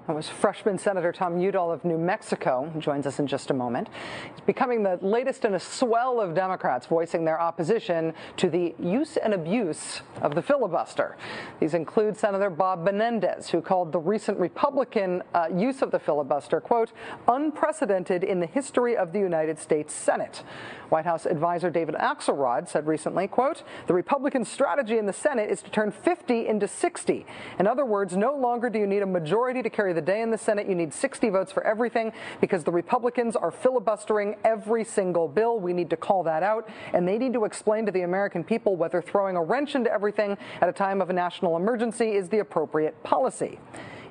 That 0.08 0.16
was 0.16 0.30
freshman 0.30 0.78
Senator 0.78 1.12
Tom 1.12 1.38
Udall 1.38 1.70
of 1.70 1.84
New 1.84 1.98
Mexico, 1.98 2.72
who 2.74 2.80
joins 2.80 3.06
us 3.06 3.20
in 3.20 3.28
just 3.28 3.52
a 3.52 3.54
moment. 3.54 3.90
He's 4.32 4.40
becoming 4.46 4.82
the 4.82 4.98
latest 5.02 5.44
in 5.44 5.54
a 5.54 5.60
swell 5.60 6.22
of 6.22 6.34
Democrats 6.34 6.88
voicing 6.88 7.26
their 7.26 7.42
opposition 7.42 8.14
to 8.38 8.50
the 8.50 8.74
use 8.80 9.18
and 9.18 9.34
abuse 9.34 10.00
of 10.22 10.34
the 10.34 10.42
filibuster. 10.42 11.18
These 11.60 11.74
include 11.74 12.16
Senator 12.16 12.50
Bob 12.50 12.86
Menendez, 12.86 13.50
who 13.50 13.60
called 13.60 13.92
the 13.92 14.00
recent 14.00 14.40
Republican 14.40 15.24
uh, 15.34 15.50
use 15.54 15.82
of 15.82 15.92
the 15.92 16.00
filibuster, 16.00 16.62
quote, 16.62 16.94
unprecedented 17.28 18.24
in 18.24 18.40
the 18.40 18.48
history 18.48 18.96
of 18.96 19.12
the 19.12 19.20
United 19.20 19.60
States 19.60 19.94
Senate. 19.94 20.42
White 20.88 21.06
House 21.06 21.26
advisor 21.26 21.70
David 21.70 21.96
Axelrod 21.96 22.70
said 22.70 22.88
recently, 22.88 23.28
quote, 23.28 23.64
the 23.88 23.94
Republican 23.94 24.46
strategy 24.46 24.98
in 24.98 25.06
the 25.06 25.12
Senate 25.12 25.52
is 25.52 25.62
to 25.62 25.70
turn 25.70 25.92
50 25.92 26.48
into 26.48 26.66
60. 26.66 27.26
In 27.60 27.68
other 27.68 27.84
words, 27.84 28.16
no 28.16 28.34
longer 28.34 28.70
do 28.70 28.80
you 28.80 28.88
need 28.88 29.02
a 29.02 29.06
majority 29.06 29.62
to 29.62 29.70
carry 29.70 29.97
the 29.98 30.02
day 30.02 30.22
in 30.22 30.30
the 30.30 30.38
Senate. 30.38 30.70
You 30.70 30.76
need 30.76 30.94
60 30.94 31.30
votes 31.30 31.52
for 31.52 31.64
everything 31.64 32.14
because 32.40 32.64
the 32.64 32.72
Republicans 32.72 33.36
are 33.36 33.50
filibustering 33.50 34.36
every 34.44 34.84
single 34.84 35.28
bill. 35.28 35.60
We 35.60 35.74
need 35.74 35.90
to 35.90 35.98
call 35.98 36.22
that 36.24 36.44
out, 36.44 36.70
and 36.94 37.08
they 37.08 37.18
need 37.18 37.34
to 37.34 37.46
explain 37.46 37.88
to 37.88 37.92
the 37.92 38.04
American 38.04 38.44
people 38.44 38.76
whether 38.76 39.02
throwing 39.02 39.36
a 39.36 39.44
wrench 39.44 39.74
into 39.74 39.92
everything 39.92 40.38
at 40.62 40.70
a 40.70 40.72
time 40.72 41.02
of 41.02 41.10
a 41.10 41.14
national 41.14 41.58
emergency 41.58 42.12
is 42.12 42.30
the 42.30 42.38
appropriate 42.38 43.02
policy. 43.04 43.58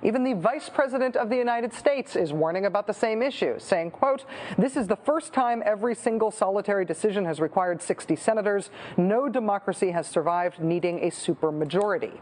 Even 0.02 0.24
the 0.24 0.34
Vice 0.34 0.68
President 0.68 1.14
of 1.14 1.30
the 1.30 1.36
United 1.36 1.72
States 1.72 2.16
is 2.16 2.32
warning 2.32 2.66
about 2.66 2.88
the 2.88 2.92
same 2.92 3.22
issue, 3.22 3.54
saying, 3.58 3.92
quote, 3.92 4.24
this 4.58 4.76
is 4.76 4.88
the 4.88 4.96
first 4.96 5.32
time 5.32 5.62
every 5.64 5.94
single 5.94 6.32
solitary 6.32 6.84
decision 6.84 7.24
has 7.24 7.38
required 7.38 7.80
60 7.80 8.16
senators. 8.16 8.70
No 8.96 9.28
democracy 9.28 9.92
has 9.92 10.08
survived 10.08 10.58
needing 10.58 10.98
a 10.98 11.10
supermajority. 11.10 12.18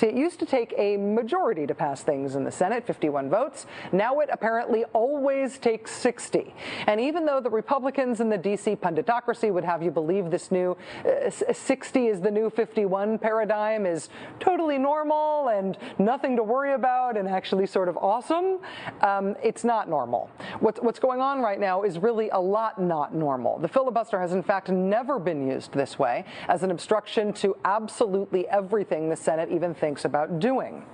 See, 0.00 0.06
it 0.06 0.14
used 0.14 0.38
to 0.40 0.46
take 0.46 0.72
a 0.78 0.96
majority 0.96 1.66
to 1.66 1.74
pass 1.74 2.02
things 2.02 2.34
in 2.34 2.42
the 2.42 2.50
Senate, 2.50 2.86
51 2.86 3.28
votes. 3.28 3.66
Now 3.92 4.20
it 4.20 4.30
apparently 4.32 4.84
always 4.94 5.58
takes 5.58 5.90
60. 5.90 6.54
And 6.86 6.98
even 6.98 7.26
though 7.26 7.38
the 7.38 7.50
Republicans 7.50 8.18
in 8.18 8.30
the 8.30 8.38
D.C. 8.38 8.76
punditocracy 8.76 9.52
would 9.52 9.62
have 9.62 9.82
you 9.82 9.90
believe 9.90 10.30
this 10.30 10.50
new 10.50 10.74
uh, 11.04 11.52
60 11.52 12.06
is 12.06 12.22
the 12.22 12.30
new 12.30 12.48
51 12.48 13.18
paradigm 13.18 13.84
is 13.84 14.08
totally 14.38 14.78
normal 14.78 15.48
and 15.48 15.76
nothing 15.98 16.34
to 16.34 16.42
worry 16.42 16.72
about 16.72 17.18
and 17.18 17.28
actually 17.28 17.66
sort 17.66 17.86
of 17.86 17.98
awesome, 17.98 18.58
um, 19.02 19.36
it's 19.42 19.64
not 19.64 19.86
normal. 19.86 20.30
What's, 20.60 20.80
what's 20.80 20.98
going 20.98 21.20
on 21.20 21.42
right 21.42 21.60
now 21.60 21.82
is 21.82 21.98
really 21.98 22.30
a 22.30 22.40
lot 22.40 22.80
not 22.80 23.14
normal. 23.14 23.58
The 23.58 23.68
filibuster 23.68 24.18
has, 24.18 24.32
in 24.32 24.42
fact, 24.42 24.70
never 24.70 25.18
been 25.18 25.46
used 25.46 25.74
this 25.74 25.98
way 25.98 26.24
as 26.48 26.62
an 26.62 26.70
obstruction 26.70 27.34
to 27.34 27.54
absolutely 27.66 28.48
everything 28.48 29.10
the 29.10 29.16
Senate 29.16 29.50
even 29.52 29.74
thinks 29.74 29.89
about 30.04 30.38
doing. 30.40 30.84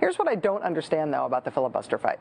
Here's 0.00 0.18
what 0.18 0.28
I 0.28 0.34
don't 0.34 0.62
understand, 0.62 1.12
though, 1.12 1.26
about 1.26 1.44
the 1.44 1.50
filibuster 1.50 1.98
fight. 1.98 2.18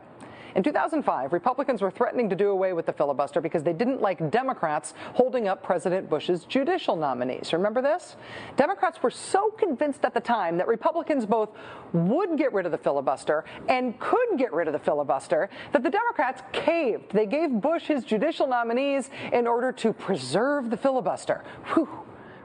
In 0.53 0.63
2005, 0.63 1.31
Republicans 1.31 1.81
were 1.81 1.91
threatening 1.91 2.29
to 2.29 2.35
do 2.35 2.49
away 2.49 2.73
with 2.73 2.85
the 2.85 2.91
filibuster 2.91 3.39
because 3.39 3.63
they 3.63 3.71
didn't 3.71 4.01
like 4.01 4.31
Democrats 4.31 4.93
holding 5.13 5.47
up 5.47 5.63
President 5.63 6.09
Bush's 6.09 6.43
judicial 6.43 6.97
nominees. 6.97 7.53
Remember 7.53 7.81
this? 7.81 8.17
Democrats 8.57 9.01
were 9.01 9.11
so 9.11 9.51
convinced 9.51 10.03
at 10.03 10.13
the 10.13 10.19
time 10.19 10.57
that 10.57 10.67
Republicans 10.67 11.25
both 11.25 11.51
would 11.93 12.37
get 12.37 12.51
rid 12.51 12.65
of 12.65 12.73
the 12.73 12.77
filibuster 12.77 13.45
and 13.69 13.97
could 13.99 14.37
get 14.37 14.51
rid 14.51 14.67
of 14.67 14.73
the 14.73 14.79
filibuster 14.79 15.49
that 15.71 15.83
the 15.83 15.89
Democrats 15.89 16.41
caved. 16.51 17.13
They 17.13 17.25
gave 17.25 17.49
Bush 17.61 17.83
his 17.83 18.03
judicial 18.03 18.45
nominees 18.45 19.09
in 19.31 19.47
order 19.47 19.71
to 19.73 19.93
preserve 19.93 20.69
the 20.69 20.77
filibuster. 20.77 21.43
Whew. 21.73 21.87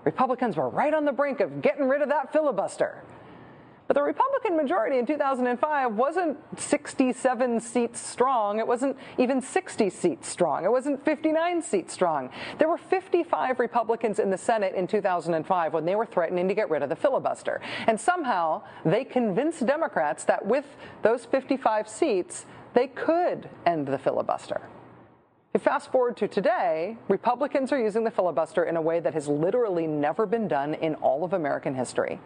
Republicans 0.04 0.56
were 0.56 0.68
right 0.68 0.94
on 0.94 1.04
the 1.04 1.12
brink 1.12 1.40
of 1.40 1.60
getting 1.60 1.88
rid 1.88 2.02
of 2.02 2.08
that 2.10 2.32
filibuster. 2.32 3.02
But 3.86 3.94
the 3.94 4.02
Republican 4.02 4.56
majority 4.56 4.98
in 4.98 5.06
2005 5.06 5.94
wasn't 5.94 6.38
67 6.58 7.60
seats 7.60 8.00
strong. 8.00 8.58
It 8.58 8.66
wasn't 8.66 8.96
even 9.16 9.40
60 9.40 9.90
seats 9.90 10.28
strong. 10.28 10.64
It 10.64 10.70
wasn't 10.70 11.04
59 11.04 11.62
seats 11.62 11.92
strong. 11.92 12.30
There 12.58 12.68
were 12.68 12.78
55 12.78 13.60
Republicans 13.60 14.18
in 14.18 14.30
the 14.30 14.38
Senate 14.38 14.74
in 14.74 14.88
2005 14.88 15.72
when 15.72 15.84
they 15.84 15.94
were 15.94 16.06
threatening 16.06 16.48
to 16.48 16.54
get 16.54 16.68
rid 16.68 16.82
of 16.82 16.88
the 16.88 16.96
filibuster. 16.96 17.60
And 17.86 18.00
somehow 18.00 18.62
they 18.84 19.04
convinced 19.04 19.64
Democrats 19.64 20.24
that 20.24 20.44
with 20.44 20.66
those 21.02 21.24
55 21.24 21.88
seats, 21.88 22.46
they 22.74 22.88
could 22.88 23.48
end 23.64 23.86
the 23.86 23.98
filibuster. 23.98 24.62
Fast 25.58 25.90
forward 25.90 26.16
to 26.18 26.28
today, 26.28 26.98
Republicans 27.08 27.72
are 27.72 27.80
using 27.80 28.04
the 28.04 28.10
filibuster 28.10 28.64
in 28.64 28.76
a 28.76 28.82
way 28.82 29.00
that 29.00 29.14
has 29.14 29.26
literally 29.26 29.86
never 29.86 30.26
been 30.26 30.48
done 30.48 30.74
in 30.74 30.96
all 30.96 31.24
of 31.24 31.32
American 31.32 31.74
history. 31.74 32.20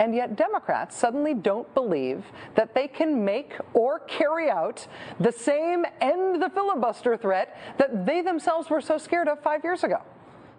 And 0.00 0.14
yet, 0.14 0.36
Democrats 0.36 0.96
suddenly 0.96 1.34
don't 1.34 1.72
believe 1.74 2.24
that 2.54 2.74
they 2.74 2.86
can 2.86 3.24
make 3.24 3.54
or 3.74 4.00
carry 4.00 4.48
out 4.48 4.86
the 5.18 5.32
same 5.32 5.84
end 6.00 6.40
the 6.40 6.50
filibuster 6.50 7.16
threat 7.16 7.56
that 7.78 8.06
they 8.06 8.22
themselves 8.22 8.70
were 8.70 8.80
so 8.80 8.96
scared 8.96 9.26
of 9.26 9.42
five 9.42 9.64
years 9.64 9.82
ago. 9.82 10.00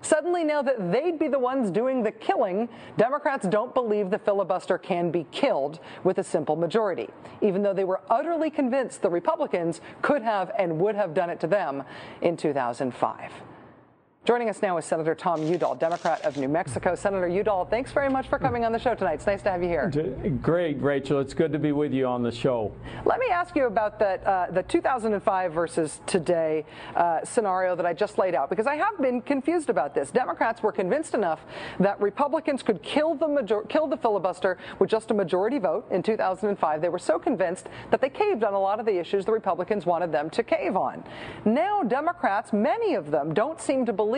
Suddenly, 0.01 0.45
now 0.45 0.61
that 0.61 0.91
they'd 0.91 1.19
be 1.19 1.27
the 1.27 1.39
ones 1.39 1.71
doing 1.71 2.03
the 2.03 2.11
killing, 2.11 2.69
Democrats 2.97 3.45
don't 3.47 3.73
believe 3.73 4.09
the 4.09 4.19
filibuster 4.19 4.77
can 4.77 5.11
be 5.11 5.25
killed 5.31 5.79
with 6.03 6.19
a 6.19 6.23
simple 6.23 6.55
majority, 6.55 7.09
even 7.41 7.61
though 7.61 7.73
they 7.73 7.83
were 7.83 8.01
utterly 8.09 8.49
convinced 8.49 9.01
the 9.01 9.09
Republicans 9.09 9.81
could 10.01 10.21
have 10.21 10.51
and 10.57 10.79
would 10.79 10.95
have 10.95 11.13
done 11.13 11.29
it 11.29 11.39
to 11.41 11.47
them 11.47 11.83
in 12.21 12.37
2005. 12.37 13.31
Joining 14.26 14.49
us 14.49 14.61
now 14.61 14.78
is 14.78 14.86
Senator 14.86 15.15
Tom 15.15 15.41
Udall, 15.41 15.74
Democrat 15.76 16.24
of 16.24 16.38
New 16.38 16.49
Mexico. 16.49 16.93
Senator 16.93 17.28
Udall, 17.28 17.65
thanks 17.65 17.91
very 17.91 18.09
much 18.09 18.28
for 18.28 18.38
coming 18.38 18.63
on 18.63 18.72
the 18.72 18.78
show 18.78 18.93
tonight. 18.93 19.13
It's 19.13 19.26
nice 19.26 19.41
to 19.43 19.49
have 19.49 19.63
you 19.63 19.70
here. 19.70 19.89
Great, 20.41 20.80
Rachel. 20.82 21.20
It's 21.20 21.34
good 21.34 21.51
to 21.53 21.57
be 21.57 21.72
with 21.72 21.93
you 21.93 22.05
on 22.05 22.22
the 22.22 22.32
show. 22.32 22.72
Let 23.05 23.20
me 23.20 23.28
ask 23.32 23.55
you 23.55 23.65
about 23.65 23.97
that, 23.99 24.24
uh, 24.28 24.47
the 24.51 24.61
2005 24.63 25.53
versus 25.53 26.01
today 26.05 26.65
uh, 26.95 27.24
scenario 27.24 27.76
that 27.78 27.88
I 27.88 27.93
just 27.93 28.20
laid 28.20 28.36
out, 28.36 28.49
because 28.51 28.67
I 28.67 28.76
have 28.76 28.99
been 29.01 29.22
confused 29.22 29.70
about 29.70 29.95
this. 29.95 30.11
Democrats 30.11 30.61
were 30.61 30.74
convinced 30.74 31.15
enough 31.15 31.39
that 31.80 31.99
Republicans 31.99 32.61
could 32.61 32.84
kill 32.84 33.15
the 33.15 33.28
major- 33.28 33.63
kill 33.63 33.88
the 33.88 33.97
filibuster 33.97 34.57
with 34.78 34.91
just 34.91 35.09
a 35.09 35.13
majority 35.13 35.57
vote 35.57 35.88
in 35.89 36.03
2005. 36.03 36.82
They 36.82 36.89
were 36.89 36.99
so 36.99 37.17
convinced 37.17 37.67
that 37.89 37.99
they 38.01 38.09
caved 38.09 38.43
on 38.43 38.53
a 38.53 38.59
lot 38.59 38.80
of 38.82 38.86
the 38.86 38.99
issues 38.99 39.26
the 39.26 39.32
Republicans 39.32 39.88
wanted 39.88 40.11
them 40.11 40.30
to 40.32 40.43
cave 40.43 40.76
on. 40.76 41.03
Now, 41.45 41.82
Democrats, 41.82 42.53
many 42.53 42.93
of 42.93 43.09
them, 43.09 43.34
don't 43.34 43.59
seem 43.59 43.88
to 43.88 43.93
believe 43.93 44.09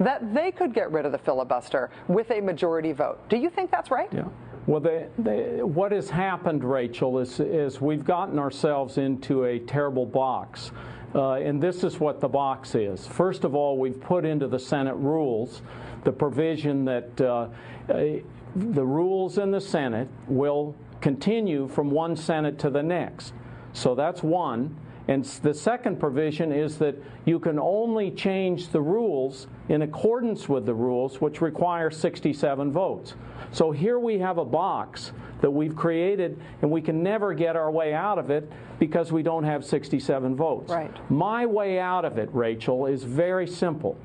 that 0.00 0.34
they 0.34 0.50
could 0.50 0.72
get 0.72 0.90
rid 0.92 1.06
of 1.06 1.12
the 1.12 1.18
filibuster 1.18 1.90
with 2.08 2.30
a 2.30 2.40
majority 2.40 2.92
vote. 2.92 3.28
Do 3.28 3.36
you 3.36 3.50
think 3.50 3.70
that's 3.70 3.90
right? 3.90 4.08
Yeah. 4.12 4.28
Well, 4.66 4.80
they, 4.80 5.08
they, 5.18 5.62
what 5.62 5.92
has 5.92 6.08
happened, 6.08 6.64
Rachel, 6.64 7.18
is, 7.18 7.38
is 7.38 7.80
we've 7.80 8.04
gotten 8.04 8.38
ourselves 8.38 8.96
into 8.96 9.44
a 9.44 9.58
terrible 9.58 10.06
box. 10.06 10.72
Uh, 11.14 11.34
and 11.34 11.62
this 11.62 11.84
is 11.84 12.00
what 12.00 12.20
the 12.20 12.28
box 12.28 12.74
is. 12.74 13.06
First 13.06 13.44
of 13.44 13.54
all, 13.54 13.78
we've 13.78 14.00
put 14.00 14.24
into 14.24 14.48
the 14.48 14.58
Senate 14.58 14.96
rules 14.96 15.62
the 16.04 16.12
provision 16.12 16.84
that 16.84 17.20
uh, 17.20 17.48
the 17.86 18.84
rules 18.84 19.38
in 19.38 19.50
the 19.50 19.60
Senate 19.60 20.08
will 20.28 20.74
continue 21.00 21.66
from 21.68 21.90
one 21.90 22.16
Senate 22.16 22.58
to 22.60 22.70
the 22.70 22.82
next. 22.82 23.32
So 23.72 23.94
that's 23.94 24.22
one. 24.22 24.76
And 25.06 25.24
the 25.24 25.52
second 25.52 26.00
provision 26.00 26.50
is 26.50 26.78
that 26.78 26.96
you 27.26 27.38
can 27.38 27.58
only 27.58 28.10
change 28.10 28.68
the 28.68 28.80
rules 28.80 29.46
in 29.68 29.82
accordance 29.82 30.48
with 30.48 30.64
the 30.64 30.74
rules, 30.74 31.20
which 31.20 31.42
require 31.42 31.90
67 31.90 32.72
votes. 32.72 33.14
So 33.52 33.70
here 33.70 33.98
we 33.98 34.18
have 34.18 34.38
a 34.38 34.44
box 34.44 35.12
that 35.42 35.50
we've 35.50 35.76
created, 35.76 36.40
and 36.62 36.70
we 36.70 36.80
can 36.80 37.02
never 37.02 37.34
get 37.34 37.54
our 37.54 37.70
way 37.70 37.92
out 37.92 38.18
of 38.18 38.30
it 38.30 38.50
because 38.78 39.12
we 39.12 39.22
don't 39.22 39.44
have 39.44 39.64
67 39.64 40.34
votes. 40.36 40.72
Right. 40.72 40.90
My 41.10 41.44
way 41.44 41.78
out 41.78 42.06
of 42.06 42.16
it, 42.16 42.30
Rachel, 42.32 42.86
is 42.86 43.04
very 43.04 43.46
simple. 43.46 43.98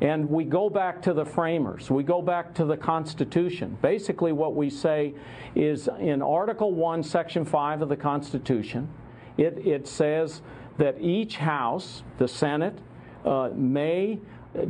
And 0.00 0.28
we 0.28 0.44
go 0.44 0.68
back 0.70 1.02
to 1.02 1.14
the 1.14 1.24
framers. 1.24 1.90
We 1.90 2.02
go 2.02 2.20
back 2.20 2.54
to 2.54 2.64
the 2.64 2.76
Constitution. 2.76 3.78
Basically, 3.80 4.32
what 4.32 4.54
we 4.54 4.68
say 4.70 5.14
is 5.54 5.88
in 5.98 6.22
Article 6.22 6.72
1, 6.72 7.02
Section 7.02 7.44
5 7.44 7.82
of 7.82 7.88
the 7.88 7.96
Constitution, 7.96 8.88
it, 9.36 9.58
it 9.66 9.86
says 9.86 10.42
that 10.78 11.00
each 11.00 11.36
House, 11.36 12.02
the 12.18 12.28
Senate, 12.28 12.78
uh, 13.24 13.50
may 13.54 14.18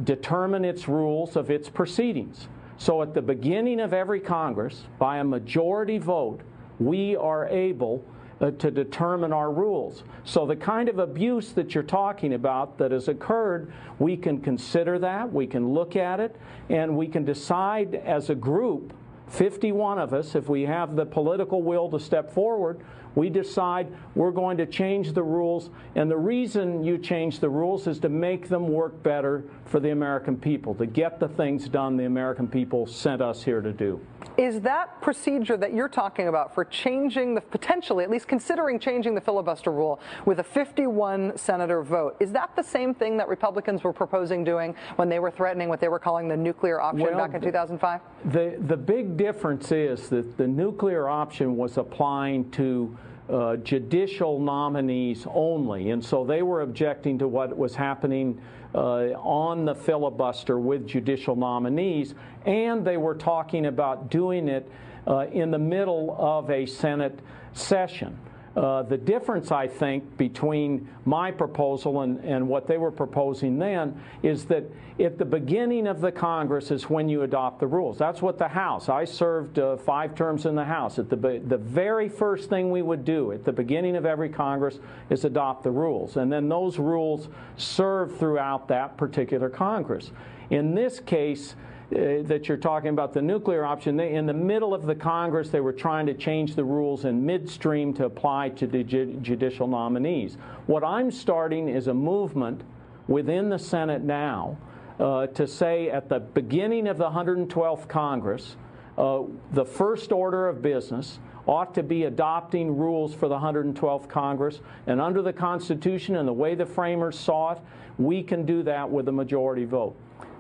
determine 0.05 0.65
its 0.65 0.89
rules 0.89 1.37
of 1.37 1.51
its 1.51 1.69
proceedings. 1.69 2.49
So 2.79 3.03
at 3.03 3.15
the 3.15 3.23
beginning 3.23 3.81
of 3.81 3.93
every 3.93 4.21
Congress, 4.21 4.85
by 4.99 5.19
a 5.19 5.25
majority 5.25 5.99
vote, 5.99 6.41
we 6.79 7.17
are 7.17 7.49
able 7.49 8.05
uh, 8.39 8.51
to 8.53 8.71
determine 8.71 9.33
our 9.33 9.51
rules. 9.51 10.05
So 10.25 10.45
the 10.45 10.57
kind 10.57 10.89
of 10.89 10.99
abuse 10.99 11.53
that 11.53 11.75
you're 11.75 11.85
talking 11.85 12.35
about 12.35 12.77
that 12.79 12.93
has 12.93 13.09
occurred, 13.09 13.73
we 13.99 14.17
can 14.17 14.41
consider 14.41 14.99
that, 14.99 15.33
we 15.33 15.47
can 15.47 15.73
look 15.73 15.97
at 15.97 16.21
it, 16.21 16.37
and 16.69 16.97
we 16.97 17.07
can 17.07 17.25
decide 17.25 17.95
as 17.95 18.29
a 18.29 18.35
group 18.35 18.93
51 19.29 19.99
of 19.99 20.15
us, 20.15 20.35
if 20.35 20.49
we 20.49 20.63
have 20.63 20.97
the 20.97 21.07
political 21.07 21.63
will 21.63 21.91
to 21.91 21.99
step 21.99 22.33
forward, 22.33 22.81
we 23.17 23.31
decide 23.31 23.89
we're 24.15 24.31
going 24.31 24.57
to 24.59 24.67
change 24.67 25.13
the 25.13 25.23
rules. 25.23 25.71
And 25.97 26.09
the 26.09 26.17
reason 26.17 26.85
you 26.85 26.99
change 26.99 27.41
the 27.41 27.49
rules 27.49 27.89
is 27.89 27.99
to 28.01 28.09
make 28.09 28.49
them 28.49 28.69
work 28.69 29.03
better 29.03 29.43
for 29.65 29.81
the 29.81 29.91
American 29.91 30.37
people, 30.37 30.75
to 30.77 30.87
get 30.87 31.19
the 31.19 31.29
things 31.29 31.69
done 31.69 31.97
the 31.97 32.05
American 32.05 32.47
people 32.47 32.87
sent 32.87 33.21
us 33.21 33.43
here 33.43 33.61
to 33.61 33.73
do. 33.73 34.01
Is 34.37 34.61
that 34.63 35.01
procedure 35.01 35.57
that 35.57 35.73
you're 35.73 35.89
talking 35.89 36.29
about 36.29 36.55
for 36.55 36.65
changing 36.65 37.35
the 37.35 37.41
potentially, 37.41 38.05
at 38.05 38.11
least 38.11 38.29
considering 38.29 38.79
changing 38.79 39.15
the 39.15 39.21
filibuster 39.21 39.73
rule 39.73 39.99
with 40.27 40.41
a 40.41 40.45
51 40.45 41.39
senator 41.39 41.83
vote, 41.83 42.17
is 42.21 42.33
that 42.33 42.55
the 42.55 42.63
same 42.63 42.95
thing 42.95 43.17
that 43.17 43.29
Republicans 43.29 43.83
were 43.83 43.93
proposing 43.93 44.45
doing 44.45 44.75
when 44.97 45.09
they 45.09 45.19
were 45.19 45.31
threatening 45.31 45.69
what 45.69 45.81
they 45.81 45.89
were 45.89 45.99
calling 45.99 46.29
the 46.29 46.37
nuclear 46.37 46.81
option 46.81 47.07
Well, 47.07 47.17
back 47.17 47.35
in 47.35 47.41
2005? 47.41 48.01
The, 48.27 48.57
the 48.67 48.77
big 48.77 49.17
difference 49.17 49.73
is 49.73 50.09
that 50.11 50.37
the 50.37 50.47
nuclear 50.47 51.09
option 51.09 51.57
was 51.57 51.79
applying 51.79 52.51
to 52.53 52.97
uh, 53.29 53.57
judicial 53.57 54.39
nominees 54.39 55.27
only. 55.35 55.91
And 55.91 56.05
so 56.05 56.25
they 56.25 56.43
were 56.43 56.63
objecting 56.63 57.19
to 57.19 57.29
what 57.29 57.57
was 57.57 57.75
happening 57.75 58.41
uh, 58.75 59.13
on 59.15 59.65
the 59.65 59.75
filibuster 59.75 60.59
with 60.59 60.87
judicial 60.87 61.37
nominees. 61.37 62.15
And 62.45 62.85
they 62.85 62.97
were 62.97 63.15
talking 63.15 63.67
about 63.67 64.11
doing 64.11 64.49
it 64.49 64.71
uh, 65.07 65.27
in 65.33 65.51
the 65.51 65.59
middle 65.59 66.15
of 66.19 66.51
a 66.51 66.67
Senate 66.67 67.19
session. 67.53 68.19
Uh, 68.57 68.83
the 68.83 68.97
difference, 68.97 69.53
I 69.53 69.69
think, 69.69 70.17
between 70.17 70.89
my 71.05 71.31
proposal 71.31 72.01
and, 72.01 72.25
and 72.25 72.49
what 72.49 72.67
they 72.67 72.79
were 72.79 72.91
proposing 72.91 73.59
then 73.59 74.01
is 74.23 74.47
that 74.47 74.65
at 74.99 75.19
the 75.19 75.27
beginning 75.27 75.87
of 75.87 76.01
the 76.01 76.11
Congress 76.11 76.71
is 76.71 76.89
when 76.89 77.07
you 77.07 77.23
adopt 77.23 77.61
the 77.61 77.67
rules. 77.67 77.99
That's 77.99 78.23
what 78.23 78.39
the 78.39 78.49
House, 78.49 78.89
I 78.89 79.05
served 79.05 79.59
uh, 79.59 79.77
five 79.77 80.15
terms 80.15 80.47
in 80.47 80.55
the 80.55 80.65
House. 80.65 80.99
At 80.99 81.11
the, 81.11 81.17
the 81.17 81.59
very 81.59 82.09
first 82.09 82.49
thing 82.49 82.71
we 82.71 82.81
would 82.81 83.05
do 83.05 83.33
at 83.33 83.45
the 83.45 83.53
beginning 83.53 83.95
of 83.95 84.07
every 84.07 84.31
Congress 84.31 84.79
is 85.11 85.27
adopt 85.27 85.63
the 85.63 85.71
rules. 85.71 86.17
And 86.17 86.33
then 86.33 86.49
those 86.49 86.79
rules 86.79 87.29
serve 87.59 88.19
throughout 88.19 88.69
that 88.69 88.97
particular 88.97 89.51
Congress. 89.51 90.13
In 90.49 90.75
this 90.75 90.99
case, 90.99 91.57
uh, 91.95 92.23
that 92.23 92.49
you're 92.49 92.57
talking 92.57 92.89
about 92.89 93.13
the 93.13 93.23
nuclear 93.23 93.65
option, 93.65 93.97
they, 93.97 94.15
in 94.15 94.27
the 94.27 94.35
middle 94.35 94.75
of 94.75 94.87
the 94.87 94.95
Congress, 94.95 95.51
they 95.51 95.61
were 95.61 95.73
trying 95.73 96.07
to 96.07 96.15
change 96.15 96.57
the 96.57 96.65
rules 96.65 97.05
in 97.05 97.25
midstream 97.25 97.95
to 97.95 98.07
apply 98.07 98.49
to 98.49 98.67
the 98.67 98.83
ju- 98.83 99.19
judicial 99.23 99.69
nominees. 99.69 100.37
What 100.67 100.83
I'm 100.83 101.13
starting 101.13 101.69
is 101.69 101.87
a 101.87 101.95
movement 101.95 102.63
within 103.07 103.49
the 103.49 103.59
Senate 103.59 104.03
now 104.03 104.59
uh, 104.99 105.29
to 105.29 105.47
say 105.47 105.91
at 105.91 106.09
the 106.09 106.19
beginning 106.19 106.89
of 106.89 106.99
the 106.99 107.09
112th 107.11 107.89
Congress, 107.89 108.57
uh, 108.99 109.23
the 109.53 109.65
first 109.65 110.11
order 110.11 110.49
of 110.49 110.63
business 110.63 111.21
ought 111.47 111.75
to 111.75 111.83
be 111.83 112.05
adopting 112.05 112.77
rules 112.77 113.15
for 113.15 113.29
the 113.29 113.39
112th 113.39 114.09
Congress. 114.09 114.61
And 114.87 115.01
under 115.01 115.23
the 115.23 115.33
Constitution 115.33 116.17
and 116.17 116.27
the 116.27 116.33
way 116.33 116.55
the 116.55 116.67
framers 116.67 117.19
saw 117.19 117.53
it, 117.53 117.59
we 117.99 118.23
can 118.23 118.45
do 118.45 118.63
that 118.65 118.91
with 118.91 119.09
a 119.09 119.13
majority 119.13 119.65
vote. 119.65 119.97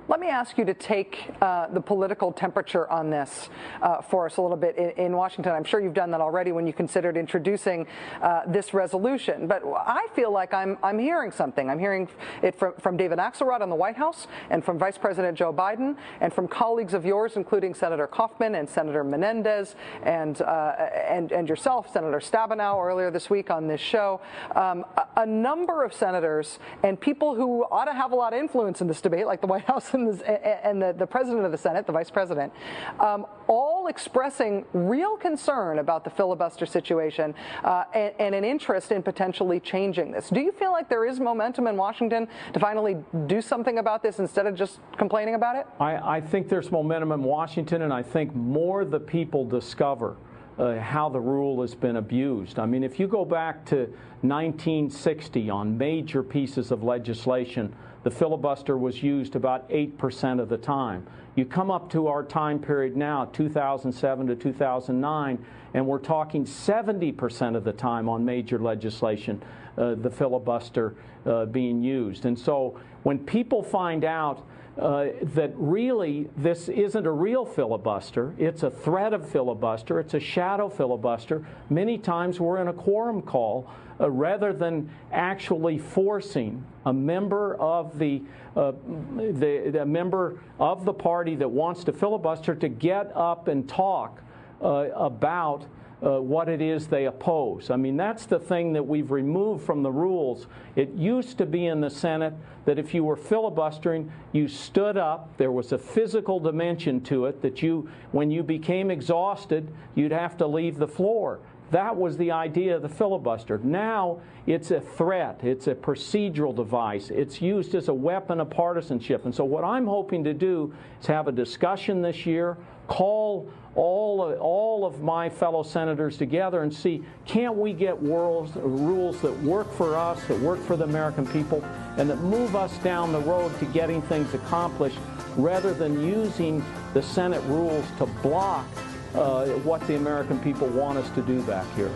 Let 0.08 0.20
me 0.20 0.28
ask 0.28 0.56
you 0.56 0.64
to 0.66 0.74
take 0.74 1.32
uh, 1.40 1.66
the 1.66 1.80
political 1.80 2.30
temperature 2.30 2.88
on 2.88 3.10
this 3.10 3.48
uh, 3.82 4.02
for 4.02 4.26
us 4.26 4.36
a 4.36 4.42
little 4.42 4.56
bit 4.56 4.76
in, 4.76 4.90
in, 4.90 5.16
Washington. 5.16 5.52
I'm 5.52 5.64
sure 5.64 5.80
you've 5.80 5.94
done 5.94 6.12
that 6.12 6.20
already 6.20 6.52
when 6.52 6.64
you 6.64 6.72
considered 6.72 7.16
introducing 7.16 7.88
uh, 8.22 8.42
this 8.46 8.72
resolution. 8.72 9.48
But 9.48 9.64
I 9.64 10.06
feel 10.14 10.30
like 10.30 10.54
I'm, 10.54 10.78
I'm 10.80 11.00
hearing 11.00 11.32
something. 11.32 11.68
I'm 11.68 11.80
hearing 11.80 12.08
it 12.40 12.54
from, 12.56 12.74
from 12.74 12.96
David 12.96 13.18
Axelrod 13.18 13.62
in 13.62 13.68
the 13.68 13.74
White 13.74 13.96
House 13.96 14.28
and 14.48 14.64
from 14.64 14.78
Vice 14.78 14.96
President 14.96 15.36
Joe 15.36 15.52
Biden 15.52 15.96
and 16.20 16.32
from 16.32 16.46
colleagues 16.46 16.94
of 16.94 17.04
yours, 17.04 17.32
including 17.34 17.74
Senator 17.74 18.06
Kaufman 18.06 18.54
and 18.54 18.68
Senator 18.68 19.02
Menendez 19.02 19.74
and, 20.04 20.40
uh, 20.40 20.76
and, 21.08 21.32
and 21.32 21.48
yourself, 21.48 21.92
Senator 21.92 22.20
Stabenow, 22.20 22.80
earlier 22.80 23.10
this 23.10 23.28
week 23.28 23.50
on 23.50 23.66
this 23.66 23.80
show. 23.80 24.20
Um, 24.54 24.84
a, 24.96 25.22
a 25.22 25.26
number 25.26 25.82
of 25.82 25.92
senators 25.92 26.60
and 26.84 27.00
people 27.00 27.34
who 27.34 27.64
ought 27.72 27.86
to 27.86 27.92
have 27.92 28.12
a 28.12 28.16
lot 28.16 28.34
of 28.34 28.38
influence 28.38 28.80
in 28.80 28.86
this 28.86 29.00
debate, 29.00 29.26
like 29.26 29.40
the 29.40 29.48
White 29.48 29.64
House 29.64 29.95
the, 30.04 30.66
and 30.66 30.80
the, 30.80 30.92
the 30.92 31.06
president 31.06 31.44
of 31.44 31.52
the 31.52 31.58
Senate, 31.58 31.86
the 31.86 31.92
vice 31.92 32.10
president, 32.10 32.52
um, 33.00 33.26
all 33.48 33.86
expressing 33.86 34.64
real 34.72 35.16
concern 35.16 35.78
about 35.78 36.04
the 36.04 36.10
filibuster 36.10 36.66
situation 36.66 37.34
uh, 37.64 37.84
and, 37.94 38.14
and, 38.18 38.34
an 38.34 38.44
interest 38.44 38.92
in 38.92 39.02
potentially 39.02 39.60
changing 39.60 40.10
this. 40.10 40.28
Do 40.28 40.40
you 40.40 40.52
feel 40.52 40.72
like 40.72 40.88
there 40.88 41.06
is 41.06 41.20
momentum 41.20 41.66
in 41.66 41.76
Washington 41.76 42.28
to 42.52 42.60
finally 42.60 42.96
do 43.26 43.40
something 43.40 43.78
about 43.78 44.02
this 44.02 44.18
instead 44.18 44.46
of 44.46 44.54
just 44.54 44.80
complaining 44.98 45.34
about 45.34 45.56
it? 45.56 45.66
I, 45.80 46.16
I 46.16 46.20
think 46.20 46.48
there's 46.48 46.70
momentum 46.70 47.12
in 47.12 47.22
Washington, 47.22 47.82
and 47.82 47.92
I 47.92 48.02
think 48.02 48.34
more 48.34 48.84
the 48.84 49.00
people 49.00 49.44
discover. 49.44 50.16
Uh, 50.58 50.80
how 50.80 51.10
the 51.10 51.20
rule 51.20 51.60
has 51.60 51.74
been 51.74 51.96
abused. 51.96 52.58
I 52.58 52.64
mean, 52.64 52.82
if 52.82 52.98
you 52.98 53.06
go 53.06 53.26
back 53.26 53.66
to 53.66 53.76
1960 54.22 55.50
on 55.50 55.76
major 55.76 56.22
pieces 56.22 56.70
of 56.70 56.82
legislation, 56.82 57.74
the 58.04 58.10
filibuster 58.10 58.78
was 58.78 59.02
used 59.02 59.36
about 59.36 59.68
8% 59.68 60.40
of 60.40 60.48
the 60.48 60.56
time. 60.56 61.06
You 61.34 61.44
come 61.44 61.70
up 61.70 61.90
to 61.90 62.06
our 62.06 62.22
time 62.22 62.58
period 62.58 62.96
now, 62.96 63.26
2007 63.26 64.28
to 64.28 64.34
2009, 64.34 65.44
and 65.74 65.86
we're 65.86 65.98
talking 65.98 66.46
70% 66.46 67.54
of 67.54 67.64
the 67.64 67.72
time 67.74 68.08
on 68.08 68.24
major 68.24 68.58
legislation, 68.58 69.42
uh, 69.76 69.96
the 69.96 70.10
filibuster 70.10 70.94
uh, 71.26 71.44
being 71.44 71.82
used. 71.82 72.24
And 72.24 72.38
so 72.38 72.80
when 73.02 73.18
people 73.18 73.62
find 73.62 74.04
out 74.04 74.46
uh, 74.78 75.06
that 75.22 75.52
really 75.54 76.28
this 76.36 76.68
isn't 76.68 77.06
a 77.06 77.10
real 77.10 77.46
filibuster. 77.46 78.34
It's 78.38 78.62
a 78.62 78.70
threat 78.70 79.14
of 79.14 79.28
filibuster. 79.28 79.98
It's 80.00 80.14
a 80.14 80.20
shadow 80.20 80.68
filibuster. 80.68 81.46
Many 81.70 81.98
times 81.98 82.38
we're 82.38 82.60
in 82.60 82.68
a 82.68 82.72
quorum 82.72 83.22
call 83.22 83.70
uh, 83.98 84.10
rather 84.10 84.52
than 84.52 84.90
actually 85.12 85.78
forcing 85.78 86.62
a 86.84 86.92
member 86.92 87.56
of 87.56 87.98
the, 87.98 88.22
uh, 88.54 88.72
the, 89.16 89.70
the 89.72 89.86
member 89.86 90.40
of 90.60 90.84
the 90.84 90.92
party 90.92 91.34
that 91.36 91.50
wants 91.50 91.84
to 91.84 91.92
filibuster 91.92 92.54
to 92.54 92.68
get 92.68 93.10
up 93.16 93.48
and 93.48 93.66
talk 93.68 94.20
uh, 94.62 94.88
about 94.94 95.64
uh, 96.06 96.20
what 96.20 96.48
it 96.48 96.62
is 96.62 96.86
they 96.86 97.06
oppose. 97.06 97.68
I 97.68 97.76
mean, 97.76 97.96
that's 97.96 98.26
the 98.26 98.38
thing 98.38 98.72
that 98.74 98.86
we've 98.86 99.10
removed 99.10 99.66
from 99.66 99.82
the 99.82 99.90
rules. 99.90 100.46
It 100.76 100.90
used 100.92 101.36
to 101.38 101.46
be 101.46 101.66
in 101.66 101.80
the 101.80 101.90
Senate 101.90 102.34
that 102.64 102.78
if 102.78 102.94
you 102.94 103.02
were 103.02 103.16
filibustering, 103.16 104.12
you 104.32 104.46
stood 104.46 104.96
up. 104.96 105.36
There 105.36 105.50
was 105.50 105.72
a 105.72 105.78
physical 105.78 106.38
dimension 106.38 107.00
to 107.02 107.26
it 107.26 107.42
that 107.42 107.60
you, 107.60 107.88
when 108.12 108.30
you 108.30 108.44
became 108.44 108.90
exhausted, 108.90 109.72
you'd 109.96 110.12
have 110.12 110.36
to 110.36 110.46
leave 110.46 110.78
the 110.78 110.86
floor. 110.86 111.40
That 111.72 111.96
was 111.96 112.16
the 112.16 112.30
idea 112.30 112.76
of 112.76 112.82
the 112.82 112.88
filibuster. 112.88 113.58
Now 113.58 114.20
it's 114.46 114.70
a 114.70 114.80
threat, 114.80 115.40
it's 115.42 115.66
a 115.66 115.74
procedural 115.74 116.54
device, 116.54 117.10
it's 117.10 117.42
used 117.42 117.74
as 117.74 117.88
a 117.88 117.94
weapon 117.94 118.40
of 118.40 118.50
partisanship. 118.50 119.24
And 119.24 119.34
so, 119.34 119.44
what 119.44 119.64
I'm 119.64 119.86
hoping 119.86 120.22
to 120.24 120.32
do 120.32 120.72
is 121.00 121.06
have 121.06 121.26
a 121.26 121.32
discussion 121.32 122.02
this 122.02 122.24
year, 122.24 122.56
call 122.88 123.50
all 123.74 124.24
of, 124.24 124.40
all 124.40 124.86
of 124.86 125.02
my 125.02 125.28
fellow 125.28 125.62
senators 125.62 126.16
together 126.16 126.62
and 126.62 126.72
see 126.72 127.04
can't 127.26 127.54
we 127.54 127.72
get 127.72 128.00
rules, 128.02 128.54
rules 128.56 129.20
that 129.20 129.38
work 129.42 129.70
for 129.72 129.96
us, 129.96 130.22
that 130.24 130.40
work 130.40 130.60
for 130.60 130.76
the 130.76 130.84
American 130.84 131.26
people, 131.26 131.62
and 131.98 132.08
that 132.08 132.20
move 132.20 132.56
us 132.56 132.76
down 132.78 133.12
the 133.12 133.20
road 133.20 133.56
to 133.58 133.66
getting 133.66 134.00
things 134.02 134.32
accomplished 134.34 134.98
rather 135.36 135.74
than 135.74 136.02
using 136.02 136.64
the 136.94 137.02
Senate 137.02 137.42
rules 137.44 137.84
to 137.98 138.06
block 138.22 138.66
uh, 139.14 139.46
what 139.60 139.86
the 139.86 139.96
American 139.96 140.38
people 140.40 140.66
want 140.68 140.98
us 140.98 141.10
to 141.10 141.22
do 141.22 141.42
back 141.42 141.66
here. 141.74 141.92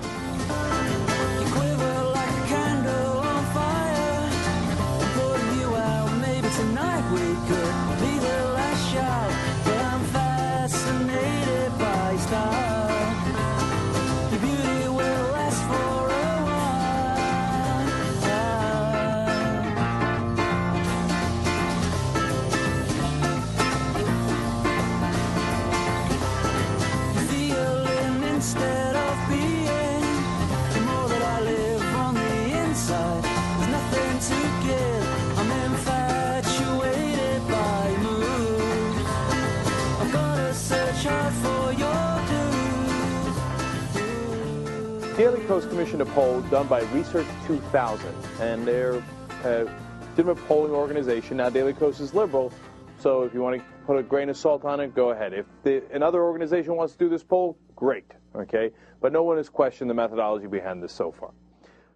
Daily 45.31 45.47
Kos 45.47 45.65
commissioned 45.67 46.03
a 46.03 46.07
poll 46.07 46.41
done 46.43 46.67
by 46.67 46.81
Research 46.91 47.27
2000, 47.47 48.13
and 48.41 48.67
they're 48.67 49.01
a 49.45 49.73
legitimate 50.01 50.35
polling 50.49 50.73
organization. 50.73 51.37
Now, 51.37 51.49
Daily 51.49 51.73
Kos 51.73 52.01
is 52.01 52.13
liberal, 52.15 52.53
so 52.99 53.23
if 53.23 53.33
you 53.33 53.41
want 53.41 53.61
to 53.61 53.65
put 53.87 53.97
a 53.97 54.03
grain 54.03 54.29
of 54.29 54.37
salt 54.37 54.65
on 54.65 54.81
it, 54.81 54.93
go 54.93 55.11
ahead. 55.11 55.33
If 55.33 55.47
the, 55.63 55.85
another 55.93 56.25
organization 56.25 56.75
wants 56.75 56.95
to 56.95 56.99
do 56.99 57.09
this 57.09 57.23
poll, 57.23 57.57
great, 57.77 58.11
okay? 58.35 58.73
But 59.01 59.13
no 59.13 59.23
one 59.23 59.37
has 59.37 59.49
questioned 59.49 59.89
the 59.89 59.95
methodology 59.95 60.49
behind 60.49 60.83
this 60.83 60.93
so 60.93 61.13
far. 61.13 61.31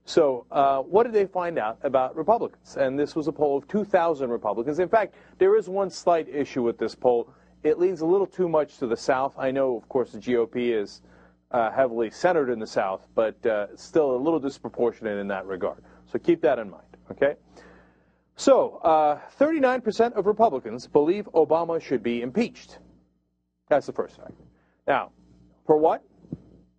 So, 0.05 0.47
uh, 0.53 0.83
what 0.83 1.03
did 1.03 1.13
they 1.13 1.27
find 1.27 1.59
out 1.59 1.79
about 1.83 2.15
Republicans? 2.15 2.77
And 2.77 2.97
this 2.97 3.17
was 3.17 3.27
a 3.27 3.33
poll 3.33 3.59
of 3.59 3.67
2,000 3.67 4.31
Republicans. 4.31 4.79
In 4.79 4.89
fact, 4.89 5.17
there 5.39 5.57
is 5.57 5.69
one 5.69 5.91
slight 5.91 6.29
issue 6.29 6.63
with 6.63 6.79
this 6.79 6.95
poll. 6.95 7.29
it 7.65 7.81
leans 7.81 8.01
a 8.01 8.07
little 8.07 8.29
too 8.29 8.49
much 8.49 8.79
to 8.79 8.87
the 8.87 8.97
South. 8.97 9.35
I 9.37 9.51
know, 9.51 9.77
of 9.77 9.89
course, 9.89 10.13
the 10.13 10.19
GOP 10.19 10.81
is 10.81 11.01
uh, 11.51 11.71
heavily 11.71 12.11
centered 12.11 12.51
in 12.51 12.59
the 12.59 12.67
South, 12.67 13.07
but 13.15 13.45
uh, 13.47 13.77
still 13.77 14.17
a 14.17 14.19
little 14.19 14.41
disproportionate 14.41 15.19
in 15.19 15.29
that 15.29 15.47
regard. 15.47 15.83
So 16.07 16.19
keep 16.19 16.41
that 16.43 16.59
in 16.59 16.71
mind, 16.71 16.97
okay? 17.11 17.35
So, 18.37 18.79
uh, 18.79 19.21
39% 19.39 20.15
of 20.15 20.27
Republicans 20.27 20.89
believe 20.89 21.29
Obama 21.35 21.81
should 21.81 22.03
be 22.03 22.23
impeached. 22.23 22.79
That's 23.69 23.87
the 23.87 23.93
first 23.93 24.17
fact. 24.17 24.35
Now, 24.89 25.13
for 25.67 25.77
what? 25.77 26.03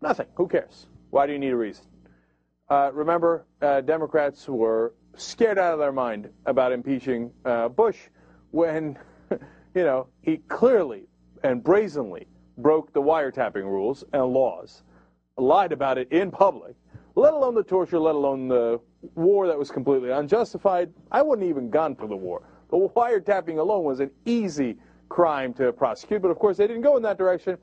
Nothing. 0.01 0.27
Who 0.35 0.47
cares? 0.47 0.87
Why 1.11 1.25
do 1.25 1.33
you 1.33 1.39
need 1.39 1.53
a 1.53 1.55
reason? 1.55 1.85
Uh, 2.69 2.91
remember, 2.93 3.45
uh, 3.61 3.81
Democrats 3.81 4.49
were 4.49 4.93
scared 5.15 5.57
out 5.57 5.73
of 5.73 5.79
their 5.79 5.93
mind 5.93 6.29
about 6.45 6.73
impeaching 6.73 7.31
uh, 7.45 7.69
Bush 7.69 7.97
when, 8.51 8.97
you 9.31 9.83
know, 9.83 10.07
he 10.21 10.37
clearly 10.49 11.07
and 11.43 11.63
brazenly 11.63 12.27
broke 12.57 12.93
the 12.93 13.01
wiretapping 13.01 13.63
rules 13.63 14.03
and 14.13 14.25
laws, 14.25 14.83
lied 15.37 15.71
about 15.71 15.97
it 15.97 16.11
in 16.11 16.31
public, 16.31 16.75
let 17.15 17.33
alone 17.33 17.55
the 17.55 17.63
torture, 17.63 17.99
let 17.99 18.15
alone 18.15 18.47
the 18.47 18.79
war 19.15 19.47
that 19.47 19.57
was 19.57 19.71
completely 19.71 20.11
unjustified. 20.11 20.91
I 21.11 21.21
wouldn't 21.21 21.47
even 21.47 21.69
gone 21.69 21.95
for 21.95 22.07
the 22.07 22.15
war. 22.15 22.43
The 22.69 22.77
wiretapping 22.77 23.57
alone 23.57 23.85
was 23.85 23.99
an 23.99 24.11
easy 24.25 24.77
crime 25.09 25.53
to 25.53 25.71
prosecute, 25.71 26.21
but 26.21 26.29
of 26.31 26.39
course 26.39 26.57
they 26.57 26.67
didn't 26.67 26.81
go 26.81 26.97
in 26.97 27.03
that 27.03 27.17
direction. 27.17 27.57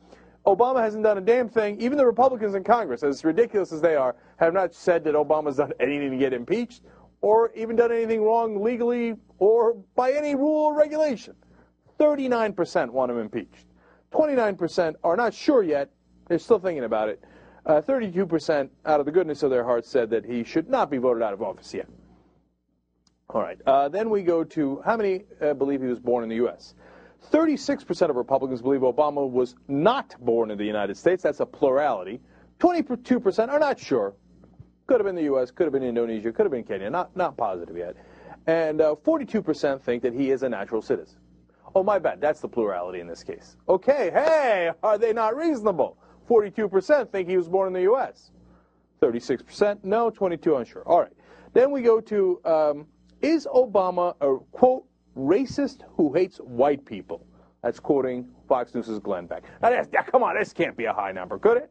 Obama 0.46 0.80
hasn't 0.80 1.04
done 1.04 1.18
a 1.18 1.20
damn 1.20 1.48
thing. 1.48 1.80
Even 1.80 1.96
the 1.96 2.06
Republicans 2.06 2.54
in 2.54 2.64
Congress, 2.64 3.02
as 3.02 3.24
ridiculous 3.24 3.72
as 3.72 3.80
they 3.80 3.94
are, 3.94 4.16
have 4.36 4.52
not 4.52 4.74
said 4.74 5.04
that 5.04 5.14
Obama's 5.14 5.56
done 5.56 5.72
anything 5.78 6.10
to 6.10 6.16
get 6.16 6.32
impeached 6.32 6.82
or 7.20 7.52
even 7.54 7.76
done 7.76 7.92
anything 7.92 8.22
wrong 8.22 8.62
legally 8.62 9.14
or 9.38 9.74
by 9.94 10.12
any 10.12 10.34
rule 10.34 10.66
or 10.66 10.76
regulation. 10.76 11.34
39% 12.00 12.90
want 12.90 13.10
him 13.12 13.18
impeached. 13.18 13.66
29% 14.12 14.94
are 15.02 15.16
not 15.16 15.34
sure 15.34 15.62
yet. 15.62 15.90
They're 16.28 16.38
still 16.38 16.58
thinking 16.58 16.84
about 16.84 17.08
it. 17.08 17.22
Uh, 17.64 17.80
32% 17.80 18.68
out 18.86 19.00
of 19.00 19.06
the 19.06 19.12
goodness 19.12 19.42
of 19.42 19.50
their 19.50 19.64
hearts 19.64 19.88
said 19.88 20.10
that 20.10 20.24
he 20.24 20.44
should 20.44 20.68
not 20.68 20.90
be 20.90 20.98
voted 20.98 21.22
out 21.22 21.32
of 21.32 21.42
office 21.42 21.72
yet. 21.72 21.88
All 23.30 23.40
right. 23.40 23.58
Uh, 23.66 23.88
then 23.88 24.10
we 24.10 24.22
go 24.22 24.44
to 24.44 24.82
how 24.84 24.96
many 24.96 25.24
uh, 25.40 25.54
believe 25.54 25.80
he 25.80 25.86
was 25.86 26.00
born 26.00 26.22
in 26.22 26.28
the 26.28 26.36
U.S.? 26.36 26.74
36% 27.30 28.10
of 28.10 28.16
Republicans 28.16 28.60
believe 28.62 28.80
Obama 28.80 29.28
was 29.28 29.54
not 29.68 30.14
born 30.20 30.50
in 30.50 30.58
the 30.58 30.64
United 30.64 30.96
States. 30.96 31.22
That's 31.22 31.40
a 31.40 31.46
plurality. 31.46 32.20
22% 32.58 33.48
are 33.48 33.58
not 33.58 33.78
sure. 33.78 34.14
Could 34.86 34.98
have 34.98 35.06
been 35.06 35.14
the 35.14 35.22
U.S., 35.24 35.50
could 35.50 35.64
have 35.64 35.72
been 35.72 35.84
Indonesia, 35.84 36.32
could 36.32 36.44
have 36.44 36.50
been 36.50 36.64
Kenya. 36.64 36.90
Not, 36.90 37.16
not 37.16 37.36
positive 37.36 37.76
yet. 37.76 37.96
And 38.46 38.80
uh, 38.80 38.96
42% 39.04 39.80
think 39.80 40.02
that 40.02 40.12
he 40.12 40.30
is 40.30 40.42
a 40.42 40.48
natural 40.48 40.82
citizen. 40.82 41.18
Oh, 41.74 41.82
my 41.82 41.98
bad. 41.98 42.20
That's 42.20 42.40
the 42.40 42.48
plurality 42.48 43.00
in 43.00 43.06
this 43.06 43.22
case. 43.22 43.56
Okay, 43.68 44.10
hey, 44.12 44.70
are 44.82 44.98
they 44.98 45.12
not 45.12 45.36
reasonable? 45.36 45.96
42% 46.28 47.10
think 47.10 47.28
he 47.28 47.36
was 47.36 47.48
born 47.48 47.68
in 47.68 47.72
the 47.72 47.82
U.S. 47.82 48.30
36% 49.00 49.78
no, 49.82 50.10
22 50.10 50.56
unsure. 50.56 50.82
All 50.86 51.00
right. 51.00 51.12
Then 51.52 51.70
we 51.70 51.82
go 51.82 52.00
to 52.00 52.40
um, 52.44 52.86
is 53.20 53.46
Obama 53.46 54.14
a, 54.20 54.38
quote, 54.52 54.84
racist 55.16 55.82
who 55.96 56.12
hates 56.12 56.38
white 56.38 56.84
people? 56.84 57.26
That's 57.62 57.78
quoting 57.78 58.28
Fox 58.48 58.74
News' 58.74 58.98
Glenn 58.98 59.26
Beck. 59.26 59.44
Now, 59.62 59.70
that's, 59.70 59.88
come 60.10 60.22
on, 60.22 60.36
this 60.36 60.52
can't 60.52 60.76
be 60.76 60.86
a 60.86 60.92
high 60.92 61.12
number, 61.12 61.38
could 61.38 61.58
it? 61.58 61.70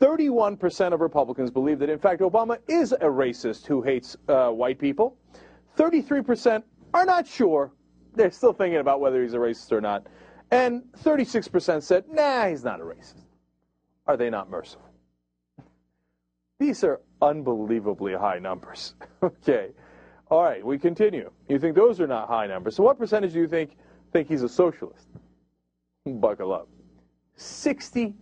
31% 0.00 0.92
of 0.92 1.00
Republicans 1.00 1.50
believe 1.50 1.78
that, 1.78 1.90
in 1.90 1.98
fact, 1.98 2.20
Obama 2.20 2.58
is 2.68 2.92
a 2.92 2.98
racist 2.98 3.66
who 3.66 3.82
hates 3.82 4.16
uh, 4.28 4.48
white 4.48 4.78
people. 4.78 5.16
33% 5.76 6.62
are 6.94 7.04
not 7.04 7.26
sure. 7.26 7.70
They're 8.14 8.30
still 8.30 8.52
thinking 8.52 8.80
about 8.80 9.00
whether 9.00 9.22
he's 9.22 9.34
a 9.34 9.38
racist 9.38 9.72
or 9.72 9.80
not. 9.80 10.06
And 10.50 10.82
36% 11.04 11.82
said, 11.82 12.04
nah, 12.10 12.48
he's 12.48 12.64
not 12.64 12.80
a 12.80 12.84
racist. 12.84 13.24
Are 14.06 14.16
they 14.16 14.30
not 14.30 14.50
merciful? 14.50 14.90
These 16.58 16.82
are 16.84 17.00
unbelievably 17.22 18.14
high 18.14 18.38
numbers. 18.38 18.94
okay. 19.22 19.70
All 20.30 20.44
right, 20.44 20.64
we 20.64 20.78
continue. 20.78 21.30
You 21.48 21.58
think 21.58 21.74
those 21.74 22.00
are 22.00 22.06
not 22.06 22.28
high 22.28 22.46
numbers. 22.46 22.76
So 22.76 22.82
what 22.82 22.98
percentage 22.98 23.32
do 23.32 23.40
you 23.40 23.48
think 23.48 23.76
think 24.12 24.28
he's 24.28 24.42
a 24.42 24.48
socialist? 24.48 25.08
Buckle 26.06 26.52
up. 26.52 26.68
63% 27.38 28.14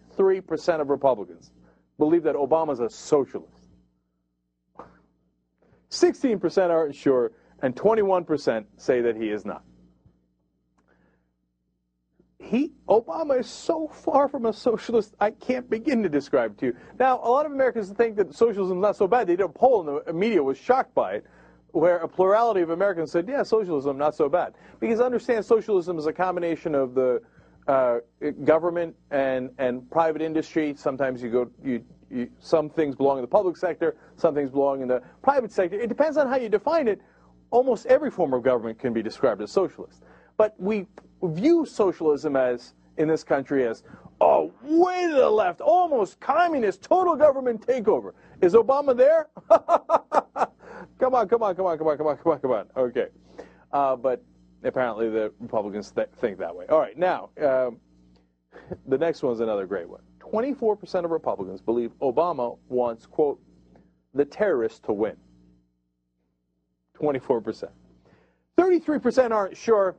of 0.80 0.90
Republicans 0.90 1.50
believe 1.98 2.22
that 2.22 2.36
Obama's 2.36 2.80
a 2.80 2.88
socialist. 2.88 3.68
16% 5.90 6.70
aren't 6.70 6.94
sure, 6.94 7.32
and 7.62 7.74
21% 7.74 8.64
say 8.76 9.00
that 9.00 9.16
he 9.16 9.30
is 9.30 9.44
not. 9.44 9.64
He, 12.48 12.72
Obama 12.88 13.40
is 13.40 13.46
so 13.46 13.88
far 13.88 14.26
from 14.26 14.46
a 14.46 14.54
socialist, 14.54 15.14
I 15.20 15.32
can't 15.32 15.68
begin 15.68 16.02
to 16.02 16.08
describe 16.08 16.56
to 16.58 16.66
you. 16.66 16.76
Now, 16.98 17.20
a 17.22 17.28
lot 17.28 17.44
of 17.44 17.52
Americans 17.52 17.90
think 17.90 18.16
that 18.16 18.34
socialism 18.34 18.78
is 18.78 18.82
not 18.82 18.96
so 18.96 19.06
bad. 19.06 19.26
They 19.26 19.36
did 19.36 19.44
a 19.44 19.50
poll, 19.50 19.86
and 19.86 20.00
the 20.06 20.12
media 20.14 20.42
was 20.42 20.56
shocked 20.56 20.94
by 20.94 21.16
it, 21.16 21.26
where 21.72 21.98
a 21.98 22.08
plurality 22.08 22.62
of 22.62 22.70
Americans 22.70 23.12
said, 23.12 23.28
yeah, 23.28 23.42
socialism, 23.42 23.98
not 23.98 24.14
so 24.14 24.30
bad. 24.30 24.54
Because 24.80 24.98
understand 24.98 25.44
socialism 25.44 25.98
is 25.98 26.06
a 26.06 26.12
combination 26.12 26.74
of 26.74 26.94
the 26.94 27.20
uh, 27.66 27.98
government 28.44 28.96
and, 29.10 29.50
and 29.58 29.88
private 29.90 30.22
industry. 30.22 30.72
Sometimes 30.74 31.22
you 31.22 31.30
go, 31.30 31.50
you, 31.62 31.84
you, 32.10 32.30
some 32.40 32.70
things 32.70 32.94
belong 32.94 33.18
in 33.18 33.22
the 33.22 33.28
public 33.28 33.58
sector, 33.58 33.94
some 34.16 34.34
things 34.34 34.50
belong 34.50 34.80
in 34.80 34.88
the 34.88 35.02
private 35.20 35.52
sector. 35.52 35.78
It 35.78 35.88
depends 35.88 36.16
on 36.16 36.26
how 36.26 36.36
you 36.36 36.48
define 36.48 36.88
it. 36.88 37.02
Almost 37.50 37.84
every 37.86 38.10
form 38.10 38.32
of 38.32 38.42
government 38.42 38.78
can 38.78 38.94
be 38.94 39.02
described 39.02 39.42
as 39.42 39.52
socialist. 39.52 40.02
But 40.38 40.54
we 40.58 40.86
view 41.22 41.66
socialism 41.66 42.36
as, 42.36 42.72
in 42.96 43.08
this 43.08 43.22
country, 43.22 43.66
as, 43.66 43.82
oh, 44.20 44.52
way 44.62 45.08
to 45.08 45.14
the 45.14 45.28
left, 45.28 45.60
almost 45.60 46.18
communist, 46.20 46.80
total 46.80 47.16
government 47.16 47.66
takeover. 47.66 48.12
Is 48.40 48.54
Obama 48.54 48.96
there? 48.96 49.28
come 50.98 51.14
on, 51.14 51.28
come 51.28 51.42
on, 51.42 51.56
come 51.56 51.66
on, 51.66 51.76
come 51.76 51.88
on, 51.88 51.98
come 51.98 52.06
on, 52.06 52.16
come 52.16 52.32
on, 52.32 52.38
come 52.38 52.52
on. 52.52 52.66
Okay. 52.76 53.08
Uh, 53.72 53.96
but 53.96 54.24
apparently 54.62 55.10
the 55.10 55.32
Republicans 55.40 55.90
th- 55.90 56.08
think 56.18 56.38
that 56.38 56.54
way. 56.54 56.66
All 56.68 56.78
right, 56.78 56.96
now, 56.96 57.30
um, 57.44 57.78
the 58.86 58.96
next 58.96 59.22
one's 59.22 59.40
another 59.40 59.66
great 59.66 59.88
one. 59.88 60.00
24% 60.20 61.04
of 61.04 61.10
Republicans 61.10 61.60
believe 61.60 61.90
Obama 62.00 62.58
wants, 62.68 63.06
quote, 63.06 63.40
the 64.14 64.24
terrorists 64.24 64.78
to 64.80 64.92
win. 64.92 65.16
24%. 67.00 67.68
33% 68.56 69.30
aren't 69.30 69.56
sure. 69.56 69.96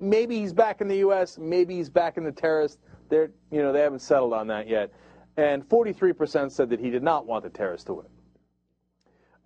Maybe 0.00 0.38
he's 0.38 0.52
back 0.52 0.80
in 0.80 0.88
the 0.88 0.98
U.S., 0.98 1.38
maybe 1.38 1.76
he's 1.76 1.90
back 1.90 2.16
in 2.16 2.24
the 2.24 2.32
terrorists. 2.32 2.78
They're, 3.08 3.30
you 3.50 3.62
know, 3.62 3.72
they 3.72 3.80
haven't 3.80 4.00
settled 4.00 4.32
on 4.32 4.46
that 4.48 4.68
yet. 4.68 4.92
And 5.36 5.68
43% 5.68 6.50
said 6.50 6.70
that 6.70 6.80
he 6.80 6.90
did 6.90 7.02
not 7.02 7.26
want 7.26 7.44
the 7.44 7.50
terrorists 7.50 7.84
to 7.86 7.94
win. 7.94 8.06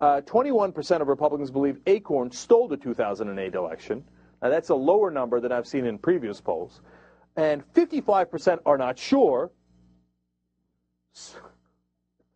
Uh, 0.01 0.21
21% 0.21 1.01
of 1.01 1.07
Republicans 1.07 1.51
believe 1.51 1.79
Acorn 1.87 2.31
stole 2.31 2.67
the 2.67 2.77
2008 2.77 3.55
election. 3.55 4.03
Now, 4.41 4.49
that's 4.49 4.69
a 4.69 4.75
lower 4.75 5.09
number 5.09 5.39
than 5.39 5.51
I've 5.51 5.67
seen 5.67 5.85
in 5.85 5.97
previous 5.97 6.41
polls. 6.41 6.81
And 7.35 7.63
55% 7.73 8.59
are 8.65 8.77
not 8.77 8.97
sure. 8.97 9.51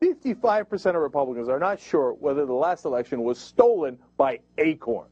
55% 0.02 0.96
of 0.96 1.02
Republicans 1.02 1.50
are 1.50 1.60
not 1.60 1.80
sure 1.80 2.14
whether 2.14 2.46
the 2.46 2.54
last 2.54 2.86
election 2.86 3.24
was 3.24 3.38
stolen 3.38 3.98
by 4.18 4.40
Acorn. 4.58 5.08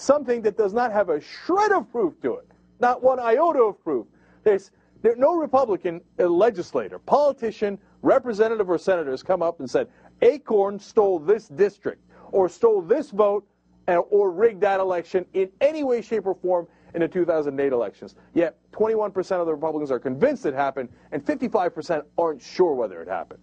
Something 0.00 0.40
that 0.42 0.56
does 0.56 0.72
not 0.72 0.92
have 0.92 1.10
a 1.10 1.20
shred 1.20 1.72
of 1.72 1.92
proof 1.92 2.18
to 2.22 2.36
it, 2.36 2.48
not 2.80 3.02
one 3.02 3.20
iota 3.20 3.58
of 3.58 3.84
proof. 3.84 4.06
There's 4.44 4.70
there, 5.02 5.14
no 5.14 5.36
Republican 5.36 6.00
legislator, 6.16 6.98
politician, 6.98 7.78
representative, 8.00 8.70
or 8.70 8.78
senator 8.78 9.10
has 9.10 9.22
come 9.22 9.42
up 9.42 9.60
and 9.60 9.68
said, 9.68 9.88
Acorn 10.22 10.78
stole 10.78 11.18
this 11.18 11.48
district 11.48 12.02
or 12.32 12.48
stole 12.48 12.80
this 12.80 13.10
vote 13.10 13.46
or 13.88 14.30
rigged 14.30 14.62
that 14.62 14.80
election 14.80 15.26
in 15.34 15.50
any 15.60 15.84
way, 15.84 16.00
shape, 16.00 16.24
or 16.24 16.34
form 16.34 16.66
in 16.94 17.02
the 17.02 17.08
2008 17.08 17.70
elections. 17.70 18.14
Yet 18.32 18.56
21% 18.72 19.16
of 19.38 19.44
the 19.44 19.52
Republicans 19.52 19.90
are 19.90 19.98
convinced 19.98 20.46
it 20.46 20.54
happened, 20.54 20.88
and 21.12 21.22
55% 21.22 22.04
aren't 22.16 22.40
sure 22.40 22.72
whether 22.72 23.02
it 23.02 23.08
happened. 23.08 23.40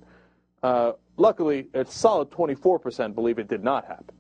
Uh, 0.64 0.93
luckily, 1.18 1.68
a 1.76 1.86
solid 1.86 2.32
24% 2.32 3.14
believe 3.14 3.38
it 3.38 3.47
did 3.47 3.64
not 3.64 3.86
happen. 3.86 4.16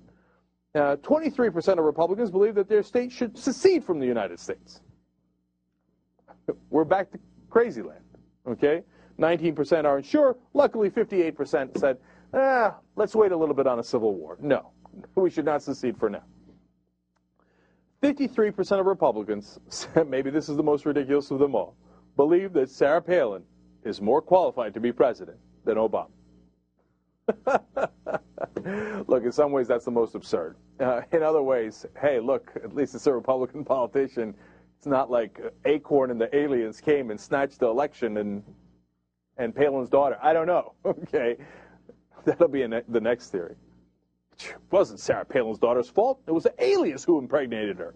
Uh, 0.77 0.95
23% 0.97 1.79
of 1.79 1.85
Republicans 1.85 2.29
believe 2.29 2.53
that 2.53 2.69
their 2.69 2.83
state 2.83 3.11
should 3.11 3.35
secede 3.35 3.83
from 3.83 3.99
the 3.99 4.05
United 4.05 4.39
States. 4.39 4.81
We're 6.69 6.83
back 6.83 7.09
to 7.13 7.19
crazy 7.49 7.81
land, 7.81 8.03
okay? 8.47 8.83
19% 9.17 9.85
aren't 9.85 10.05
sure. 10.05 10.37
Luckily, 10.53 10.91
58% 10.91 11.79
said, 11.79 11.97
ah, 12.31 12.75
let's 12.95 13.15
wait 13.15 13.31
a 13.31 13.35
little 13.35 13.55
bit 13.55 13.65
on 13.65 13.79
a 13.79 13.83
civil 13.83 14.13
war. 14.13 14.37
No, 14.39 14.69
we 15.15 15.31
should 15.31 15.45
not 15.45 15.63
secede 15.63 15.97
for 15.97 16.11
now. 16.11 16.23
53% 18.03 18.79
of 18.79 18.85
Republicans, 18.85 19.59
maybe 20.07 20.29
this 20.29 20.47
is 20.47 20.57
the 20.57 20.63
most 20.63 20.85
ridiculous 20.85 21.31
of 21.31 21.39
them 21.39 21.55
all, 21.55 21.75
believe 22.17 22.53
that 22.53 22.69
Sarah 22.69 23.01
Palin 23.01 23.41
is 23.83 23.99
more 23.99 24.21
qualified 24.21 24.75
to 24.75 24.79
be 24.79 24.91
president 24.91 25.39
than 25.65 25.77
Obama. 25.77 26.09
look, 29.07 29.23
in 29.23 29.31
some 29.31 29.51
ways, 29.51 29.67
that's 29.67 29.85
the 29.85 29.91
most 29.91 30.13
absurd. 30.13 30.55
Uh, 30.79 31.01
in 31.11 31.23
other 31.23 31.41
ways, 31.41 31.85
hey, 31.99 32.19
look, 32.19 32.51
at 32.63 32.75
least 32.75 32.93
it's 32.95 33.07
a 33.07 33.13
Republican 33.13 33.65
politician. 33.75 34.35
It's 34.77 34.85
not 34.85 35.09
like 35.09 35.39
Acorn 35.65 36.11
and 36.11 36.21
the 36.21 36.35
aliens 36.35 36.79
came 36.79 37.09
and 37.09 37.19
snatched 37.19 37.59
the 37.59 37.67
election 37.67 38.17
and 38.17 38.43
and 39.37 39.55
Palin's 39.55 39.89
daughter. 39.89 40.17
I 40.21 40.33
don't 40.33 40.47
know. 40.47 40.73
Okay, 40.85 41.37
that'll 42.25 42.47
be 42.47 42.67
ne- 42.67 42.81
the 42.87 42.99
next 42.99 43.29
theory. 43.29 43.55
It 44.39 44.55
wasn't 44.71 44.99
Sarah 44.99 45.25
Palin's 45.25 45.59
daughter's 45.59 45.89
fault. 45.89 46.21
It 46.27 46.31
was 46.31 46.43
the 46.43 46.53
aliens 46.63 47.03
who 47.03 47.17
impregnated 47.19 47.77
her. 47.77 47.95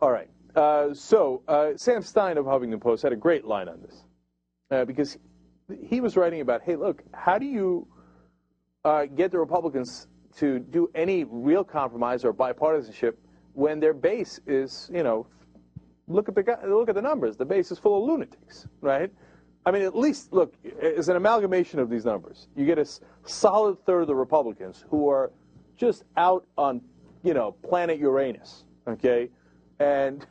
All 0.00 0.10
right. 0.10 0.28
Uh, 0.54 0.92
so 0.94 1.42
uh, 1.48 1.70
Sam 1.76 2.02
Stein 2.02 2.38
of 2.38 2.46
Huffington 2.46 2.80
Post 2.80 3.02
had 3.02 3.12
a 3.12 3.16
great 3.16 3.44
line 3.44 3.68
on 3.68 3.80
this 3.80 4.04
uh, 4.70 4.84
because 4.84 5.18
he 5.84 6.00
was 6.00 6.16
writing 6.16 6.40
about, 6.40 6.62
hey, 6.62 6.76
look, 6.76 7.02
how 7.12 7.38
do 7.38 7.46
you 7.46 7.86
uh, 8.84 9.06
get 9.06 9.30
the 9.30 9.38
Republicans 9.38 10.06
to 10.38 10.58
do 10.58 10.90
any 10.94 11.24
real 11.24 11.64
compromise 11.64 12.24
or 12.24 12.32
bipartisanship 12.32 13.14
when 13.54 13.80
their 13.80 13.92
base 13.92 14.40
is, 14.46 14.90
you 14.92 15.02
know, 15.02 15.26
look 16.06 16.28
at 16.28 16.34
the 16.34 16.58
look 16.68 16.88
at 16.88 16.94
the 16.94 17.02
numbers. 17.02 17.36
The 17.36 17.44
base 17.44 17.72
is 17.72 17.78
full 17.78 18.02
of 18.02 18.08
lunatics, 18.08 18.66
right? 18.80 19.10
I 19.66 19.70
mean, 19.70 19.82
at 19.82 19.96
least 19.96 20.32
look, 20.32 20.54
as 20.80 21.08
an 21.08 21.16
amalgamation 21.16 21.80
of 21.80 21.90
these 21.90 22.04
numbers, 22.04 22.48
you 22.56 22.64
get 22.64 22.78
a 22.78 22.86
solid 23.24 23.84
third 23.84 24.02
of 24.02 24.06
the 24.06 24.14
Republicans 24.14 24.84
who 24.88 25.08
are 25.08 25.32
just 25.76 26.04
out 26.16 26.46
on, 26.56 26.80
you 27.22 27.34
know, 27.34 27.52
planet 27.52 27.98
Uranus, 27.98 28.64
okay, 28.86 29.28
and 29.80 30.26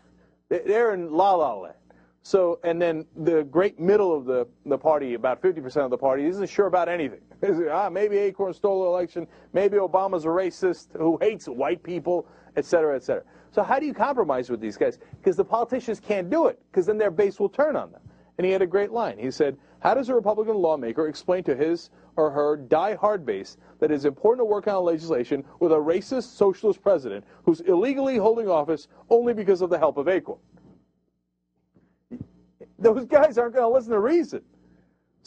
they- 0.49 0.63
they're 0.65 0.93
in 0.93 1.11
la 1.11 1.35
la 1.35 1.53
land. 1.55 1.75
So, 2.21 2.59
and 2.63 2.81
then 2.81 3.05
the 3.15 3.43
great 3.43 3.79
middle 3.79 4.13
of 4.15 4.25
the, 4.25 4.47
the 4.65 4.77
party, 4.77 5.13
about 5.13 5.41
50% 5.41 5.85
of 5.85 5.91
the 5.91 5.97
party, 5.97 6.25
isn't 6.25 6.47
sure 6.47 6.67
about 6.67 6.89
anything. 6.89 7.21
Ah, 7.71 7.89
maybe 7.89 8.17
Acorn 8.17 8.53
stole 8.53 8.83
the 8.83 8.89
election. 8.89 9.27
Maybe 9.53 9.77
Obama's 9.77 10.25
a 10.25 10.29
racist 10.29 10.97
who 10.97 11.17
hates 11.21 11.47
white 11.47 11.83
people, 11.83 12.27
et 12.55 12.65
cetera, 12.65 12.95
et 12.95 13.03
cetera. 13.03 13.23
So 13.51 13.63
how 13.63 13.79
do 13.79 13.85
you 13.85 13.93
compromise 13.93 14.49
with 14.49 14.59
these 14.59 14.77
guys? 14.77 14.99
Because 15.17 15.35
the 15.35 15.45
politicians 15.45 15.99
can't 15.99 16.29
do 16.29 16.47
it, 16.47 16.59
because 16.71 16.85
then 16.85 16.97
their 16.97 17.11
base 17.11 17.39
will 17.39 17.49
turn 17.49 17.75
on 17.75 17.91
them. 17.91 18.01
And 18.37 18.45
he 18.45 18.51
had 18.51 18.61
a 18.61 18.67
great 18.67 18.91
line. 18.91 19.17
He 19.17 19.31
said, 19.31 19.57
how 19.79 19.93
does 19.93 20.09
a 20.09 20.15
Republican 20.15 20.55
lawmaker 20.55 21.07
explain 21.07 21.43
to 21.45 21.55
his 21.55 21.89
or 22.15 22.29
her 22.29 22.57
die-hard 22.57 23.25
base 23.25 23.57
that 23.79 23.91
it's 23.91 24.05
important 24.05 24.41
to 24.41 24.45
work 24.45 24.67
on 24.67 24.83
legislation 24.83 25.43
with 25.59 25.71
a 25.71 25.75
racist 25.75 26.35
socialist 26.35 26.81
president 26.81 27.25
who's 27.43 27.61
illegally 27.61 28.17
holding 28.17 28.47
office 28.47 28.87
only 29.09 29.33
because 29.33 29.61
of 29.61 29.69
the 29.69 29.77
help 29.77 29.97
of 29.97 30.07
Acorn? 30.07 30.39
those 32.79 33.05
guys 33.05 33.37
aren't 33.37 33.55
going 33.55 33.63
to 33.63 33.73
listen 33.73 33.91
to 33.91 33.99
reason. 33.99 34.41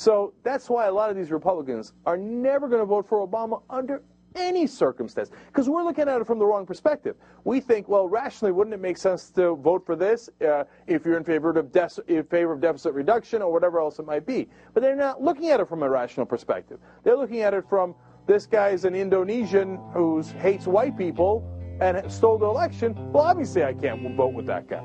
So 0.01 0.33
that's 0.45 0.71
why 0.71 0.87
a 0.87 0.91
lot 0.91 1.11
of 1.11 1.17
these 1.17 1.31
Republicans 1.31 1.93
are 2.07 2.17
never 2.17 2.69
going 2.69 2.81
to 2.81 2.87
vote 2.87 3.07
for 3.07 3.29
Obama 3.29 3.61
under 3.69 4.03
any 4.35 4.67
circumstance 4.67 5.31
because 5.49 5.69
we're 5.69 5.83
looking 5.83 6.09
at 6.09 6.23
it 6.23 6.27
from 6.27 6.39
the 6.39 6.47
wrong 6.47 6.65
perspective. 6.65 7.17
We 7.45 7.61
think, 7.61 7.87
well, 7.87 8.09
rationally, 8.09 8.51
wouldn't 8.51 8.73
it 8.73 8.81
make 8.81 8.97
sense 8.97 9.29
to 9.33 9.57
vote 9.57 9.85
for 9.85 9.97
this 9.97 10.31
uh, 10.41 10.65
if 10.87 11.05
you're 11.05 11.19
in 11.19 11.25
favor 11.25 11.51
of 11.51 11.77
in 12.09 12.25
favor 12.25 12.53
of 12.55 12.63
deficit 12.63 12.95
reduction 12.95 13.43
or 13.43 13.53
whatever 13.53 13.79
else 13.79 13.99
it 13.99 14.07
might 14.07 14.25
be? 14.25 14.49
But 14.73 14.83
they're 14.83 14.97
not 14.97 15.23
looking 15.23 15.51
at 15.51 15.61
it 15.61 15.69
from 15.69 15.83
a 15.83 15.91
rational 15.91 16.25
perspective. 16.25 16.81
They're 17.05 17.19
looking 17.19 17.43
at 17.43 17.53
it 17.53 17.69
from 17.69 17.95
this 18.27 18.47
guy's 18.47 18.87
an 18.87 18.95
Indonesian 18.95 19.79
who 19.93 20.23
hates 20.39 20.67
white 20.67 20.97
people 20.97 21.45
and 21.83 22.11
stole 22.11 22.39
the 22.39 22.47
election. 22.47 22.95
Well, 23.13 23.25
obviously, 23.25 23.65
I 23.65 23.75
can't 23.75 24.17
vote 24.17 24.33
with 24.33 24.47
that 24.47 24.67
guy. 24.67 24.83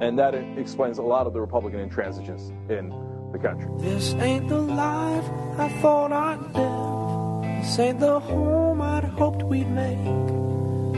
And 0.00 0.18
that 0.18 0.34
explains 0.34 0.98
a 0.98 1.02
lot 1.02 1.26
of 1.26 1.34
the 1.34 1.40
Republican 1.40 1.86
intransigence 1.88 2.50
in 2.70 2.88
the 3.32 3.38
country. 3.38 3.68
This 3.78 4.14
ain't 4.14 4.48
the 4.48 4.58
life 4.58 5.24
I 5.58 5.68
thought 5.80 6.10
I'd 6.10 6.40
live. 6.54 7.60
This 7.62 7.78
ain't 7.78 8.00
the 8.00 8.18
home 8.18 8.80
I'd 8.80 9.04
hoped 9.04 9.42
we'd 9.42 9.70
make. 9.70 9.98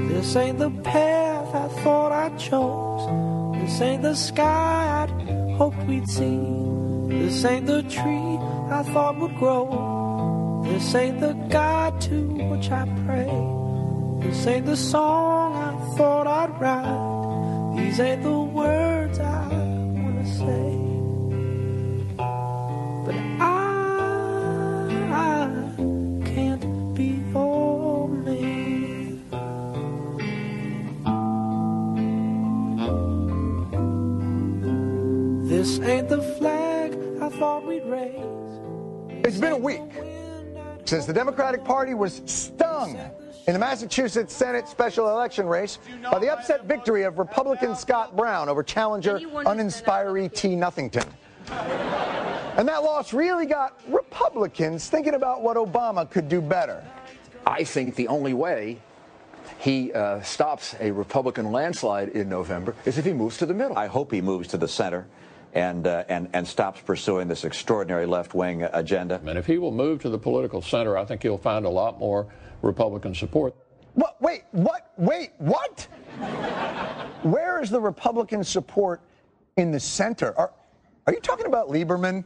This 0.09 0.37
ain't 0.37 0.59
the 0.59 0.71
path 0.71 1.55
I 1.55 1.69
thought 1.83 2.13
I 2.13 2.37
chose. 2.37 3.59
This 3.61 3.81
ain't 3.81 4.03
the 4.03 4.15
sky 4.15 5.03
I'd 5.03 5.11
hoped 5.57 5.83
we'd 5.89 6.09
see. 6.09 6.39
This 7.09 7.45
ain't 7.45 7.67
the 7.67 7.83
tree 7.83 8.39
I 8.71 8.85
thought 8.93 9.19
would 9.19 9.35
grow. 9.37 10.63
This 10.65 10.95
ain't 10.95 11.21
the 11.21 11.33
God 11.51 12.01
to 12.03 12.15
which 12.51 12.71
I 12.71 12.87
pray. 13.05 13.31
This 14.21 14.47
ain't 14.47 14.67
the 14.67 14.77
song 14.77 15.57
I 15.57 15.97
thought 15.97 16.27
I'd 16.29 16.61
write. 16.61 17.12
These 17.77 18.01
ain't 18.01 18.23
the 18.23 18.39
words 18.39 19.19
I 19.19 19.49
wanna 19.49 20.27
say. 20.27 20.79
But 23.07 23.15
I, 23.41 23.51
I 25.11 25.49
can't 26.35 26.95
be 26.95 27.23
your 27.33 28.09
man. 28.09 29.23
This 35.49 35.81
ain't 35.81 36.09
the 36.09 36.23
flag 36.39 36.93
I 37.23 37.29
thought 37.31 37.67
we'd 37.67 37.85
raise. 37.85 38.21
It's 39.25 39.39
been 39.39 39.53
a 39.53 39.59
week 39.59 39.81
since 40.85 41.07
the 41.07 41.13
Democratic 41.13 41.65
Party 41.65 41.95
was 41.95 42.21
stung 42.27 42.99
in 43.47 43.53
the 43.53 43.59
Massachusetts 43.59 44.35
Senate 44.35 44.69
special 44.69 45.09
election 45.09 45.47
race 45.47 45.79
by 46.11 46.19
the 46.19 46.31
upset 46.31 46.65
victory 46.65 47.03
of 47.03 47.19
Republican 47.19 47.75
Scott 47.75 48.17
Brown 48.17 48.49
over 48.49 48.63
challenger 48.63 49.19
uninspiree 49.19 50.33
T. 50.33 50.55
Nothington. 50.55 51.07
And 52.57 52.69
that 52.69 52.83
loss 52.83 53.13
really 53.13 53.47
got 53.47 53.81
Republicans 53.89 54.89
thinking 54.89 55.15
about 55.15 55.43
what 55.43 55.57
Obama 55.57 56.09
could 56.09 56.29
do 56.29 56.41
better. 56.41 56.85
I 57.47 57.65
think 57.65 57.97
the 57.97 58.09
only 58.09 58.35
way 58.35 58.79
he 59.59 59.93
uh, 59.93 60.21
stops 60.23 60.77
a 60.81 60.91
Republican 60.91 61.51
landslide 61.51 62.11
in 62.11 62.29
November 62.29 62.77
is 62.85 62.99
if 62.99 63.05
he 63.05 63.13
moves 63.13 63.39
to 63.39 63.47
the 63.47 63.55
middle. 63.55 63.77
I 63.77 63.87
hope 63.87 64.13
he 64.13 64.21
moves 64.21 64.49
to 64.49 64.57
the 64.57 64.69
center 64.69 65.07
and, 65.53 65.87
uh, 65.87 66.05
and, 66.09 66.29
and 66.33 66.47
stops 66.47 66.81
pursuing 66.81 67.29
this 67.29 67.45
extraordinary 67.45 68.07
left 68.07 68.35
wing 68.35 68.63
agenda. 68.63 69.21
And 69.27 69.39
if 69.39 69.47
he 69.47 69.59
will 69.59 69.73
move 69.73 70.01
to 70.03 70.09
the 70.09 70.19
political 70.19 70.63
center, 70.63 70.97
I 70.97 71.05
think 71.05 71.23
he'll 71.23 71.39
find 71.39 71.67
a 71.67 71.71
lot 71.71 71.99
more 71.99 72.27
Republican 72.63 73.15
support. 73.15 73.55
What? 73.95 74.21
Wait, 74.21 74.45
what? 74.53 74.93
Wait, 74.97 75.33
what? 75.39 75.87
Where 77.23 77.61
is 77.61 77.71
the 77.71 77.81
Republican 77.81 78.43
support 78.45 79.03
in 79.57 79.71
the 79.71 79.81
center? 79.81 80.37
Are, 80.39 80.53
are 81.07 81.13
you 81.13 81.21
talking 81.21 81.47
about 81.47 81.69
Lieberman? 81.69 82.25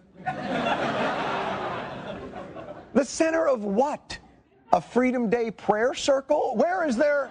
the 2.95 3.05
center 3.05 3.49
of 3.49 3.65
what? 3.65 4.19
A 4.73 4.81
Freedom 4.81 5.31
Day 5.31 5.51
prayer 5.51 5.95
circle? 5.95 6.55
Where 6.57 6.87
is 6.87 6.97
there 6.97 7.31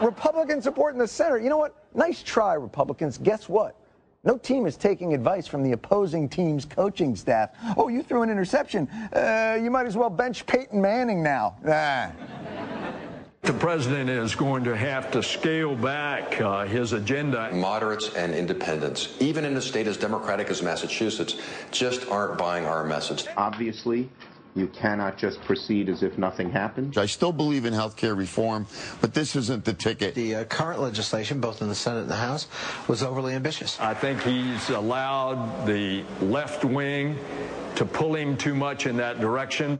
Republican 0.00 0.62
support 0.62 0.94
in 0.94 0.98
the 0.98 1.08
center? 1.08 1.38
You 1.38 1.48
know 1.48 1.58
what? 1.58 1.84
Nice 1.94 2.22
try, 2.22 2.54
Republicans. 2.54 3.18
Guess 3.18 3.48
what? 3.48 3.76
No 4.24 4.36
team 4.36 4.66
is 4.66 4.76
taking 4.76 5.14
advice 5.14 5.46
from 5.46 5.62
the 5.62 5.72
opposing 5.72 6.28
team's 6.28 6.64
coaching 6.64 7.14
staff. 7.14 7.50
Oh, 7.76 7.86
you 7.86 8.02
threw 8.02 8.22
an 8.22 8.30
interception. 8.30 8.88
Uh, 9.12 9.58
you 9.62 9.70
might 9.70 9.86
as 9.86 9.96
well 9.96 10.10
bench 10.10 10.44
Peyton 10.44 10.80
Manning 10.80 11.22
now. 11.22 11.56
Ah. 11.66 12.10
The 13.42 13.52
president 13.52 14.10
is 14.10 14.34
going 14.34 14.64
to 14.64 14.76
have 14.76 15.12
to 15.12 15.22
scale 15.22 15.76
back 15.76 16.40
uh, 16.40 16.66
his 16.66 16.92
agenda. 16.92 17.50
Moderates 17.52 18.12
and 18.16 18.34
independents, 18.34 19.16
even 19.20 19.44
in 19.44 19.56
a 19.56 19.60
state 19.62 19.86
as 19.86 19.96
democratic 19.96 20.50
as 20.50 20.62
Massachusetts, 20.62 21.36
just 21.70 22.08
aren't 22.08 22.36
buying 22.36 22.66
our 22.66 22.84
message. 22.84 23.24
Obviously, 23.36 24.10
you 24.58 24.66
cannot 24.68 25.16
just 25.16 25.40
proceed 25.42 25.88
as 25.88 26.02
if 26.02 26.18
nothing 26.18 26.50
happened. 26.50 26.98
I 26.98 27.06
still 27.06 27.32
believe 27.32 27.64
in 27.64 27.72
health 27.72 27.96
care 27.96 28.14
reform, 28.14 28.66
but 29.00 29.14
this 29.14 29.36
isn't 29.36 29.64
the 29.64 29.72
ticket. 29.72 30.14
The 30.14 30.36
uh, 30.36 30.44
current 30.44 30.80
legislation, 30.80 31.40
both 31.40 31.62
in 31.62 31.68
the 31.68 31.74
Senate 31.74 32.00
and 32.00 32.10
the 32.10 32.16
House, 32.16 32.48
was 32.88 33.02
overly 33.02 33.34
ambitious. 33.34 33.78
I 33.80 33.94
think 33.94 34.22
he's 34.22 34.70
allowed 34.70 35.66
the 35.66 36.04
left 36.20 36.64
wing 36.64 37.16
to 37.76 37.84
pull 37.84 38.14
him 38.14 38.36
too 38.36 38.54
much 38.54 38.86
in 38.86 38.96
that 38.96 39.20
direction. 39.20 39.78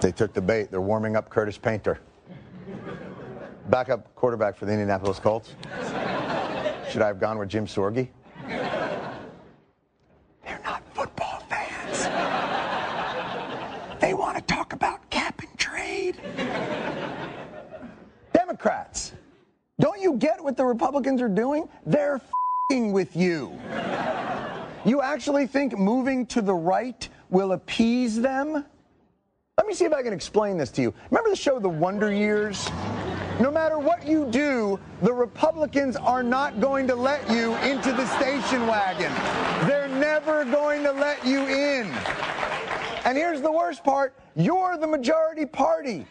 They 0.00 0.12
took 0.12 0.32
the 0.32 0.40
bait. 0.40 0.70
They're 0.70 0.80
warming 0.80 1.16
up 1.16 1.28
Curtis 1.28 1.58
Painter. 1.58 1.98
Backup 3.68 4.14
quarterback 4.14 4.56
for 4.56 4.64
the 4.64 4.72
Indianapolis 4.72 5.18
Colts. 5.18 5.54
Should 6.90 7.02
I 7.02 7.08
have 7.08 7.18
gone 7.20 7.38
with 7.38 7.48
Jim 7.48 7.66
Sorgi? 7.66 8.08
They're 10.44 10.60
not 10.64 10.82
football 10.94 11.42
fans. 11.50 12.04
They 14.00 14.14
want 14.14 14.36
to 14.38 14.42
talk 14.44 14.72
about 14.72 15.10
cap 15.10 15.40
and 15.40 15.58
trade. 15.58 16.16
Democrats, 18.78 19.12
don't 19.80 20.00
you 20.00 20.14
get 20.14 20.42
what 20.42 20.56
the 20.56 20.64
Republicans 20.64 21.20
are 21.20 21.28
doing? 21.28 21.68
They're 21.86 22.20
with 22.70 23.16
you. 23.16 23.58
You 24.84 25.00
actually 25.00 25.46
think 25.46 25.78
moving 25.78 26.26
to 26.26 26.42
the 26.42 26.54
right 26.54 27.08
will 27.30 27.52
appease 27.52 28.20
them? 28.20 28.64
Let 29.56 29.66
me 29.66 29.72
see 29.72 29.86
if 29.86 29.92
I 29.92 30.02
can 30.02 30.12
explain 30.12 30.58
this 30.58 30.70
to 30.72 30.82
you. 30.82 30.94
Remember 31.10 31.30
the 31.30 31.36
show 31.36 31.58
The 31.58 31.68
Wonder 31.68 32.12
Years? 32.12 32.68
No 33.40 33.50
matter 33.50 33.78
what 33.78 34.06
you 34.06 34.26
do, 34.26 34.78
the 35.02 35.12
Republicans 35.12 35.96
are 35.96 36.22
not 36.22 36.60
going 36.60 36.86
to 36.88 36.94
let 36.94 37.28
you 37.30 37.54
into 37.56 37.92
the 37.92 38.06
station 38.18 38.66
wagon. 38.66 39.12
They're 39.66 39.88
never 39.88 40.44
going 40.44 40.82
to 40.82 40.92
let 40.92 41.24
you 41.26 41.46
in. 41.46 41.86
And 43.04 43.16
here's 43.16 43.40
the 43.40 43.50
worst 43.50 43.82
part 43.82 44.14
you're 44.36 44.76
the 44.76 44.86
majority 44.86 45.46
party. 45.46 46.06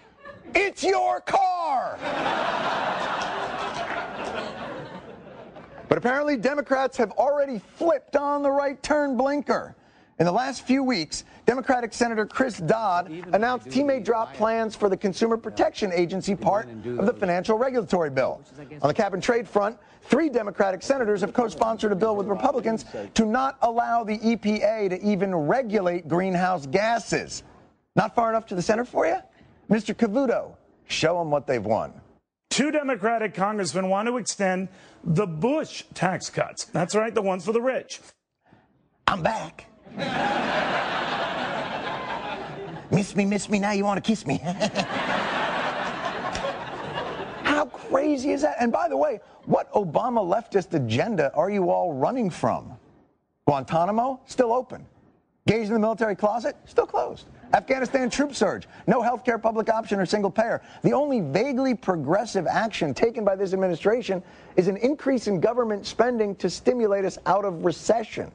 It's 0.55 0.83
your 0.83 1.21
car. 1.21 1.97
But 5.89 5.97
apparently, 5.97 6.37
Democrats 6.37 6.97
have 6.97 7.11
already 7.11 7.59
flipped 7.59 8.15
on 8.15 8.43
the 8.43 8.51
right 8.51 8.81
turn 8.83 9.15
blinker. 9.17 9.75
In 10.19 10.25
the 10.25 10.31
last 10.31 10.65
few 10.65 10.83
weeks, 10.83 11.25
Democratic 11.45 11.93
Senator 11.93 12.25
Chris 12.25 12.57
Dodd 12.57 13.11
announced 13.33 13.71
he 13.71 13.83
may 13.83 13.99
drop 13.99 14.33
plans 14.33 14.75
for 14.75 14.89
the 14.89 14.97
Consumer 14.97 15.37
Protection 15.37 15.93
Agency 15.93 16.35
part 16.35 16.67
of 16.69 17.05
the 17.05 17.13
financial 17.13 17.55
regulatory 17.55 18.09
bill. 18.09 18.41
On 18.81 18.87
the 18.87 18.93
cap 18.93 19.13
and 19.13 19.21
trade 19.21 19.47
front, 19.47 19.77
three 20.01 20.27
Democratic 20.27 20.81
senators 20.81 21.21
have 21.21 21.33
co 21.33 21.47
sponsored 21.47 21.91
a 21.91 21.95
bill 21.95 22.15
with 22.15 22.27
Republicans 22.27 22.85
to 23.13 23.25
not 23.25 23.59
allow 23.61 24.03
the 24.03 24.17
EPA 24.17 24.89
to 24.89 25.01
even 25.05 25.35
regulate 25.35 26.07
greenhouse 26.07 26.65
gases. 26.65 27.43
Not 27.95 28.15
far 28.15 28.29
enough 28.29 28.47
to 28.47 28.55
the 28.55 28.61
center 28.61 28.85
for 28.85 29.05
you? 29.05 29.17
Mr. 29.69 29.93
Cavuto, 29.93 30.55
show 30.87 31.19
them 31.19 31.31
what 31.31 31.45
they've 31.47 31.65
won. 31.65 31.93
Two 32.49 32.71
Democratic 32.71 33.33
congressmen 33.33 33.89
want 33.89 34.07
to 34.07 34.17
extend 34.17 34.69
the 35.03 35.27
Bush 35.27 35.83
tax 35.93 36.29
cuts. 36.29 36.65
That's 36.65 36.95
right, 36.95 37.13
the 37.13 37.21
ones 37.21 37.45
for 37.45 37.51
the 37.51 37.61
rich. 37.61 37.99
I'm 39.05 39.21
back. 39.21 39.65
miss 42.91 43.15
me, 43.15 43.25
miss 43.25 43.49
me, 43.49 43.59
now 43.59 43.71
you 43.71 43.83
want 43.83 44.03
to 44.03 44.07
kiss 44.07 44.25
me. 44.25 44.37
How 47.43 47.65
crazy 47.65 48.31
is 48.31 48.41
that? 48.41 48.57
And 48.59 48.71
by 48.71 48.87
the 48.87 48.97
way, 48.97 49.19
what 49.45 49.71
Obama 49.73 50.23
leftist 50.23 50.73
agenda 50.73 51.33
are 51.33 51.49
you 51.49 51.69
all 51.69 51.93
running 51.93 52.29
from? 52.29 52.73
Guantanamo, 53.45 54.19
still 54.25 54.53
open. 54.53 54.85
Gays 55.47 55.67
in 55.69 55.73
the 55.73 55.79
military 55.79 56.15
closet, 56.15 56.55
still 56.65 56.85
closed. 56.85 57.27
Afghanistan 57.53 58.09
troop 58.09 58.35
surge, 58.35 58.67
no 58.87 59.01
health 59.01 59.23
care 59.23 59.37
public 59.37 59.69
option 59.69 59.99
or 59.99 60.05
single 60.05 60.29
payer. 60.29 60.61
The 60.83 60.93
only 60.93 61.21
vaguely 61.21 61.73
progressive 61.73 62.47
action 62.47 62.93
taken 62.93 63.23
by 63.23 63.35
this 63.35 63.53
administration 63.53 64.21
is 64.55 64.67
an 64.67 64.77
increase 64.77 65.27
in 65.27 65.39
government 65.39 65.85
spending 65.85 66.35
to 66.35 66.49
stimulate 66.49 67.05
us 67.05 67.17
out 67.25 67.45
of 67.45 67.63
recession. 67.63 68.31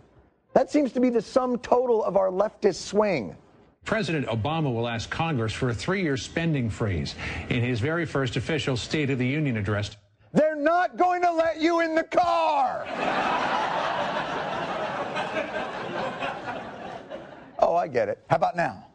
That 0.54 0.70
seems 0.70 0.92
to 0.92 1.00
be 1.00 1.10
the 1.10 1.22
sum 1.22 1.58
total 1.58 2.04
of 2.04 2.16
our 2.16 2.30
leftist 2.30 2.86
swing. 2.86 3.36
President 3.84 4.26
Obama 4.26 4.72
will 4.72 4.88
ask 4.88 5.10
Congress 5.10 5.52
for 5.52 5.70
a 5.70 5.74
three 5.74 6.02
year 6.02 6.16
spending 6.16 6.70
freeze 6.70 7.14
in 7.48 7.62
his 7.62 7.80
very 7.80 8.06
first 8.06 8.36
official 8.36 8.76
State 8.76 9.10
of 9.10 9.18
the 9.18 9.26
Union 9.26 9.56
address. 9.56 9.96
They're 10.32 10.56
not 10.56 10.96
going 10.96 11.20
to 11.22 11.32
let 11.32 11.60
you 11.60 11.80
in 11.80 11.94
the 11.94 12.04
car. 12.04 12.86
oh, 17.58 17.74
I 17.74 17.88
get 17.88 18.08
it. 18.08 18.18
How 18.30 18.36
about 18.36 18.56
now? 18.56 18.86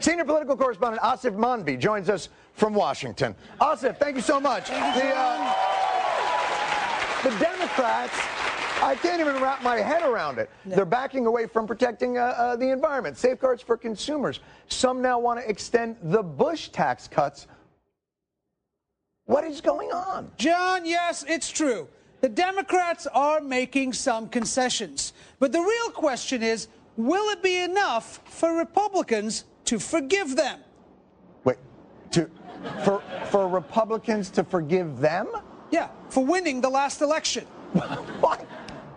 Senior 0.00 0.24
political 0.24 0.56
correspondent 0.56 1.02
Aasif 1.02 1.36
Mandvi 1.36 1.78
joins 1.78 2.08
us 2.08 2.30
from 2.54 2.72
Washington. 2.74 3.34
Aasif, 3.60 3.98
thank 3.98 4.16
you 4.16 4.22
so 4.22 4.40
much. 4.40 4.68
The, 4.68 4.74
uh, 4.74 5.54
the 7.22 7.30
Democrats, 7.38 8.14
I 8.82 8.96
can't 9.02 9.20
even 9.20 9.42
wrap 9.42 9.62
my 9.62 9.76
head 9.76 10.02
around 10.02 10.38
it. 10.38 10.48
They're 10.64 10.86
backing 10.86 11.26
away 11.26 11.46
from 11.46 11.66
protecting 11.66 12.16
uh, 12.16 12.22
uh, 12.22 12.56
the 12.56 12.70
environment, 12.70 13.18
safeguards 13.18 13.62
for 13.62 13.76
consumers. 13.76 14.40
Some 14.68 15.02
now 15.02 15.18
want 15.18 15.38
to 15.40 15.48
extend 15.48 15.96
the 16.02 16.22
Bush 16.22 16.70
tax 16.70 17.06
cuts. 17.06 17.46
What 19.26 19.44
is 19.44 19.60
going 19.60 19.92
on? 19.92 20.30
John, 20.38 20.86
yes, 20.86 21.24
it's 21.28 21.50
true. 21.50 21.88
The 22.20 22.28
Democrats 22.28 23.06
are 23.06 23.40
making 23.40 23.92
some 23.92 24.28
concessions. 24.28 25.12
But 25.38 25.52
the 25.52 25.60
real 25.60 25.90
question 25.90 26.42
is 26.42 26.68
will 27.06 27.30
it 27.30 27.42
be 27.42 27.62
enough 27.62 28.20
for 28.24 28.56
Republicans 28.56 29.44
to 29.66 29.78
forgive 29.78 30.36
them? 30.36 30.60
Wait, 31.44 31.58
to 32.12 32.30
for 32.84 33.02
for 33.26 33.48
Republicans 33.48 34.30
to 34.30 34.44
forgive 34.44 34.98
them? 34.98 35.28
Yeah, 35.70 35.88
for 36.08 36.24
winning 36.24 36.60
the 36.60 36.70
last 36.70 37.00
election. 37.00 37.44
Why? 38.20 38.44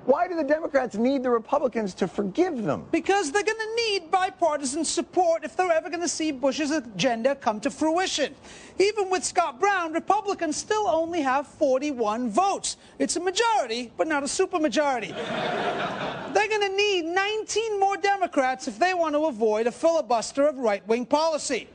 Why 0.06 0.28
do 0.28 0.36
the 0.36 0.44
Democrats 0.44 0.96
need 0.96 1.24
the 1.24 1.30
Republicans 1.30 1.94
to 1.96 2.10
forgive 2.10 2.64
them? 2.64 2.86
Because 2.92 3.32
they're 3.32 3.44
going 3.44 3.58
to 3.58 3.76
need 3.76 4.12
bipartisan 4.12 4.84
support 4.84 5.46
if 5.46 5.56
they're 5.56 5.72
ever 5.72 5.90
going 5.90 6.02
to 6.02 6.10
see 6.10 6.32
Bush's 6.32 6.72
agenda 6.72 7.36
come 7.36 7.62
to 7.62 7.72
fruition. 7.72 8.36
Even 8.80 9.10
with 9.10 9.24
Scott 9.24 9.62
Brown, 9.62 9.94
Republicans 9.94 10.58
still 10.58 10.88
only 10.88 11.22
have 11.22 11.48
41 11.48 12.30
votes. 12.30 12.76
It's 13.00 13.16
a 13.16 13.22
majority, 13.22 13.94
but 13.96 14.08
not 14.08 14.24
a 14.24 14.26
supermajority. 14.26 15.16
they're 16.34 16.50
going 16.50 16.70
to 16.70 16.76
need 16.76 17.06
19 17.06 17.80
more 17.80 17.96
Democrats 17.96 18.68
if 18.68 18.78
they 18.78 18.94
want 18.94 19.16
to 19.16 19.26
avoid 19.28 19.68
a 19.68 19.72
filibuster 19.72 20.46
of 20.48 20.58
right 20.58 20.86
wing 20.86 21.06
policy. 21.06 21.70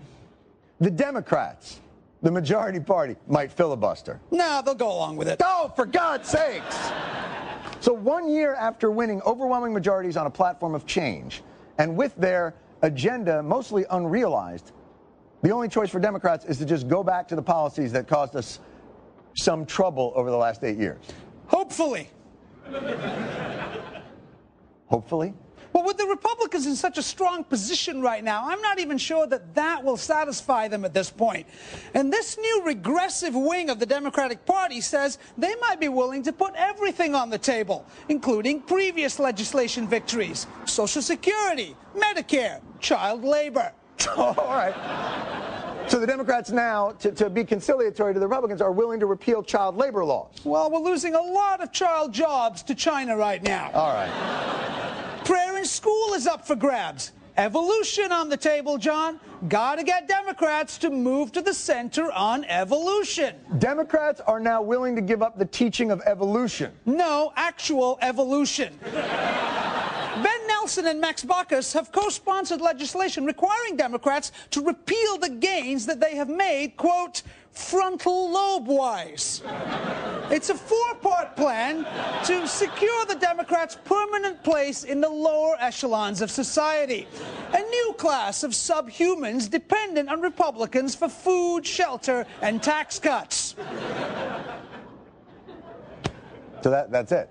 The 0.80 0.90
Democrats, 0.90 1.80
the 2.22 2.30
majority 2.30 2.80
party, 2.80 3.16
might 3.26 3.52
filibuster. 3.52 4.20
No, 4.30 4.62
they'll 4.64 4.74
go 4.74 4.90
along 4.90 5.16
with 5.16 5.28
it. 5.28 5.40
Oh, 5.44 5.72
for 5.76 5.86
God's 5.86 6.28
sakes! 6.28 6.90
So, 7.80 7.92
one 7.92 8.28
year 8.28 8.54
after 8.54 8.90
winning 8.90 9.22
overwhelming 9.22 9.72
majorities 9.72 10.16
on 10.16 10.26
a 10.26 10.30
platform 10.30 10.74
of 10.74 10.84
change, 10.84 11.42
and 11.78 11.96
with 11.96 12.14
their 12.16 12.54
agenda 12.82 13.42
mostly 13.42 13.84
unrealized, 13.90 14.72
the 15.42 15.50
only 15.50 15.68
choice 15.68 15.90
for 15.90 16.00
Democrats 16.00 16.44
is 16.44 16.58
to 16.58 16.64
just 16.64 16.88
go 16.88 17.04
back 17.04 17.28
to 17.28 17.36
the 17.36 17.42
policies 17.42 17.92
that 17.92 18.08
caused 18.08 18.34
us 18.34 18.58
some 19.36 19.64
trouble 19.64 20.12
over 20.16 20.30
the 20.30 20.36
last 20.36 20.64
eight 20.64 20.76
years. 20.76 20.98
Hopefully. 21.46 22.10
Hopefully? 24.86 25.34
Well, 25.72 25.84
with 25.84 25.98
the 25.98 26.06
Republicans 26.06 26.66
in 26.66 26.76
such 26.76 26.98
a 26.98 27.02
strong 27.02 27.44
position 27.44 28.00
right 28.00 28.24
now, 28.24 28.48
I'm 28.48 28.60
not 28.62 28.78
even 28.78 28.98
sure 28.98 29.26
that 29.26 29.54
that 29.54 29.84
will 29.84 29.96
satisfy 29.96 30.68
them 30.68 30.84
at 30.84 30.94
this 30.94 31.10
point. 31.10 31.46
And 31.94 32.12
this 32.12 32.38
new 32.38 32.62
regressive 32.64 33.34
wing 33.34 33.70
of 33.70 33.78
the 33.78 33.86
Democratic 33.86 34.44
Party 34.46 34.80
says 34.80 35.18
they 35.36 35.54
might 35.56 35.80
be 35.80 35.88
willing 35.88 36.22
to 36.24 36.32
put 36.32 36.54
everything 36.56 37.14
on 37.14 37.30
the 37.30 37.38
table, 37.38 37.84
including 38.08 38.60
previous 38.62 39.18
legislation 39.18 39.86
victories, 39.86 40.46
Social 40.64 41.02
Security, 41.02 41.76
Medicare, 41.96 42.60
child 42.80 43.24
labor. 43.24 43.72
All 44.16 44.34
right. 44.34 44.74
So 45.88 45.98
the 45.98 46.06
Democrats 46.06 46.50
now, 46.50 46.90
to, 47.00 47.10
to, 47.12 47.30
be 47.30 47.44
conciliatory 47.44 48.12
to 48.12 48.20
the 48.20 48.26
Republicans, 48.26 48.60
are 48.60 48.72
willing 48.72 49.00
to 49.00 49.06
repeal 49.06 49.42
child 49.42 49.76
labor 49.76 50.04
laws. 50.04 50.34
Well, 50.44 50.70
we're 50.70 50.80
losing 50.80 51.14
a 51.14 51.20
lot 51.20 51.62
of 51.62 51.72
child 51.72 52.12
jobs 52.12 52.62
to 52.64 52.74
China 52.74 53.16
right 53.16 53.42
now. 53.42 53.70
All 53.72 53.94
right. 53.94 55.07
School 55.68 56.14
is 56.14 56.26
up 56.26 56.46
for 56.46 56.56
grabs. 56.56 57.12
Evolution 57.36 58.10
on 58.10 58.28
the 58.28 58.36
table, 58.36 58.78
John. 58.78 59.20
Gotta 59.48 59.84
get 59.84 60.08
Democrats 60.08 60.78
to 60.78 60.90
move 60.90 61.30
to 61.32 61.42
the 61.42 61.54
center 61.54 62.10
on 62.10 62.44
evolution. 62.46 63.36
Democrats 63.58 64.20
are 64.22 64.40
now 64.40 64.62
willing 64.62 64.96
to 64.96 65.02
give 65.02 65.22
up 65.22 65.38
the 65.38 65.44
teaching 65.44 65.90
of 65.90 66.00
evolution. 66.06 66.72
No, 66.86 67.32
actual 67.36 67.98
evolution. 68.00 68.76
Ben 70.22 70.46
Nelson 70.48 70.86
and 70.88 71.00
Max 71.00 71.24
Baucus 71.24 71.72
have 71.74 71.92
co-sponsored 71.92 72.60
legislation 72.60 73.24
requiring 73.24 73.76
Democrats 73.76 74.32
to 74.50 74.64
repeal 74.64 75.18
the 75.18 75.28
gains 75.28 75.86
that 75.86 76.00
they 76.00 76.16
have 76.16 76.28
made, 76.28 76.76
quote, 76.76 77.22
frontal 77.58 78.30
lobe-wise. 78.30 79.42
It's 80.30 80.48
a 80.50 80.54
four-part 80.54 81.34
plan 81.34 81.84
to 82.24 82.46
secure 82.46 83.04
the 83.06 83.16
Democrats' 83.16 83.76
permanent 83.84 84.42
place 84.44 84.84
in 84.84 85.00
the 85.00 85.08
lower 85.08 85.56
echelons 85.58 86.22
of 86.22 86.30
society. 86.30 87.08
A 87.52 87.60
new 87.60 87.94
class 87.98 88.44
of 88.44 88.52
subhumans 88.52 89.50
dependent 89.50 90.08
on 90.08 90.20
Republicans 90.20 90.94
for 90.94 91.08
food, 91.08 91.66
shelter, 91.66 92.26
and 92.42 92.62
tax 92.62 92.98
cuts. 92.98 93.56
So 96.62 96.70
that, 96.70 96.90
that's 96.90 97.12
it. 97.12 97.28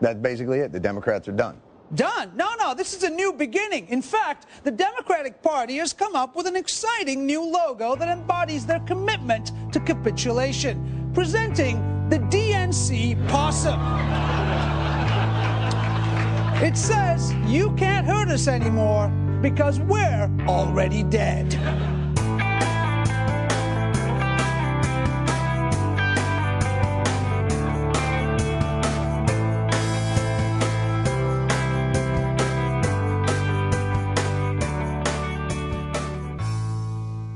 That's 0.00 0.18
basically 0.18 0.60
it. 0.60 0.72
The 0.72 0.80
Democrats 0.80 1.28
are 1.28 1.32
done. 1.32 1.60
Done. 1.94 2.32
No, 2.36 2.54
no, 2.58 2.74
this 2.74 2.94
is 2.94 3.02
a 3.02 3.10
new 3.10 3.32
beginning. 3.32 3.88
In 3.88 4.02
fact, 4.02 4.46
the 4.62 4.70
Democratic 4.70 5.42
Party 5.42 5.78
has 5.78 5.94
come 5.94 6.14
up 6.14 6.36
with 6.36 6.46
an 6.46 6.54
exciting 6.54 7.24
new 7.24 7.42
logo 7.42 7.96
that 7.96 8.08
embodies 8.08 8.66
their 8.66 8.80
commitment 8.80 9.52
to 9.72 9.80
capitulation, 9.80 11.10
presenting 11.14 11.76
the 12.10 12.18
DNC 12.18 13.26
possum. 13.28 13.80
It 16.62 16.76
says, 16.76 17.32
You 17.46 17.74
can't 17.76 18.06
hurt 18.06 18.28
us 18.28 18.48
anymore 18.48 19.08
because 19.40 19.80
we're 19.80 20.30
already 20.46 21.02
dead. 21.04 21.97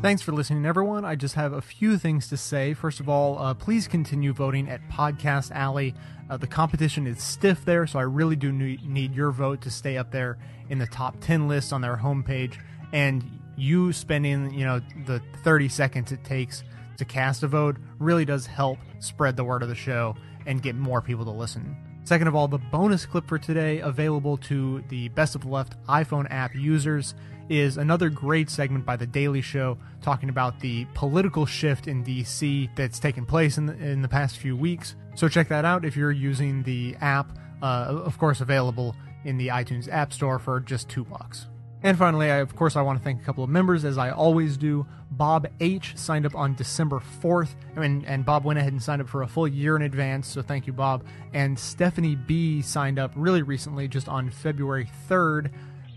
Thanks 0.02 0.20
for 0.20 0.32
listening, 0.32 0.66
everyone. 0.66 1.04
I 1.04 1.14
just 1.14 1.36
have 1.36 1.52
a 1.52 1.62
few 1.62 1.96
things 1.96 2.26
to 2.30 2.36
say. 2.36 2.74
First 2.74 2.98
of 2.98 3.08
all, 3.08 3.38
uh, 3.38 3.54
please 3.54 3.86
continue 3.86 4.32
voting 4.32 4.68
at 4.68 4.80
Podcast 4.88 5.52
Alley. 5.52 5.94
Uh, 6.28 6.36
the 6.36 6.48
competition 6.48 7.06
is 7.06 7.22
stiff 7.22 7.64
there, 7.64 7.86
so 7.86 8.00
I 8.00 8.02
really 8.02 8.34
do 8.34 8.50
need 8.50 9.14
your 9.14 9.30
vote 9.30 9.60
to 9.60 9.70
stay 9.70 9.96
up 9.96 10.10
there 10.10 10.38
in 10.70 10.78
the 10.78 10.88
top 10.88 11.20
10 11.20 11.46
list 11.46 11.72
on 11.72 11.82
their 11.82 11.96
homepage. 11.96 12.58
And 12.92 13.22
you 13.56 13.92
spending, 13.92 14.52
you 14.52 14.64
know, 14.64 14.80
the 15.06 15.22
30 15.44 15.68
seconds 15.68 16.10
it 16.10 16.24
takes 16.24 16.64
to 16.96 17.04
cast 17.04 17.44
a 17.44 17.46
vote 17.46 17.76
really 18.00 18.24
does 18.24 18.44
help 18.44 18.78
spread 18.98 19.36
the 19.36 19.44
word 19.44 19.62
of 19.62 19.68
the 19.68 19.76
show 19.76 20.16
and 20.46 20.64
get 20.64 20.74
more 20.74 21.00
people 21.00 21.24
to 21.26 21.30
listen. 21.30 21.76
Second 22.02 22.26
of 22.26 22.34
all, 22.34 22.48
the 22.48 22.58
bonus 22.58 23.06
clip 23.06 23.28
for 23.28 23.38
today, 23.38 23.78
available 23.78 24.36
to 24.36 24.82
the 24.88 25.10
Best 25.10 25.36
of 25.36 25.42
the 25.42 25.48
Left 25.48 25.80
iPhone 25.86 26.26
app 26.28 26.52
users, 26.56 27.14
is 27.52 27.76
another 27.76 28.08
great 28.08 28.48
segment 28.48 28.86
by 28.86 28.96
The 28.96 29.06
Daily 29.06 29.42
Show 29.42 29.76
talking 30.00 30.30
about 30.30 30.58
the 30.60 30.86
political 30.94 31.44
shift 31.44 31.86
in 31.86 32.02
DC 32.02 32.74
that's 32.74 32.98
taken 32.98 33.26
place 33.26 33.58
in 33.58 33.66
the, 33.66 33.76
in 33.76 34.00
the 34.00 34.08
past 34.08 34.38
few 34.38 34.56
weeks. 34.56 34.96
So 35.16 35.28
check 35.28 35.48
that 35.48 35.66
out 35.66 35.84
if 35.84 35.94
you're 35.94 36.12
using 36.12 36.62
the 36.62 36.96
app, 37.02 37.38
uh, 37.60 37.88
of 38.04 38.16
course, 38.18 38.40
available 38.40 38.96
in 39.24 39.36
the 39.36 39.48
iTunes 39.48 39.86
App 39.92 40.14
Store 40.14 40.38
for 40.38 40.60
just 40.60 40.88
two 40.88 41.04
bucks. 41.04 41.46
And 41.82 41.98
finally, 41.98 42.30
I, 42.30 42.36
of 42.36 42.56
course, 42.56 42.74
I 42.74 42.80
want 42.80 42.98
to 42.98 43.04
thank 43.04 43.20
a 43.20 43.24
couple 43.24 43.44
of 43.44 43.50
members, 43.50 43.84
as 43.84 43.98
I 43.98 44.10
always 44.12 44.56
do. 44.56 44.86
Bob 45.10 45.46
H 45.60 45.94
signed 45.96 46.24
up 46.24 46.34
on 46.34 46.54
December 46.54 47.02
4th, 47.20 47.54
and, 47.76 48.06
and 48.06 48.24
Bob 48.24 48.44
went 48.44 48.58
ahead 48.58 48.72
and 48.72 48.82
signed 48.82 49.02
up 49.02 49.08
for 49.08 49.22
a 49.22 49.26
full 49.26 49.46
year 49.46 49.76
in 49.76 49.82
advance, 49.82 50.26
so 50.26 50.40
thank 50.40 50.66
you, 50.66 50.72
Bob. 50.72 51.04
And 51.34 51.58
Stephanie 51.58 52.14
B 52.14 52.62
signed 52.62 52.98
up 52.98 53.12
really 53.14 53.42
recently, 53.42 53.88
just 53.88 54.08
on 54.08 54.30
February 54.30 54.88
3rd, 55.10 55.50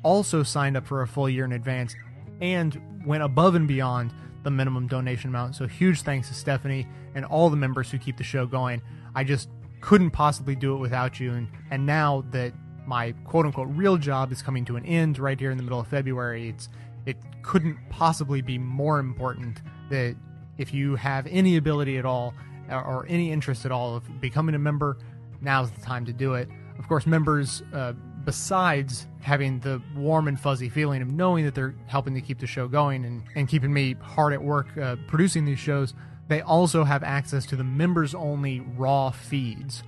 also 0.06 0.44
signed 0.44 0.78
up 0.78 0.86
for 0.86 1.02
a 1.02 1.08
full 1.08 1.28
year 1.28 1.44
in 1.44 1.52
advance, 1.52 1.96
and 2.40 2.80
went 3.06 3.24
above 3.24 3.56
and 3.56 3.68
beyond 3.68 4.14
the 4.44 4.52
minimum 4.52 4.88
donation 4.88 5.32
amount. 5.32 5.56
So 5.56 5.68
huge 5.68 6.04
thanks 6.04 6.28
to 6.28 6.36
Stephanie 6.36 6.88
and 7.16 7.26
all 7.26 7.50
the 7.50 7.58
members 7.58 7.90
who 7.90 7.98
keep 7.98 8.18
the 8.18 8.24
show 8.24 8.46
going. 8.46 8.82
I 9.16 9.24
just 9.24 9.50
couldn't 9.82 10.12
possibly 10.12 10.56
do 10.56 10.76
it 10.76 10.78
without 10.78 11.20
you, 11.20 11.34
and, 11.34 11.48
and 11.72 11.86
now 11.86 12.24
that 12.32 12.54
my 12.86 13.14
quote 13.24 13.48
unquote 13.48 13.70
real 13.72 13.98
job 13.98 14.32
is 14.32 14.44
coming 14.44 14.64
to 14.66 14.76
an 14.76 14.86
end 14.86 15.18
right 15.18 15.40
here 15.40 15.50
in 15.50 15.58
the 15.58 15.64
middle 15.64 15.80
of 15.80 15.88
February. 15.88 16.50
It's 16.50 16.70
it 17.06 17.18
couldn't 17.42 17.78
possibly 17.90 18.42
be 18.42 18.58
more 18.58 19.00
important 19.00 19.62
that 19.90 20.16
if 20.58 20.74
you 20.74 20.96
have 20.96 21.28
any 21.28 21.58
ability 21.58 21.98
at 21.98 22.06
all 22.06 22.34
or 22.70 23.06
any 23.08 23.32
interest 23.32 23.66
at 23.66 23.72
all 23.72 23.96
of 23.96 24.22
becoming 24.22 24.56
a 24.56 24.60
member, 24.60 24.98
now's 25.42 25.72
the 25.72 25.82
time 25.82 26.06
to 26.06 26.14
do 26.14 26.34
it. 26.34 26.50
Of 26.80 26.88
course, 26.88 27.06
members, 27.06 27.64
uh, 27.74 27.94
besides 28.26 29.08
having 29.22 29.60
the 29.60 29.82
warm 29.96 30.28
and 30.28 30.40
fuzzy 30.40 30.70
feeling 30.70 31.02
of 31.02 31.12
knowing 31.12 31.46
that 31.46 31.56
they're 31.56 31.76
helping 31.88 32.14
to 32.16 32.22
keep 32.22 32.40
the 32.40 32.48
show 32.48 32.68
going 32.68 33.06
and, 33.06 33.24
and 33.36 33.48
keeping 33.48 33.72
me 33.72 33.96
hard 34.02 34.34
at 34.34 34.44
work 34.44 34.76
uh, 34.78 34.96
producing 35.08 35.46
these 35.46 35.60
shows, 35.60 35.94
they 36.28 36.42
also 36.42 36.84
have 36.84 37.04
access 37.04 37.46
to 37.46 37.56
the 37.56 37.64
members 37.64 38.16
only 38.16 38.60
raw 38.60 39.12
feeds. 39.12 39.84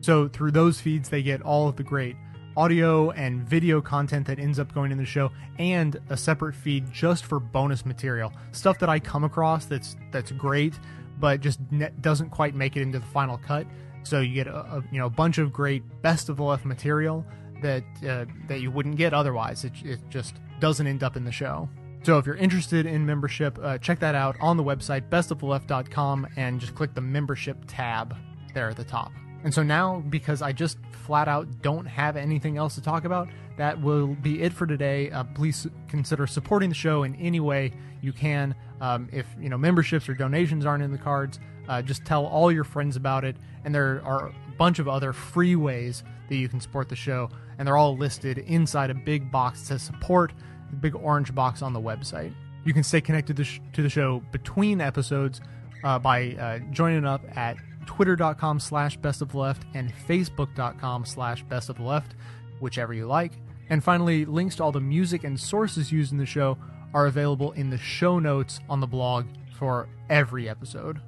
So 0.00 0.28
through 0.28 0.52
those 0.52 0.80
feeds, 0.80 1.08
they 1.08 1.22
get 1.22 1.42
all 1.42 1.68
of 1.68 1.76
the 1.76 1.82
great 1.82 2.16
audio 2.56 3.10
and 3.12 3.42
video 3.48 3.80
content 3.80 4.26
that 4.26 4.38
ends 4.38 4.58
up 4.58 4.72
going 4.74 4.90
in 4.90 4.98
the 4.98 5.04
show 5.04 5.30
and 5.58 6.00
a 6.08 6.16
separate 6.16 6.54
feed 6.54 6.90
just 6.92 7.24
for 7.24 7.38
bonus 7.38 7.86
material 7.86 8.32
stuff 8.50 8.78
that 8.80 8.88
i 8.88 8.98
come 8.98 9.22
across 9.22 9.66
that's 9.66 9.96
that's 10.10 10.32
great 10.32 10.74
but 11.20 11.40
just 11.40 11.60
doesn't 12.02 12.28
quite 12.30 12.54
make 12.54 12.76
it 12.76 12.82
into 12.82 12.98
the 12.98 13.06
final 13.06 13.38
cut 13.38 13.66
so 14.02 14.20
you 14.20 14.34
get 14.34 14.48
a, 14.48 14.56
a 14.56 14.84
you 14.90 14.98
know 14.98 15.06
a 15.06 15.10
bunch 15.10 15.38
of 15.38 15.52
great 15.52 15.82
best 16.02 16.28
of 16.28 16.36
the 16.36 16.42
left 16.42 16.64
material 16.64 17.24
that 17.60 17.84
uh, 18.08 18.24
that 18.48 18.60
you 18.60 18.70
wouldn't 18.70 18.96
get 18.96 19.12
otherwise 19.12 19.64
it, 19.64 19.72
it 19.84 20.00
just 20.08 20.36
doesn't 20.60 20.86
end 20.86 21.02
up 21.02 21.16
in 21.16 21.24
the 21.24 21.32
show 21.32 21.68
so 22.02 22.18
if 22.18 22.26
you're 22.26 22.36
interested 22.36 22.86
in 22.86 23.04
membership 23.04 23.58
uh, 23.62 23.78
check 23.78 23.98
that 23.98 24.14
out 24.14 24.36
on 24.40 24.56
the 24.56 24.64
website 24.64 25.08
bestoftheleft.com 25.08 26.26
and 26.36 26.60
just 26.60 26.74
click 26.74 26.94
the 26.94 27.00
membership 27.00 27.56
tab 27.66 28.16
there 28.54 28.68
at 28.68 28.76
the 28.76 28.84
top 28.84 29.12
and 29.42 29.52
so 29.52 29.62
now, 29.62 30.00
because 30.08 30.42
I 30.42 30.52
just 30.52 30.78
flat 30.92 31.28
out 31.28 31.62
don't 31.62 31.86
have 31.86 32.16
anything 32.16 32.56
else 32.58 32.74
to 32.74 32.82
talk 32.82 33.04
about, 33.04 33.28
that 33.56 33.80
will 33.80 34.08
be 34.08 34.42
it 34.42 34.52
for 34.52 34.66
today. 34.66 35.10
Uh, 35.10 35.24
please 35.24 35.66
consider 35.88 36.26
supporting 36.26 36.68
the 36.68 36.74
show 36.74 37.04
in 37.04 37.14
any 37.16 37.40
way 37.40 37.72
you 38.00 38.12
can. 38.12 38.54
Um, 38.80 39.08
if 39.12 39.26
you 39.38 39.48
know 39.48 39.58
memberships 39.58 40.08
or 40.08 40.14
donations 40.14 40.66
aren't 40.66 40.82
in 40.82 40.92
the 40.92 40.98
cards, 40.98 41.40
uh, 41.68 41.82
just 41.82 42.04
tell 42.04 42.26
all 42.26 42.52
your 42.52 42.64
friends 42.64 42.96
about 42.96 43.24
it. 43.24 43.36
And 43.64 43.74
there 43.74 44.02
are 44.04 44.28
a 44.28 44.34
bunch 44.56 44.78
of 44.78 44.88
other 44.88 45.12
free 45.12 45.56
ways 45.56 46.02
that 46.28 46.36
you 46.36 46.48
can 46.48 46.60
support 46.60 46.88
the 46.88 46.96
show, 46.96 47.30
and 47.60 47.66
they're 47.66 47.76
all 47.76 47.94
listed 47.94 48.38
inside 48.38 48.88
a 48.88 48.94
big 48.94 49.30
box 49.30 49.60
that 49.60 49.66
says 49.66 49.82
support, 49.82 50.32
the 50.70 50.76
big 50.76 50.94
orange 50.96 51.34
box 51.34 51.60
on 51.60 51.74
the 51.74 51.80
website. 51.80 52.32
You 52.64 52.72
can 52.72 52.82
stay 52.82 53.02
connected 53.02 53.36
to, 53.36 53.44
sh- 53.44 53.60
to 53.74 53.82
the 53.82 53.90
show 53.90 54.22
between 54.32 54.80
episodes 54.80 55.42
uh, 55.84 55.98
by 55.98 56.32
uh, 56.32 56.60
joining 56.70 57.04
up 57.04 57.20
at 57.36 57.58
twitter.com 57.84 58.60
slash 58.60 58.96
best 58.96 59.20
of 59.20 59.34
left 59.34 59.64
and 59.74 59.92
facebook.com 60.08 61.04
slash 61.04 61.42
best 61.44 61.68
of 61.68 61.78
left, 61.78 62.14
whichever 62.60 62.94
you 62.94 63.06
like. 63.06 63.32
And 63.68 63.84
finally, 63.84 64.24
links 64.24 64.56
to 64.56 64.64
all 64.64 64.72
the 64.72 64.80
music 64.80 65.24
and 65.24 65.38
sources 65.38 65.92
used 65.92 66.12
in 66.12 66.18
the 66.18 66.24
show 66.24 66.56
are 66.94 67.06
available 67.06 67.52
in 67.52 67.68
the 67.68 67.78
show 67.78 68.18
notes 68.18 68.60
on 68.70 68.80
the 68.80 68.86
blog 68.86 69.26
for 69.58 69.86
every 70.08 70.48
episode. 70.48 71.02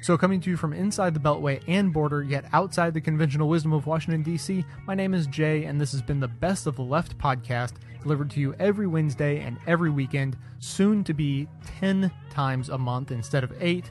So, 0.00 0.16
coming 0.16 0.40
to 0.40 0.50
you 0.50 0.56
from 0.56 0.72
inside 0.72 1.14
the 1.14 1.20
Beltway 1.20 1.62
and 1.66 1.92
border, 1.92 2.22
yet 2.22 2.46
outside 2.52 2.94
the 2.94 3.00
conventional 3.00 3.48
wisdom 3.48 3.72
of 3.72 3.86
Washington, 3.86 4.22
D.C., 4.22 4.64
my 4.86 4.94
name 4.94 5.12
is 5.12 5.26
Jay, 5.26 5.64
and 5.64 5.80
this 5.80 5.92
has 5.92 6.02
been 6.02 6.20
the 6.20 6.28
Best 6.28 6.66
of 6.66 6.76
the 6.76 6.82
Left 6.82 7.18
podcast, 7.18 7.74
delivered 8.02 8.30
to 8.30 8.40
you 8.40 8.54
every 8.58 8.86
Wednesday 8.86 9.40
and 9.40 9.58
every 9.66 9.90
weekend, 9.90 10.36
soon 10.60 11.04
to 11.04 11.12
be 11.12 11.48
10 11.80 12.10
times 12.30 12.68
a 12.68 12.78
month 12.78 13.10
instead 13.10 13.44
of 13.44 13.52
8 13.60 13.90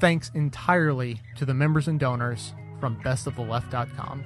thanks 0.00 0.30
entirely 0.34 1.20
to 1.36 1.44
the 1.44 1.54
members 1.54 1.88
and 1.88 1.98
donors 1.98 2.54
from 2.80 2.96
bestoftheleft.com. 3.02 4.24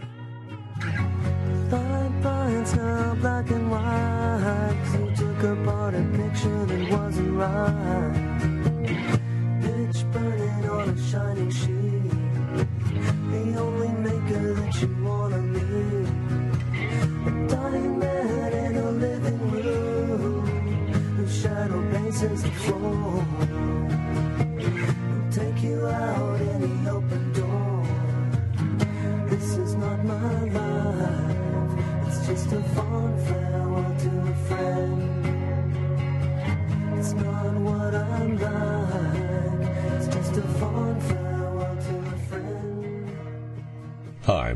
Fine 2.23 2.63
now 2.77 3.15
black 3.17 3.51
and 3.51 3.71
white. 3.71 4.85
You 4.93 5.17
took 5.17 5.43
apart 5.43 5.95
a 5.95 6.03
picture 6.17 6.67
that 6.67 6.91
wasn't 6.91 7.33
right. 7.33 8.39
Burning 10.13 10.42
on 10.83 10.89
a 10.89 11.11
shining 11.11 11.51
sheet. 11.51 12.11
The 13.31 13.61
only 13.61 13.89
maker 13.89 14.55
that 14.55 14.81
you 14.81 14.89
wanna 15.05 15.39
meet. 15.39 16.09
A 17.27 17.49
dying 17.49 17.99
man 17.99 18.53
in 18.53 18.77
a 18.77 18.91
living 18.91 19.51
room. 19.51 20.47
Whose 21.17 21.41
shadow 21.41 21.83
bases 21.93 22.43
the 22.43 22.51
floor 22.51 23.22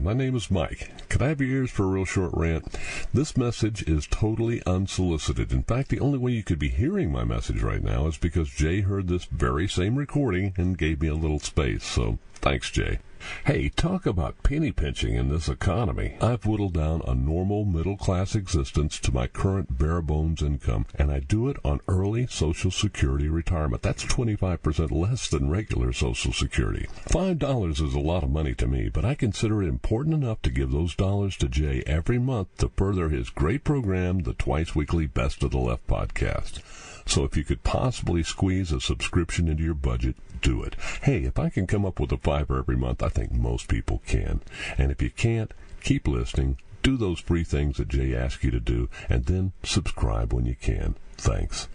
my 0.06 0.12
name 0.12 0.36
is 0.36 0.52
Mike. 0.52 0.92
Could 1.08 1.20
I 1.20 1.30
have 1.30 1.40
your 1.40 1.50
ears 1.50 1.72
for 1.72 1.82
a 1.82 1.88
real 1.88 2.04
short 2.04 2.30
rant? 2.32 2.78
This 3.12 3.36
message 3.36 3.82
is 3.88 4.06
totally 4.06 4.62
unsolicited. 4.64 5.50
In 5.50 5.64
fact, 5.64 5.88
the 5.88 5.98
only 5.98 6.16
way 6.16 6.30
you 6.30 6.44
could 6.44 6.60
be 6.60 6.68
hearing 6.68 7.10
my 7.10 7.24
message 7.24 7.60
right 7.60 7.82
now 7.82 8.06
is 8.06 8.16
because 8.16 8.48
Jay 8.48 8.82
heard 8.82 9.08
this 9.08 9.24
very 9.24 9.66
same 9.66 9.96
recording 9.96 10.54
and 10.56 10.78
gave 10.78 11.00
me 11.00 11.08
a 11.08 11.16
little 11.16 11.40
space. 11.40 11.82
So 11.82 12.20
thanks, 12.34 12.70
Jay. 12.70 13.00
Hey, 13.44 13.68
talk 13.68 14.06
about 14.06 14.42
penny 14.42 14.72
pinching 14.72 15.14
in 15.14 15.28
this 15.28 15.48
economy. 15.48 16.16
I've 16.20 16.46
whittled 16.46 16.74
down 16.74 17.02
a 17.06 17.14
normal 17.14 17.64
middle 17.64 17.96
class 17.96 18.34
existence 18.34 18.98
to 19.00 19.12
my 19.12 19.26
current 19.26 19.78
bare 19.78 20.02
bones 20.02 20.42
income, 20.42 20.86
and 20.94 21.10
I 21.10 21.20
do 21.20 21.48
it 21.48 21.56
on 21.64 21.80
early 21.88 22.26
Social 22.26 22.70
Security 22.70 23.28
retirement. 23.28 23.82
That's 23.82 24.04
25% 24.04 24.90
less 24.90 25.28
than 25.28 25.50
regular 25.50 25.92
Social 25.92 26.32
Security. 26.32 26.86
$5 27.08 27.70
is 27.70 27.94
a 27.94 28.00
lot 28.00 28.22
of 28.22 28.30
money 28.30 28.54
to 28.54 28.66
me, 28.66 28.88
but 28.88 29.04
I 29.04 29.14
consider 29.14 29.62
it 29.62 29.68
important 29.68 30.14
enough 30.14 30.42
to 30.42 30.50
give 30.50 30.70
those 30.70 30.94
dollars 30.94 31.36
to 31.38 31.48
Jay 31.48 31.82
every 31.86 32.18
month 32.18 32.56
to 32.58 32.68
further 32.68 33.08
his 33.08 33.30
great 33.30 33.64
program, 33.64 34.20
the 34.20 34.34
twice 34.34 34.74
weekly 34.74 35.06
Best 35.06 35.42
of 35.42 35.50
the 35.50 35.58
Left 35.58 35.86
podcast. 35.86 36.60
So 37.06 37.24
if 37.24 37.36
you 37.36 37.44
could 37.44 37.62
possibly 37.62 38.22
squeeze 38.22 38.72
a 38.72 38.80
subscription 38.80 39.48
into 39.48 39.62
your 39.62 39.74
budget, 39.74 40.16
do 40.42 40.62
it. 40.62 40.76
Hey, 41.02 41.24
if 41.24 41.38
I 41.38 41.48
can 41.48 41.66
come 41.66 41.86
up 41.86 42.00
with 42.00 42.12
a 42.12 42.18
fiver 42.18 42.58
every 42.58 42.76
month, 42.76 43.02
I 43.02 43.08
think 43.08 43.32
most 43.32 43.68
people 43.68 44.02
can. 44.06 44.42
And 44.76 44.90
if 44.90 45.00
you 45.00 45.10
can't, 45.10 45.54
keep 45.82 46.08
listening, 46.08 46.58
do 46.82 46.96
those 46.96 47.20
free 47.20 47.44
things 47.44 47.78
that 47.78 47.88
Jay 47.88 48.14
asked 48.14 48.44
you 48.44 48.50
to 48.50 48.60
do, 48.60 48.88
and 49.08 49.24
then 49.24 49.52
subscribe 49.62 50.32
when 50.32 50.46
you 50.46 50.56
can. 50.56 50.96
Thanks. 51.16 51.68